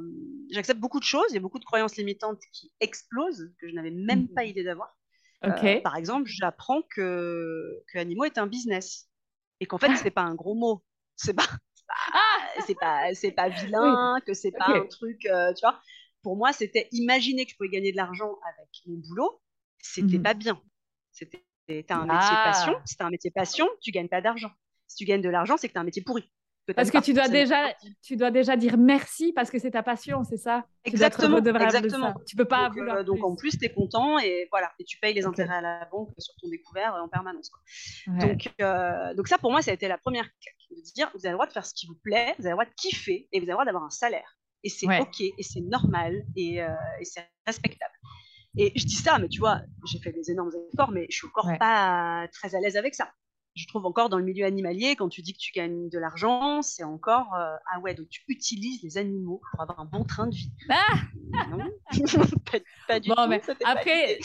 [0.50, 1.26] j'accepte beaucoup de choses.
[1.30, 4.48] Il y a beaucoup de croyances limitantes qui explosent que je n'avais même pas mhm.
[4.48, 4.96] idée d'avoir.
[5.44, 9.07] Euh, par exemple, j'apprends que, que Animaux est un business
[9.60, 10.82] et qu'en fait, c'est pas un gros mot.
[11.16, 11.46] C'est pas
[11.88, 15.80] ah c'est pas c'est pas vilain, que c'est pas un truc, euh, tu vois.
[16.22, 19.40] Pour moi, c'était imaginer que je pouvais gagner de l'argent avec mon boulot,
[19.78, 20.22] c'était mhm.
[20.22, 20.60] pas bien.
[21.12, 21.44] C'était
[21.90, 22.82] un métier passion, ah.
[22.84, 24.50] c'est un métier passion, tu gagnes pas d'argent.
[24.86, 26.30] Si tu gagnes de l'argent, c'est que tu as un métier pourri
[26.74, 30.24] parce que tu dois déjà, tu dois déjà dire merci parce que c'est ta passion,
[30.24, 30.66] c'est ça?
[30.84, 31.40] Exactement.
[31.40, 32.14] Tu exactement.
[32.26, 34.98] Tu peux pas donc, euh, donc en plus, tu es content et voilà, et tu
[34.98, 37.50] payes les intérêts à la banque sur ton découvert euh, en permanence.
[38.06, 41.20] Donc, euh, donc ça pour moi, ça a été la première claque de dire vous
[41.20, 43.28] avez le droit de faire ce qui vous plaît, vous avez le droit de kiffer
[43.32, 44.38] et vous avez le droit d'avoir un salaire.
[44.64, 47.92] Et c'est ok et c'est normal et, et c'est respectable.
[48.56, 51.28] Et je dis ça, mais tu vois, j'ai fait des énormes efforts, mais je suis
[51.28, 53.12] encore pas très à l'aise avec ça
[53.58, 56.62] je trouve encore dans le milieu animalier, quand tu dis que tu gagnes de l'argent,
[56.62, 60.26] c'est encore euh, ah ouais, donc tu utilises les animaux pour avoir un bon train
[60.26, 60.50] de vie.
[60.68, 61.58] Ah non,
[62.86, 63.16] pas, du tout.
[63.28, 64.18] Mais après,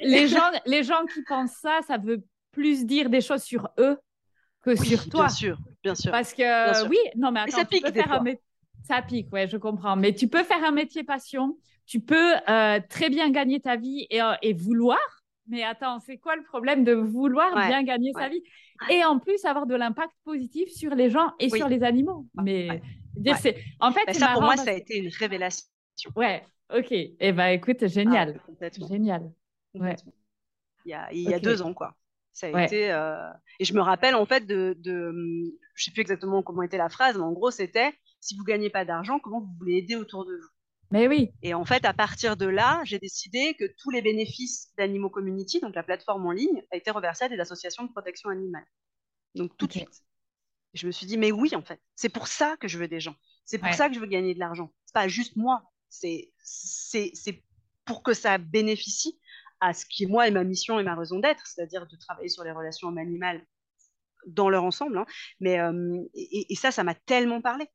[0.00, 3.98] les gens, les gens qui pensent ça, ça veut plus dire des choses sur eux
[4.62, 5.26] que sur toi.
[5.26, 6.10] Bien sûr, bien sûr.
[6.10, 8.22] Parce que oui, non mais attends, ça pique des fois.
[8.84, 9.96] Ça pique, ouais, je comprends.
[9.96, 14.06] Mais tu peux faire un métier passion, tu peux euh, très bien gagner ta vie
[14.10, 14.98] et, euh, et vouloir
[15.48, 18.42] mais attends, c'est quoi le problème de vouloir bien gagner sa vie?
[18.90, 22.82] et en plus avoir de l'impact positif sur les gens et sur les animaux Mais
[23.40, 25.66] c'est en fait, ça pour moi, ça a été une révélation.
[26.14, 26.44] Ouais,
[26.74, 26.92] ok.
[26.92, 29.32] Et eh ben écoute, génial, ah, génial.
[29.74, 29.96] Ouais.
[30.84, 31.94] Il y a, il y a deux ans, quoi.
[32.32, 32.92] Ça a été.
[32.92, 35.10] Euh, et je me rappelle en fait de, de,
[35.74, 38.68] je sais plus exactement comment était la phrase, mais en gros c'était si vous gagnez
[38.68, 40.55] pas d'argent, comment vous voulez aider autour de vous?
[40.90, 41.32] Mais oui.
[41.42, 45.60] Et en fait, à partir de là, j'ai décidé que tous les bénéfices d'Animaux Community,
[45.60, 48.66] donc la plateforme en ligne, a été reversés à des associations de protection animale.
[49.34, 50.02] Donc tout de suite.
[50.74, 53.00] je me suis dit, mais oui, en fait, c'est pour ça que je veux des
[53.00, 53.16] gens.
[53.44, 54.72] C'est pour ça que je veux gagner de l'argent.
[54.84, 55.62] C'est pas juste moi.
[55.88, 56.32] C'est
[57.84, 59.18] pour que ça bénéficie
[59.60, 62.28] à ce qui est moi et ma mission et ma raison d'être, c'est-à-dire de travailler
[62.28, 63.46] sur les relations animales
[64.26, 64.98] dans leur ensemble.
[64.98, 65.06] Hein.
[65.40, 67.66] Mais euh, et, ça, ça m'a tellement parlé.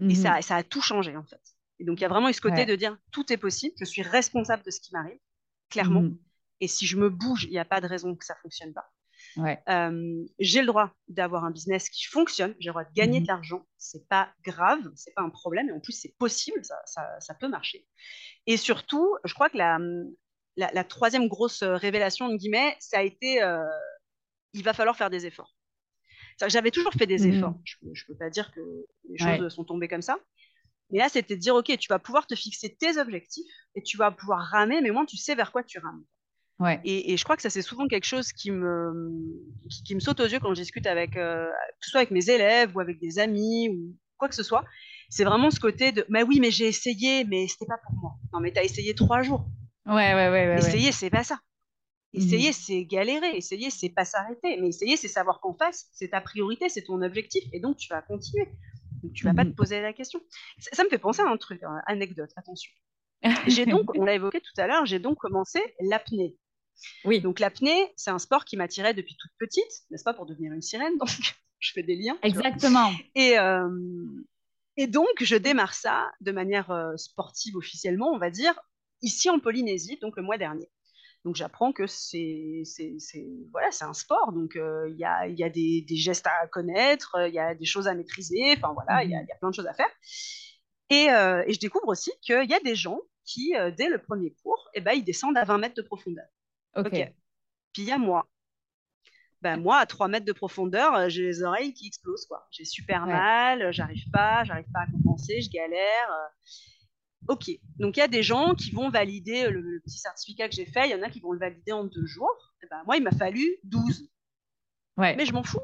[0.00, 0.14] Et mhm.
[0.14, 1.40] ça, ça a tout changé en fait.
[1.80, 3.84] Et donc, il y a vraiment eu ce côté de dire tout est possible, je
[3.84, 5.18] suis responsable de ce qui m'arrive,
[5.70, 6.02] clairement.
[6.02, 6.18] Mmh.
[6.60, 8.72] Et si je me bouge, il n'y a pas de raison que ça ne fonctionne
[8.72, 8.88] pas.
[9.68, 13.24] Euh, j'ai le droit d'avoir un business qui fonctionne, j'ai le droit de gagner de
[13.24, 13.28] mmh.
[13.28, 16.76] l'argent, c'est pas grave, c'est pas un problème, et en plus c'est possible, ça,
[17.18, 17.86] ça, peut marcher.
[18.46, 19.78] Et surtout, je crois que la,
[20.56, 23.64] la, troisième grosse révélation de guillemets, ça a été, euh,
[24.52, 25.56] il va falloir faire des efforts.
[26.46, 27.32] J'avais toujours fait des mmh.
[27.32, 27.54] efforts.
[27.64, 28.60] Je ne peux, pas dire que
[29.08, 30.18] les choses sont tombées comme ça.
[30.94, 33.96] Mais là, c'était de dire, OK, tu vas pouvoir te fixer tes objectifs et tu
[33.96, 36.04] vas pouvoir ramer, mais au moins, tu sais vers quoi tu rames.
[36.60, 36.80] Ouais.
[36.84, 39.10] Et, je crois que ça, c'est souvent quelque chose qui me,
[39.84, 42.30] qui, me saute aux yeux quand je discute avec, euh, que ce soit avec mes
[42.30, 44.64] élèves ou avec des amis ou quoi que ce soit.
[45.08, 48.12] C'est vraiment ce côté de, mais oui, mais j'ai essayé, mais c'était pas pour moi.
[48.32, 49.48] Non, mais tu as essayé trois jours.
[49.86, 50.46] Ouais, ouais, ouais.
[50.46, 51.40] ouais essayer, c'est pas ça.
[52.12, 52.54] Essayer, mhm.
[52.54, 53.36] c'est galérer.
[53.36, 54.56] Essayer, c'est pas s'arrêter.
[54.60, 57.42] Mais essayer, c'est savoir qu'en face, c'est ta priorité, c'est ton objectif.
[57.52, 58.46] Et donc, tu vas continuer
[59.12, 59.54] tu vas pas te mhm.
[59.54, 60.20] poser la question.
[60.58, 62.72] Ça, me fait penser à un truc, hein, anecdote, attention.
[63.46, 66.36] J'ai donc, on l'a évoqué tout à l'heure, j'ai donc commencé l'apnée.
[67.04, 67.20] Oui.
[67.20, 70.62] Donc l'apnée, c'est un sport qui m'attirait depuis toute petite, n'est-ce pas, pour devenir une
[70.62, 70.98] sirène.
[70.98, 71.08] Donc
[71.58, 72.18] je fais des liens.
[72.22, 72.90] Exactement.
[73.14, 73.70] Et, euh,
[74.76, 78.54] et donc je démarre ça de manière euh, sportive officiellement, on va dire,
[79.02, 80.68] ici en Polynésie, donc le mois dernier.
[81.24, 82.64] Donc j'apprends que c'est
[83.50, 87.34] voilà, un sport, donc euh, il y, a, y, a, des, gestes à connaître, il
[87.34, 89.54] y a des choses à maîtriser, enfin voilà, il y, a, y, a plein de
[89.54, 89.88] choses à faire.
[90.90, 94.32] Et, et je découvre aussi qu'il y a des gens qui, euh, dès le premier
[94.42, 96.26] cours, eh ben, ils descendent à 20 mètres de profondeur.
[96.76, 96.90] Ok.
[97.72, 98.28] Puis il y a moi.
[99.42, 102.24] Ben, moi, à 3 mètres de profondeur, euh, j'ai les oreilles qui explosent.
[102.26, 102.46] quoi.
[102.50, 106.10] J'ai super mal, euh, j'arrive pas, j'arrive pas à compenser, je galère.
[107.28, 110.66] Ok, donc il y a des gens qui vont valider le, petit certificat que j'ai
[110.66, 112.52] fait, il y en a qui vont le valider en deux jours.
[112.62, 114.10] Eh ben, moi, il m'a fallu 12.
[114.98, 115.16] Ouais.
[115.16, 115.60] Mais je m'en fous.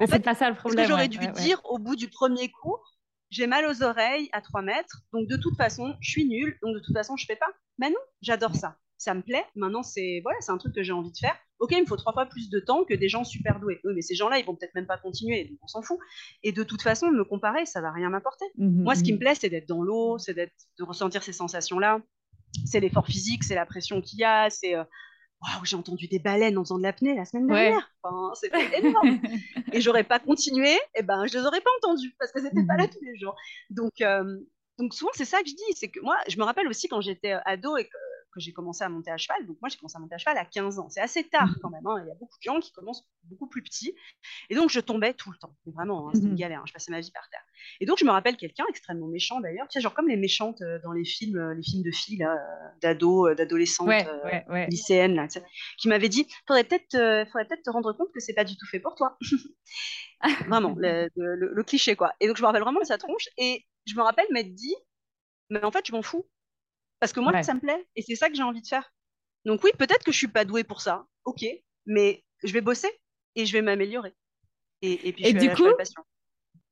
[0.00, 0.86] c'est pas ça le problème.
[0.88, 2.96] J'aurais dû dire au bout du premier cours,
[3.30, 6.74] j'ai mal aux oreilles à 3 mètres, donc de toute façon, je suis nulle, donc
[6.74, 7.50] de toute façon, je fais pas.
[7.78, 8.76] Mais non, j'adore ça.
[8.98, 9.44] Ça me plaît.
[9.56, 11.36] Maintenant, c'est voilà, c'est un truc que j'ai envie de faire.
[11.58, 13.80] Ok, il me faut trois fois plus de temps que des gens super doués.
[13.84, 15.98] Oui, mais ces gens-là, ils vont peut-être même pas continuer, donc on s'en fout.
[16.42, 18.44] Et de toute façon, me comparer, ça va rien m'apporter.
[18.58, 19.16] Mhm, Moi, ce qui mhm.
[19.16, 22.00] me plaît, c'est d'être dans l'eau, c'est d'être, de ressentir ces sensations-là.
[22.64, 24.84] C'est l'effort physique, c'est la pression qu'il y a, c'est euh,
[25.42, 27.90] Waouh, j'ai entendu des baleines en faisant de l'apnée la semaine dernière.
[28.02, 29.20] Enfin, c'était énorme.
[29.72, 32.64] et j'aurais pas continué, et eh ben je les aurais pas entendus parce que c'était
[32.66, 33.36] pas là tous les jours.
[33.68, 34.38] Donc, euh,
[34.78, 37.02] donc souvent c'est ça que je dis, c'est que moi, je me rappelle aussi quand
[37.02, 37.96] j'étais euh, ado et que
[38.36, 39.46] que j'ai commencé à monter à cheval.
[39.46, 40.88] Donc moi, j'ai commencé à monter à cheval à 15 ans.
[40.88, 41.56] C'est assez tard Mhm.
[41.62, 41.86] quand même.
[41.86, 42.00] hein.
[42.04, 43.94] Il y a beaucoup de gens qui commencent beaucoup plus petits.
[44.50, 45.56] Et donc, je tombais tout le temps.
[45.66, 46.38] Mais vraiment, hein, c'était une Mhm.
[46.38, 46.60] galère.
[46.60, 46.66] hein.
[46.66, 47.42] Je passais ma vie par terre.
[47.80, 49.66] Et donc, je me rappelle quelqu'un extrêmement méchant d'ailleurs.
[49.68, 52.22] Tu sais, genre comme les méchantes euh, dans les films, euh, les films de filles,
[52.24, 52.36] euh,
[52.82, 54.66] d'ados, d'adolescentes, Ouais, ouais, ouais.
[54.68, 55.44] lycéennes, là, tu sais,
[55.78, 58.56] qui m'avait dit faudrait peut-être euh, faudrait peut-être te rendre compte que c'est pas du
[58.56, 59.18] tout fait pour toi.
[60.48, 62.12] vraiment, le, le- le cliché, quoi.
[62.20, 63.28] Et donc, je me rappelle vraiment de sa tronche.
[63.38, 64.74] Et je me rappelle m'être dit
[65.50, 66.26] mais en fait, je m'en fous.
[67.00, 67.42] Parce que moi, Ouais.
[67.42, 67.86] ça me plaît.
[67.94, 68.92] Et c'est ça que j'ai envie de faire.
[69.44, 71.06] Donc oui, peut-être que je suis pas douée pour ça.
[71.24, 71.44] Ok.
[71.86, 72.90] Mais je vais bosser
[73.34, 74.14] et je vais m'améliorer.
[74.82, 75.68] Et, et puis, Et je vais du coup.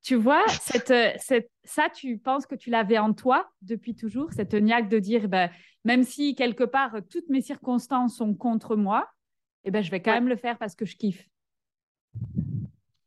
[0.02, 4.30] Tu vois, cette, euh, cette, ça, tu penses que tu l'avais en toi depuis toujours,
[4.34, 5.50] cette niaque de dire, ben,
[5.84, 9.08] même si quelque part toutes mes circonstances sont contre moi,
[9.64, 10.20] eh ben, je vais quand Ouais.
[10.20, 11.26] même le faire parce que je kiffe.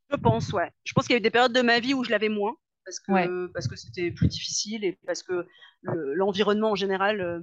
[0.09, 0.71] Je pense, ouais.
[0.85, 2.55] Je pense qu'il y a eu des périodes de ma vie où je l'avais moins.
[2.87, 3.27] Parce que Ouais.
[3.53, 5.45] parce que c'était plus difficile et parce que
[5.81, 7.39] le- l'environnement en général euh,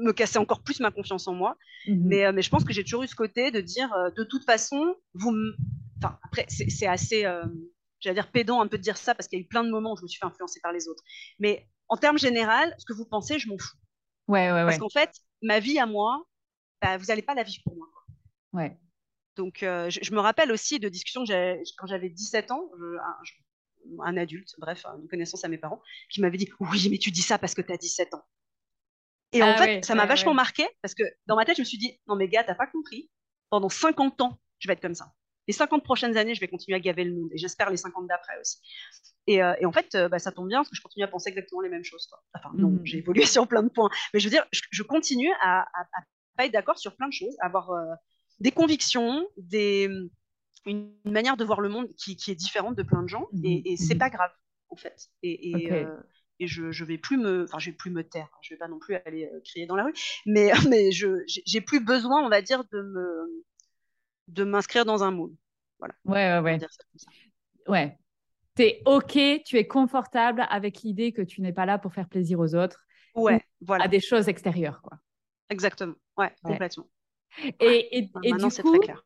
[0.00, 1.56] me, cassait encore plus ma confiance en moi.
[1.88, 2.02] Mhm.
[2.06, 4.22] Mais, euh, mais je pense que j'ai toujours eu ce côté de dire, euh, de
[4.24, 5.34] toute façon, vous.
[5.98, 7.44] Enfin, après, c'est assez, euh,
[7.98, 9.70] j'allais dire pédant un peu de dire ça, parce qu'il y a eu plein de
[9.70, 11.02] moments où je me suis fait influencer par les autres.
[11.40, 13.76] Mais en termes général, ce que vous pensez, je m'en fous.
[14.28, 14.78] Ouais, ouais, Parce ouais.
[14.78, 15.10] qu'en fait,
[15.42, 16.24] ma vie à moi,
[16.80, 17.88] bah, vous n'allez pas la vivre pour moi.
[18.52, 18.78] ouais.
[19.36, 21.24] Donc, euh, je, je me rappelle aussi de discussions
[21.78, 23.32] quand j'avais 17 ans, je- je-
[24.02, 27.22] un adulte, bref, une connaissance à mes parents, qui m'avait dit Oui, mais tu dis
[27.22, 28.22] ça parce que tu as 17 ans.
[29.32, 31.66] Et en Ah fait, ça m'a vachement marqué parce que dans ma tête, je me
[31.66, 33.10] suis dit Non, mais gars, t'as pas compris.
[33.48, 35.12] Pendant 50 ans, je vais être comme ça.
[35.48, 37.30] Les 50 prochaines années, je vais continuer à gaver le monde.
[37.32, 38.58] Et j'espère les 50 d'après aussi.
[39.26, 41.08] Et, euh, et en fait, euh, bah, ça tombe bien parce que je continue à
[41.08, 42.06] penser exactement les mêmes choses.
[42.06, 42.22] quoi.
[42.34, 42.80] Enfin, non, Mhm.
[42.84, 43.90] j'ai évolué sur plein de points.
[44.14, 46.02] Mais je veux dire, je, je continue à, à, à
[46.36, 47.84] pas être d'accord sur plein de choses, à avoir euh,
[48.38, 49.88] des convictions, des,
[50.66, 53.28] une manière de voir le monde qui, qui est différente de plein de gens.
[53.32, 53.42] Mhm.
[53.44, 53.98] Et, et c'est Mhm.
[53.98, 54.30] pas grave,
[54.70, 55.08] en fait.
[55.22, 55.96] Et, euh,
[56.38, 58.28] et je, je vais plus me, enfin, je vais plus me taire.
[58.42, 59.94] Je vais pas non plus aller euh, crier dans la rue,
[60.26, 63.44] mais, mais je, j'ai plus besoin, on va dire, de me,
[64.28, 65.34] de m'inscrire dans un moule.
[65.78, 65.94] Voilà.
[66.04, 66.66] Ouais, ouais, ouais.
[67.68, 67.98] Ouais.
[68.56, 72.08] Tu es OK, tu es confortable avec l'idée que tu n'es pas là pour faire
[72.08, 74.98] plaisir aux autres, Ouais, voilà, à des choses extérieures, quoi.
[75.48, 75.94] exactement.
[76.16, 76.60] Ouais, Ouais.
[76.60, 76.88] complètement.
[77.60, 79.04] Et, et, et du c'est coup, très clair.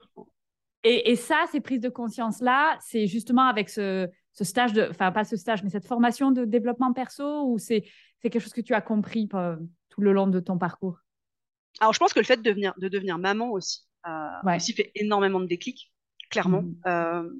[0.84, 5.10] Et, et ça, ces prises de conscience-là, c'est justement avec ce, ce stage de, enfin
[5.12, 7.84] pas ce stage, mais cette formation de développement perso, ou c'est
[8.20, 9.56] quelque chose que tu as compris euh,
[9.88, 10.98] tout le long de ton parcours?
[11.80, 14.56] Alors, je pense que le fait de devenir, de devenir maman aussi, euh, Ouais.
[14.56, 15.90] aussi fait énormément de déclics,
[16.30, 16.62] clairement.
[16.62, 16.76] Mhm.
[16.86, 17.30] Euh,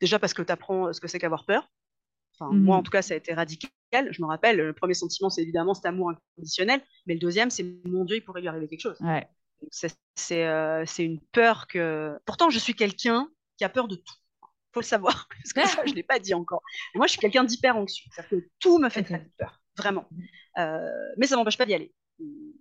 [0.00, 1.68] déjà parce que tu apprends ce que c'est qu'avoir peur.
[2.38, 2.52] Enfin.
[2.52, 3.70] Moi, en tout cas, ça a été radical.
[4.10, 6.82] Je me rappelle, le premier sentiment, c'est évidemment cet amour inconditionnel.
[7.06, 9.00] Mais le deuxième, c'est mon Dieu, il pourrait lui arriver quelque chose.
[9.00, 9.26] Ouais.
[9.70, 12.18] C'est euh, c'est une peur que.
[12.24, 13.28] Pourtant, je suis quelqu'un
[13.58, 14.14] qui a peur de tout.
[14.72, 16.62] faut le savoir, parce que ça, je ne l'ai pas dit encore.
[16.94, 18.08] Moi, je suis quelqu'un d'hyper anxieux.
[18.14, 20.08] C'est-à-dire que tout me fait très peur, vraiment.
[20.58, 21.94] Euh, mais ça m'empêche pas d'y aller.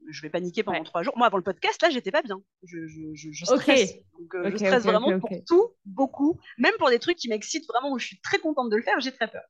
[0.10, 0.84] Je vais paniquer pendant Ouais.
[0.84, 1.18] trois jours.
[1.18, 2.42] Moi, avant le podcast, là, j'étais pas bien.
[2.64, 3.94] Je, je, je, je stresse.
[4.20, 6.40] Donc, euh, je stresse ok, ok, vraiment pour tout, beaucoup.
[6.58, 9.00] Même pour des trucs qui m'excitent vraiment, où je suis très contente de le faire,
[9.00, 9.44] j'ai très peur.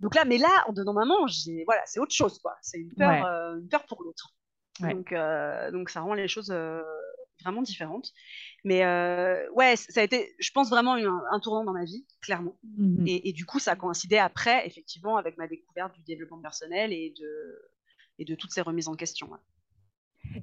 [0.00, 2.54] Donc là, mais là, en devenant maman, j'ai voilà, c'est autre chose, quoi.
[2.62, 3.22] C'est une peur, Ouais.
[3.24, 4.30] euh, une peur pour l'autre.
[4.82, 4.94] Ouais.
[4.94, 6.82] Donc, euh, donc ça rend les choses euh,
[7.42, 8.12] vraiment différentes.
[8.64, 12.06] Mais euh, ouais, ça a été, je pense vraiment un, un tournant dans ma vie,
[12.20, 12.58] clairement.
[12.76, 13.06] Mhm.
[13.06, 16.92] Et, et du coup, ça a coïncidé après, effectivement, avec ma découverte du développement personnel
[16.92, 17.62] et de,
[18.18, 19.30] et de toutes ces remises en question.
[19.30, 19.38] ouais.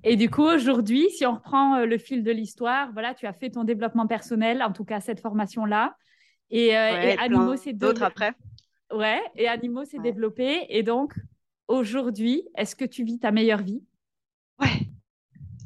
[0.04, 3.52] Et du coup, aujourd'hui, si on reprend le fil de l'histoire, voilà, tu as fait
[3.52, 5.96] ton développement personnel, en tout cas cette formation-là.
[6.50, 8.34] Et, et Animo s'est d'autres après.
[8.92, 10.66] Ouais, et Animo s'est développé.
[10.70, 11.14] Et donc,
[11.68, 13.74] aujourd'hui, est-ce que tu vis ta meilleure vie?
[13.74, 13.86] Ouais,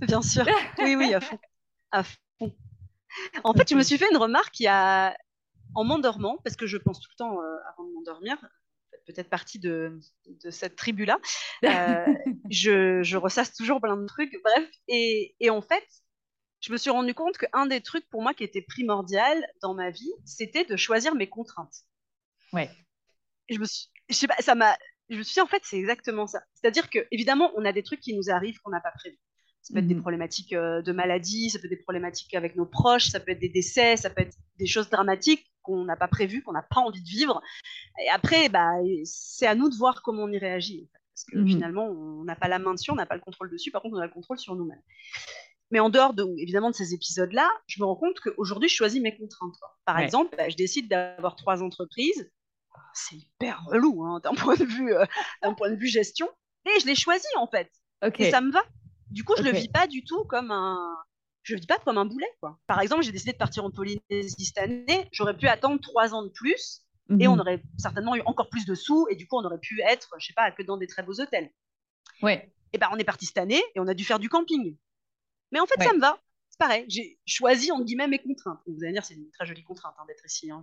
[0.02, 0.46] bien sûr.
[0.80, 1.40] oui, oui, à fond.
[1.92, 2.56] À fond.
[3.44, 5.16] En fait, je me suis fait une remarque il y a...
[5.76, 8.38] en m'endormant, parce que je pense tout le temps euh, avant de m'endormir,
[9.06, 11.20] peut-être partie de, de cette tribu-là.
[11.66, 12.06] Euh,
[12.50, 14.70] je, je, ressasse toujours plein de trucs, bref.
[14.88, 15.86] Et, et, en fait,
[16.62, 19.90] je me suis rendu compte qu'un des trucs pour moi qui était primordial dans ma
[19.90, 21.76] vie, c'était de choisir mes contraintes.
[22.54, 22.70] Ouais.
[23.50, 24.78] je me suis, je sais pas, ça m'a,
[25.10, 26.42] je me suis dit, en fait, c'est exactement ça.
[26.54, 29.18] C'est-à-dire que, évidemment, on a des trucs qui nous arrivent qu'on n'a pas prévu.
[29.62, 30.02] Ça peut être des mhm.
[30.02, 33.40] problématiques euh, de maladie, ça peut être des problématiques avec nos proches, ça peut être
[33.40, 36.82] des décès, ça peut être des choses dramatiques qu'on n'a pas prévues, qu'on n'a pas
[36.82, 37.42] envie de vivre.
[38.04, 38.72] Et après, bah,
[39.04, 40.90] c'est à nous de voir comment on y réagit.
[41.14, 41.48] Parce que mhm.
[41.48, 43.96] finalement, on n'a pas la main dessus, on n'a pas le contrôle dessus, par contre,
[43.98, 44.82] on a le contrôle sur nous-mêmes.
[45.70, 49.02] Mais en dehors de, évidemment de ces épisodes-là, je me rends compte qu'aujourd'hui, je choisis
[49.02, 49.56] mes contraintes.
[49.86, 52.30] Par exemple, bah, je décide d'avoir trois entreprises
[52.94, 55.06] c'est hyper relou hein, d'un point de vue euh,
[55.42, 56.30] d'un point de vue gestion
[56.66, 57.70] et je l'ai choisi en fait
[58.18, 58.64] et ça me va
[59.12, 60.98] du coup je ne le vis pas du tout comme un
[61.44, 63.72] je le vis pas comme un boulet quoi par exemple j'ai décidé de partir en
[63.72, 66.86] Polynésie cette année j'aurais pu attendre trois ans de plus
[67.20, 67.42] et on mhm.
[67.42, 70.28] aurait certainement eu encore plus de sous et du coup on aurait pu être je
[70.28, 71.52] sais pas que dans des très beaux hôtels
[72.22, 74.78] ouais et ben on est parti cette année et on a dû faire du camping
[75.52, 76.18] mais en fait ça me va
[76.50, 79.64] c'est pareil j'ai choisi entre guillemets mes contraintes vous allez dire c'est une très jolie
[79.64, 80.62] contrainte hein, d'être ici hein.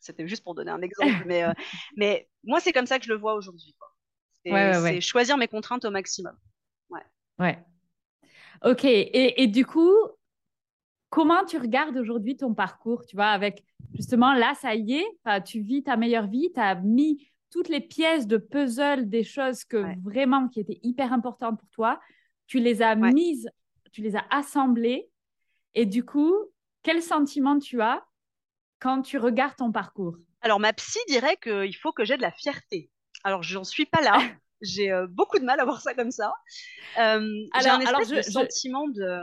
[0.00, 1.24] C'était juste pour donner un exemple.
[1.26, 1.52] mais, euh,
[1.96, 3.76] mais moi, c'est comme ça que je le vois aujourd'hui.
[4.44, 6.36] C'est choisir mes contraintes au maximum.
[6.88, 7.04] Ouais.
[7.38, 7.64] Ouais.
[8.64, 8.84] Ok.
[8.84, 9.92] Et, et du coup,
[11.10, 13.64] comment tu regardes aujourd'hui ton parcours Tu vois, avec
[13.94, 17.80] justement là, ça y est, tu vis ta meilleure vie, tu as mis toutes les
[17.80, 22.00] pièces de puzzle des choses que vraiment qui étaient hyper importantes pour toi,
[22.46, 23.48] tu les as mises,
[23.92, 25.10] tu les as assemblées.
[25.74, 26.34] Et du coup,
[26.82, 28.04] quel sentiment tu as
[28.78, 30.16] quand tu regardes ton parcours?
[30.42, 32.90] Alors, ma psy dirait qu'il faut que j'ai de la fierté.
[33.24, 34.18] Alors, j'en suis pas là.
[34.60, 36.32] j'ai euh, beaucoup de mal à voir ça comme ça.
[36.98, 37.20] Euh,
[37.60, 39.18] j'ai un espèce je, de sentiment de...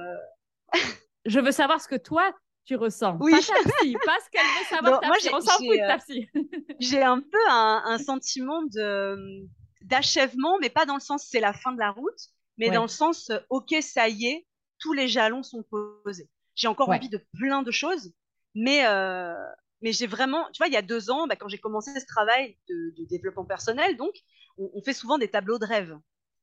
[1.26, 2.34] je veux savoir ce que toi,
[2.66, 3.18] tu ressens.
[3.20, 3.32] Oui.
[3.32, 5.30] Pas ta psy, pas ce qu'elle veut savoir ta moi, psy.
[5.34, 6.30] On s'en fout de ta psy.
[6.80, 9.48] j'ai un peu un, sentiment de
[9.82, 12.20] d'achèvement, mais pas dans le sens c'est la fin de la route,
[12.58, 14.48] mais dans le sens ok, ça y est,
[14.80, 16.30] tous les jalons sont posés.
[16.56, 18.12] J'ai encore envie de plein de choses,
[18.56, 19.36] mais, euh,
[19.82, 22.06] mais j'ai vraiment, tu vois, il y a deux ans, bah, quand j'ai commencé ce
[22.06, 24.16] travail de, développement personnel, donc,
[24.58, 25.98] on, fait souvent des tableaux de rêve.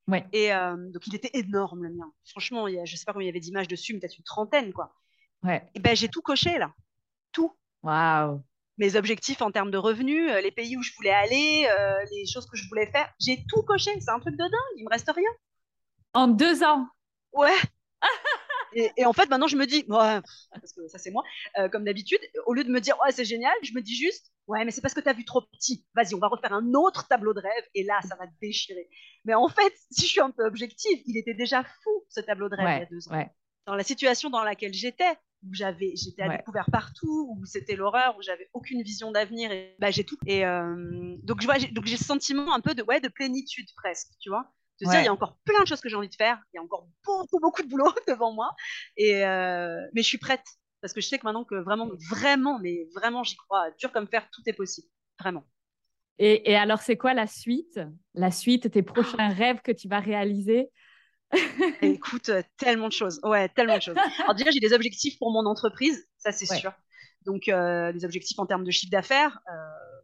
[0.06, 0.26] Ouais.
[0.32, 2.12] Et euh, donc, il était énorme, le mien.
[2.26, 4.24] Franchement, il y a, je sais pas combien il y avait d'images dessus, peut-être une
[4.24, 4.94] trentaine, quoi.
[5.42, 5.66] Ouais.
[5.74, 6.72] Et ben, j'ai tout coché, là.
[7.32, 7.56] Tout.
[7.82, 8.42] Waouh.
[8.78, 11.68] Mes objectifs en termes de revenus, euh, les pays où je voulais aller,
[12.10, 13.90] les choses que je voulais faire, j'ai tout coché.
[14.00, 15.30] C'est un truc de dingue, il me reste rien.
[16.12, 16.86] En deux ans
[17.32, 17.56] Ouais.
[18.74, 20.20] Et, en fait, maintenant, je me dis, ouais,
[20.50, 21.22] parce que ça, c'est moi,
[21.58, 24.32] euh, comme d'habitude, au lieu de me dire, ouais, c'est génial, je me dis juste,
[24.46, 25.86] ouais, mais c'est parce que tu as vu trop petit.
[25.94, 28.88] Vas-y, on va refaire un autre tableau de rêve, et là, ça va te déchirer.
[29.24, 32.48] Mais en fait, si je suis un peu objective, il était déjà fou, ce tableau
[32.48, 33.30] de rêve, il y a deux ans.
[33.66, 38.16] Dans la situation dans laquelle j'étais, où j'avais, j'étais à découvert partout, où c'était l'horreur,
[38.18, 40.18] où j'avais aucune vision d'avenir, et bah, j'ai tout.
[40.26, 43.68] Et euh, donc, je vois, donc j'ai ce sentiment un peu de, ouais, de plénitude
[43.76, 46.08] presque, tu vois de dire il y a encore plein de choses que j'ai envie
[46.08, 48.50] de faire, il y a encore beaucoup beaucoup de boulot devant moi,
[48.96, 50.44] et euh, mais je suis prête.
[50.80, 54.06] Parce que je sais que maintenant que vraiment vraiment mais vraiment j'y crois, dur comme
[54.06, 54.88] faire, tout est possible,
[55.18, 55.44] vraiment.
[56.18, 57.80] Et, et alors c'est quoi la suite?
[58.14, 60.70] La suite, tes prochains rêves que tu vas réaliser?
[61.82, 63.96] Écoute, euh, tellement de choses, ouais, tellement de choses.
[64.20, 66.72] Alors déjà j'ai des objectifs pour mon entreprise, ça c'est sûr.
[67.24, 69.54] Donc euh, des objectifs en termes de chiffre d'affaires, comme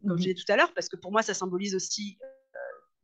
[0.02, 2.18] je mmh je disais tout à l'heure, parce que pour moi ça symbolise aussi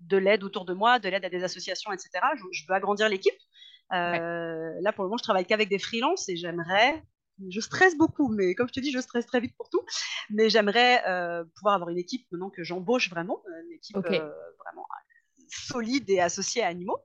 [0.01, 2.11] de l'aide autour de moi, de l'aide à des associations, etc.
[2.53, 3.35] Je, veux agrandir l'équipe.
[3.93, 7.03] Euh, là, pour le moment, je travaille qu'avec des freelances et j'aimerais,
[7.49, 9.85] je stresse beaucoup, mais comme je te dis, je stresse très vite pour tout.
[10.31, 14.33] Mais j'aimerais euh, pouvoir avoir une équipe maintenant que j'embauche vraiment, une équipe euh,
[14.65, 14.87] vraiment
[15.49, 16.99] solide et associée à Animaux.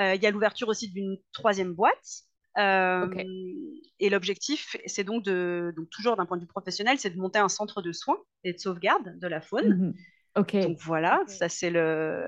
[0.00, 2.22] Il y a l'ouverture aussi d'une troisième boîte.
[2.56, 7.40] Et l'objectif, c'est donc de, donc toujours d'un point de vue professionnel, c'est de monter
[7.40, 9.68] un centre de soins et de sauvegarde de la faune.
[9.68, 9.94] Mhm.
[10.38, 10.56] Ok.
[10.56, 12.24] Donc voilà, ça c'est le.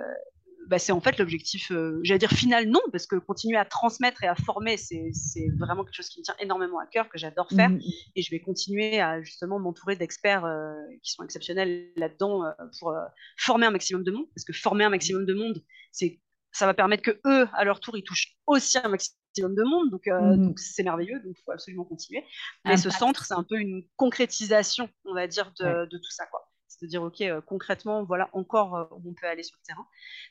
[0.66, 4.22] Bah, c'est en fait l'objectif, euh, j'allais dire final, non, parce que continuer à transmettre
[4.22, 5.10] et à former, c'est
[5.58, 7.70] vraiment quelque chose qui me tient énormément à cœur, que j'adore faire.
[7.70, 8.12] Mm-hmm.
[8.14, 10.72] Et je vais continuer à justement m'entourer d'experts euh,
[11.02, 12.94] qui sont exceptionnels là-dedans euh, pour
[13.36, 14.26] former un maximum de monde.
[14.34, 15.60] Parce que former un maximum de monde,
[15.90, 16.20] c'est
[16.52, 19.90] ça va permettre que eux, à leur tour, ils touchent aussi un maximum de monde.
[19.90, 20.08] Donc,
[20.38, 21.20] donc c'est merveilleux.
[21.20, 22.24] Donc, il faut absolument continuer.
[22.64, 26.26] Mais ce centre, c'est un peu une concrétisation, on va dire, de, de tout ça.
[26.26, 26.49] Quoi
[26.80, 29.86] de dire, OK, euh, concrètement, voilà encore euh, où on peut aller sur le terrain.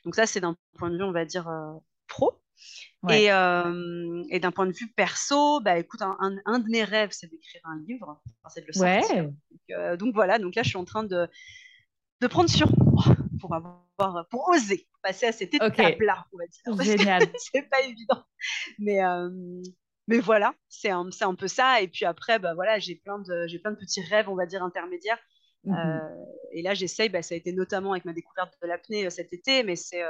[0.05, 1.73] Donc ça, c'est d'un point de vue, on va dire, euh,
[2.07, 2.39] pro.
[3.09, 7.11] Et, euh, et d'un point de vue perso, bah, écoute, un, un, de mes rêves,
[7.13, 9.23] c'est d'écrire un livre, c'est de le sortir.
[9.23, 9.34] Donc,
[9.71, 11.30] euh, donc, voilà, donc là, je suis en train de,
[12.19, 13.03] de prendre sur moi
[13.39, 16.97] pour avoir, pour oser passer à cette étape-là, on va dire.
[16.97, 17.23] Génial.
[17.38, 18.23] c'est pas évident,
[18.77, 19.30] mais euh,
[20.07, 21.81] mais voilà, c'est un, un peu ça.
[21.81, 24.63] Et puis après, bah voilà, j'ai plein de, plein de petits rêves, on va dire
[24.63, 25.19] intermédiaires.
[25.64, 25.99] Mmh
[26.52, 27.10] et là, j'essaye.
[27.10, 30.02] Bah, ça a été notamment avec ma découverte de l'apnée cet été, mais c'est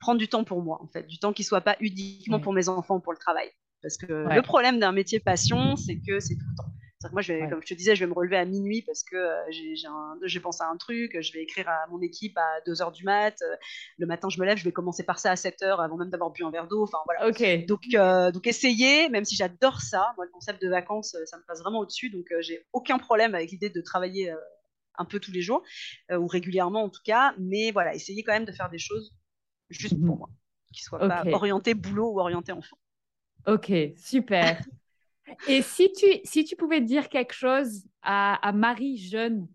[0.00, 2.68] prendre du temps pour moi, en fait, du temps qui soit pas uniquement pour mes
[2.68, 3.48] enfants, pour le travail.
[3.80, 6.72] Parce que le problème d'un métier passion, c'est que c'est tout le temps.
[7.12, 9.16] Moi, je vais, comme je te disais, je vais me relever à minuit parce que
[9.16, 13.04] euh, j'ai pensé à un truc, je vais écrire à mon équipe à 2h du
[13.04, 13.40] mat.
[13.42, 13.56] Euh,
[13.98, 16.30] le matin, je me lève, je vais commencer par ça à 7h avant même d'avoir
[16.30, 16.82] bu un verre d'eau.
[16.82, 17.30] Enfin, voilà.
[17.66, 21.42] Donc, euh, donc, essayer, même si j'adore ça, moi, le concept de vacances, ça me
[21.44, 22.10] passe vraiment au-dessus.
[22.10, 24.34] Donc, j'ai aucun problème avec l'idée de travailler
[24.98, 25.62] un peu tous les jours,
[26.10, 27.34] ou régulièrement en tout cas.
[27.38, 29.14] Mais voilà, essayer quand même de faire des choses
[29.70, 30.18] juste pour mhm.
[30.18, 30.30] moi,
[30.72, 32.78] qui soit pas orienté boulot ou orienté enfant.
[33.46, 34.62] Ok, super.
[35.48, 39.46] Et si tu, si tu pouvais dire quelque chose à, à Marie jeune,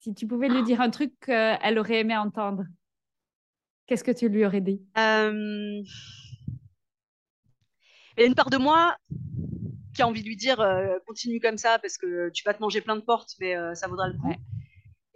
[0.00, 2.64] si tu pouvais lui dire un truc qu'elle aurait aimé entendre,
[3.86, 4.82] qu'est-ce que tu lui aurais dit?
[4.96, 5.82] Euh,
[8.16, 8.96] Il y a une part de moi
[9.94, 12.60] qui a envie de lui dire euh, continue comme ça parce que tu vas te
[12.60, 14.34] manger plein de portes, mais euh, ça vaudra le coup.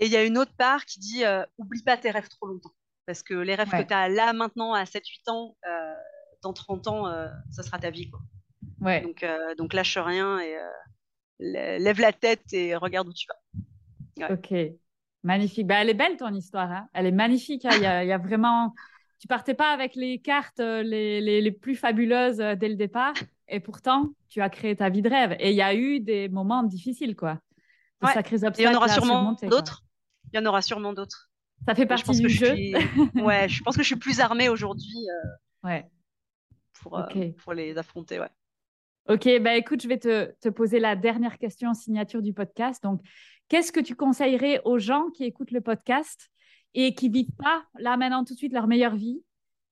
[0.03, 1.23] Et il y a une autre part qui dit
[1.59, 2.73] oublie pas tes rêves trop longtemps.
[3.07, 5.95] Parce que les rêves que tu as là, maintenant, à 7-8 ans, euh,
[6.43, 8.11] dans 30 ans, euh, ça sera ta vie.
[8.11, 8.19] Quoi.
[8.81, 9.01] Ouais.
[9.01, 10.57] Donc, euh, donc lâche rien et
[11.39, 14.35] lève la tête et regarde où tu vas.
[14.35, 14.53] Ok,
[15.23, 15.69] magnifique.
[15.69, 16.73] Bah, elle est belle ton histoire.
[16.73, 16.89] Hein.
[16.95, 17.65] elle est magnifique.
[17.65, 17.71] Hein.
[17.77, 18.75] Il, y a, y, a, vraiment.
[19.21, 23.15] Tu partais pas avec les cartes les, les, les, plus fabuleuses dès le départ.
[23.47, 25.37] Et pourtant, tu as créé ta vie de rêve.
[25.39, 27.39] Et il y a eu des moments difficiles, quoi.
[28.03, 28.61] Des sacrés obstacles.
[28.61, 29.85] il y en aura sûrement d'autres.
[30.33, 31.31] Il y en aura sûrement d'autres.
[31.67, 32.53] Ça fait partie du jeu.
[33.23, 35.89] ouais, je pense que je suis plus armée aujourd'hui euh, ouais.
[36.81, 38.19] pour, euh, pour les affronter.
[38.19, 38.31] Ouais.
[39.09, 42.83] Ok, bah écoute, je vais te, te, poser la dernière question en signature du podcast.
[42.83, 43.01] Donc,
[43.49, 46.31] qu'est-ce que tu conseillerais aux gens qui écoutent le podcast
[46.75, 49.23] et qui vivent pas là maintenant tout de suite leur meilleure vie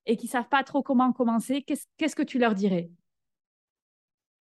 [0.06, 1.62] et qui savent pas trop comment commencer?
[1.62, 2.90] Qu'est-ce que tu leur dirais?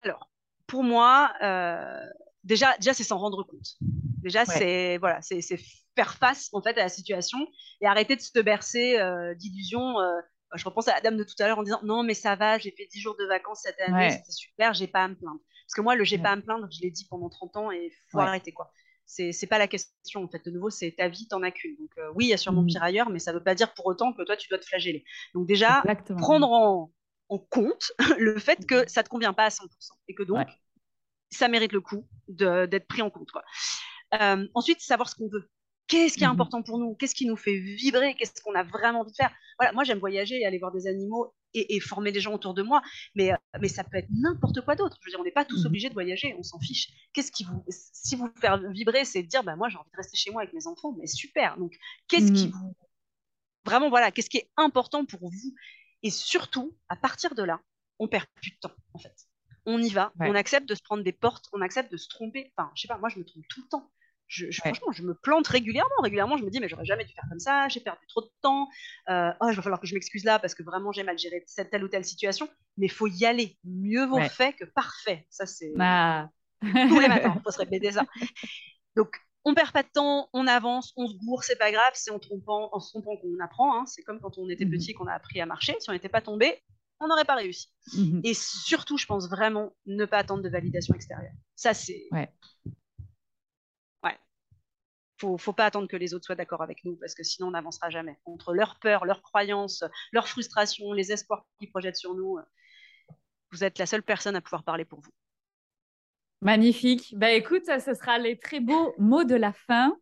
[0.02, 0.30] Alors,
[0.66, 2.04] pour moi, euh,
[2.44, 3.76] déjà, déjà c'est s'en rendre compte.
[4.22, 5.40] Déjà, c'est voilà, c'est
[5.96, 7.38] faire face en fait à la situation
[7.80, 10.00] et arrêter de se bercer euh, d'illusions.
[10.00, 10.20] Euh,
[10.54, 12.58] je repense à la dame de tout à l'heure en disant non mais ça va,
[12.58, 15.40] j'ai fait 10 jours de vacances cette année, c'était super, j'ai pas à me plaindre.
[15.66, 17.70] Parce que moi le j'ai pas à me plaindre, je l'ai dit pendant 30 ans
[17.70, 18.72] et faut arrêter quoi.
[19.06, 20.44] C'est c'est pas la question en fait.
[20.44, 21.76] De nouveau, c'est ta vie, t'en as qu'une.
[21.76, 22.66] Donc euh, oui, il y a sûrement mmh.
[22.66, 25.04] pire ailleurs, mais ça veut pas dire pour autant que toi tu dois te flageller.
[25.34, 25.82] Donc déjà
[26.18, 26.92] prendre en,
[27.28, 29.64] en compte le fait que ça te convient pas à 100%
[30.08, 30.46] et que donc
[31.30, 33.30] ça mérite le coup d'être pris en compte.
[33.30, 33.44] Quoi.
[34.14, 35.48] Euh, ensuite, savoir ce qu'on veut.
[35.86, 36.34] Qu'est-ce qui est mhm.
[36.34, 36.94] important pour nous?
[36.94, 38.14] Qu'est-ce qui nous fait vibrer?
[38.14, 39.34] Qu'est-ce qu'on a vraiment envie de faire?
[39.58, 42.62] Voilà, moi j'aime voyager et aller voir des animaux et, former des gens autour de
[42.62, 42.80] moi,
[43.16, 44.98] mais, euh, mais ça peut être n'importe quoi d'autre.
[45.00, 45.66] Je veux dire, on n'est pas tous mhm.
[45.66, 46.88] obligés de voyager, on s'en fiche.
[47.12, 49.96] Qu'est-ce qui vous, si vous faire vibrer, c'est de dire, bah moi j'ai envie de
[49.96, 51.58] rester chez moi avec mes enfants, mais super.
[51.58, 51.76] Donc,
[52.06, 52.52] qu'est-ce qui mhm.
[52.52, 52.76] vous,
[53.64, 55.54] vraiment voilà, qu'est-ce qui est important pour vous?
[56.04, 57.60] Et surtout, à partir de là,
[57.98, 59.26] on perd plus de temps en fait
[59.66, 62.52] on y va, on accepte de se prendre des portes, on accepte de se tromper.
[62.56, 63.90] Enfin, je sais pas, moi je me trompe tout le temps.
[64.30, 65.90] Je, Franchement, je me plante régulièrement.
[66.02, 68.30] Régulièrement, je me dis, mais j'aurais jamais dû faire comme ça, j'ai perdu trop de
[68.40, 68.68] temps.
[69.08, 71.42] Euh, oh, il va falloir que je m'excuse là parce que vraiment j'ai mal géré
[71.46, 72.48] cette telle ou telle situation.
[72.76, 73.58] Mais il faut y aller.
[73.64, 75.26] Mieux vaut fait que parfait.
[75.30, 76.30] Ça, c'est bah.
[76.60, 78.04] tous les matins, il faut se répéter ça.
[78.94, 82.12] Donc, on perd pas de temps, on avance, on se gourre, c'est pas grave, c'est
[82.12, 83.80] en, trompant, en se trompant qu'on apprend.
[83.80, 83.86] Hein.
[83.86, 85.74] C'est comme quand on était mmh petit qu'on a appris à marcher.
[85.80, 86.62] Si on n'était pas tombé,
[87.00, 87.72] on n'aurait pas réussi.
[87.96, 88.20] Mhm.
[88.22, 91.32] Et surtout, je pense vraiment ne pas attendre de validation extérieure.
[91.56, 92.06] Ça, c'est.
[92.12, 92.32] Ouais.
[95.20, 97.50] Faut, faut pas attendre que les autres soient d'accord avec nous parce que sinon, on
[97.50, 98.18] n'avancera jamais.
[98.24, 102.38] Entre leurs peurs, leurs croyances, leurs frustrations, les espoirs qu'ils projettent sur nous,
[103.52, 105.10] vous êtes la seule personne à pouvoir parler pour vous.
[106.42, 107.14] Magnifique.
[107.16, 109.94] Bah écoute, ce sera les très beaux mots de la fin.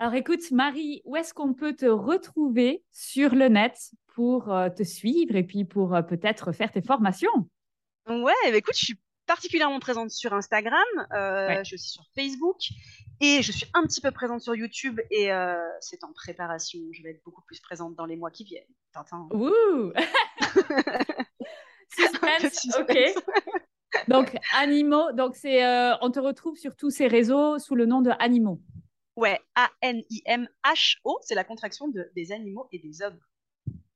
[0.00, 3.76] Alors écoute, Marie, où est-ce qu'on peut te retrouver sur le net
[4.14, 7.48] pour euh, te suivre et puis pour euh, peut-être faire tes formations?
[8.08, 10.82] Ouais, bah, écoute, je suis particulièrement présente sur Instagram,
[11.12, 12.58] euh, je suis sur Facebook
[13.20, 15.30] et je suis un petit peu présente sur YouTube et
[15.80, 16.78] c'est en préparation.
[16.92, 18.64] Je vais être beaucoup plus présente dans les mois qui viennent.
[18.92, 19.28] Tintin.
[19.32, 19.92] Ouh
[21.90, 22.96] Suspense, ok.
[24.06, 25.64] Donc, Animaux, donc c'est,
[26.00, 28.60] on te retrouve sur tous ces réseaux sous le nom de Animaux.
[29.18, 33.18] Ouais, A-N-I-M-H-O, c'est la contraction de, des animaux et des hommes.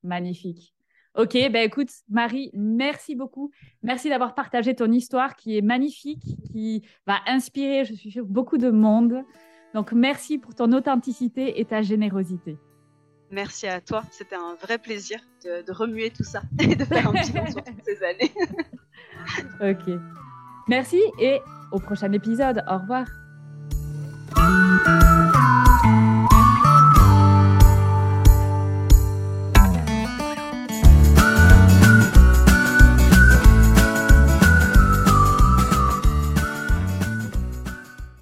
[0.03, 0.75] Magnifique.
[1.15, 3.51] Ok, ben écoute, Marie, merci beaucoup.
[3.83, 8.57] Merci d'avoir partagé ton histoire qui est magnifique, qui va inspirer, je suis sûre, beaucoup
[8.57, 9.23] de monde.
[9.75, 12.57] Donc, merci pour ton authenticité et ta générosité.
[13.31, 14.05] Merci à toi.
[14.11, 17.63] C'était un vrai plaisir de, de, remuer tout ça et de faire un bilan sur
[17.63, 18.33] toutes ces années.
[19.73, 20.01] ok.
[20.69, 21.41] Merci et
[21.73, 22.63] au prochain épisode.
[22.69, 23.07] Au revoir.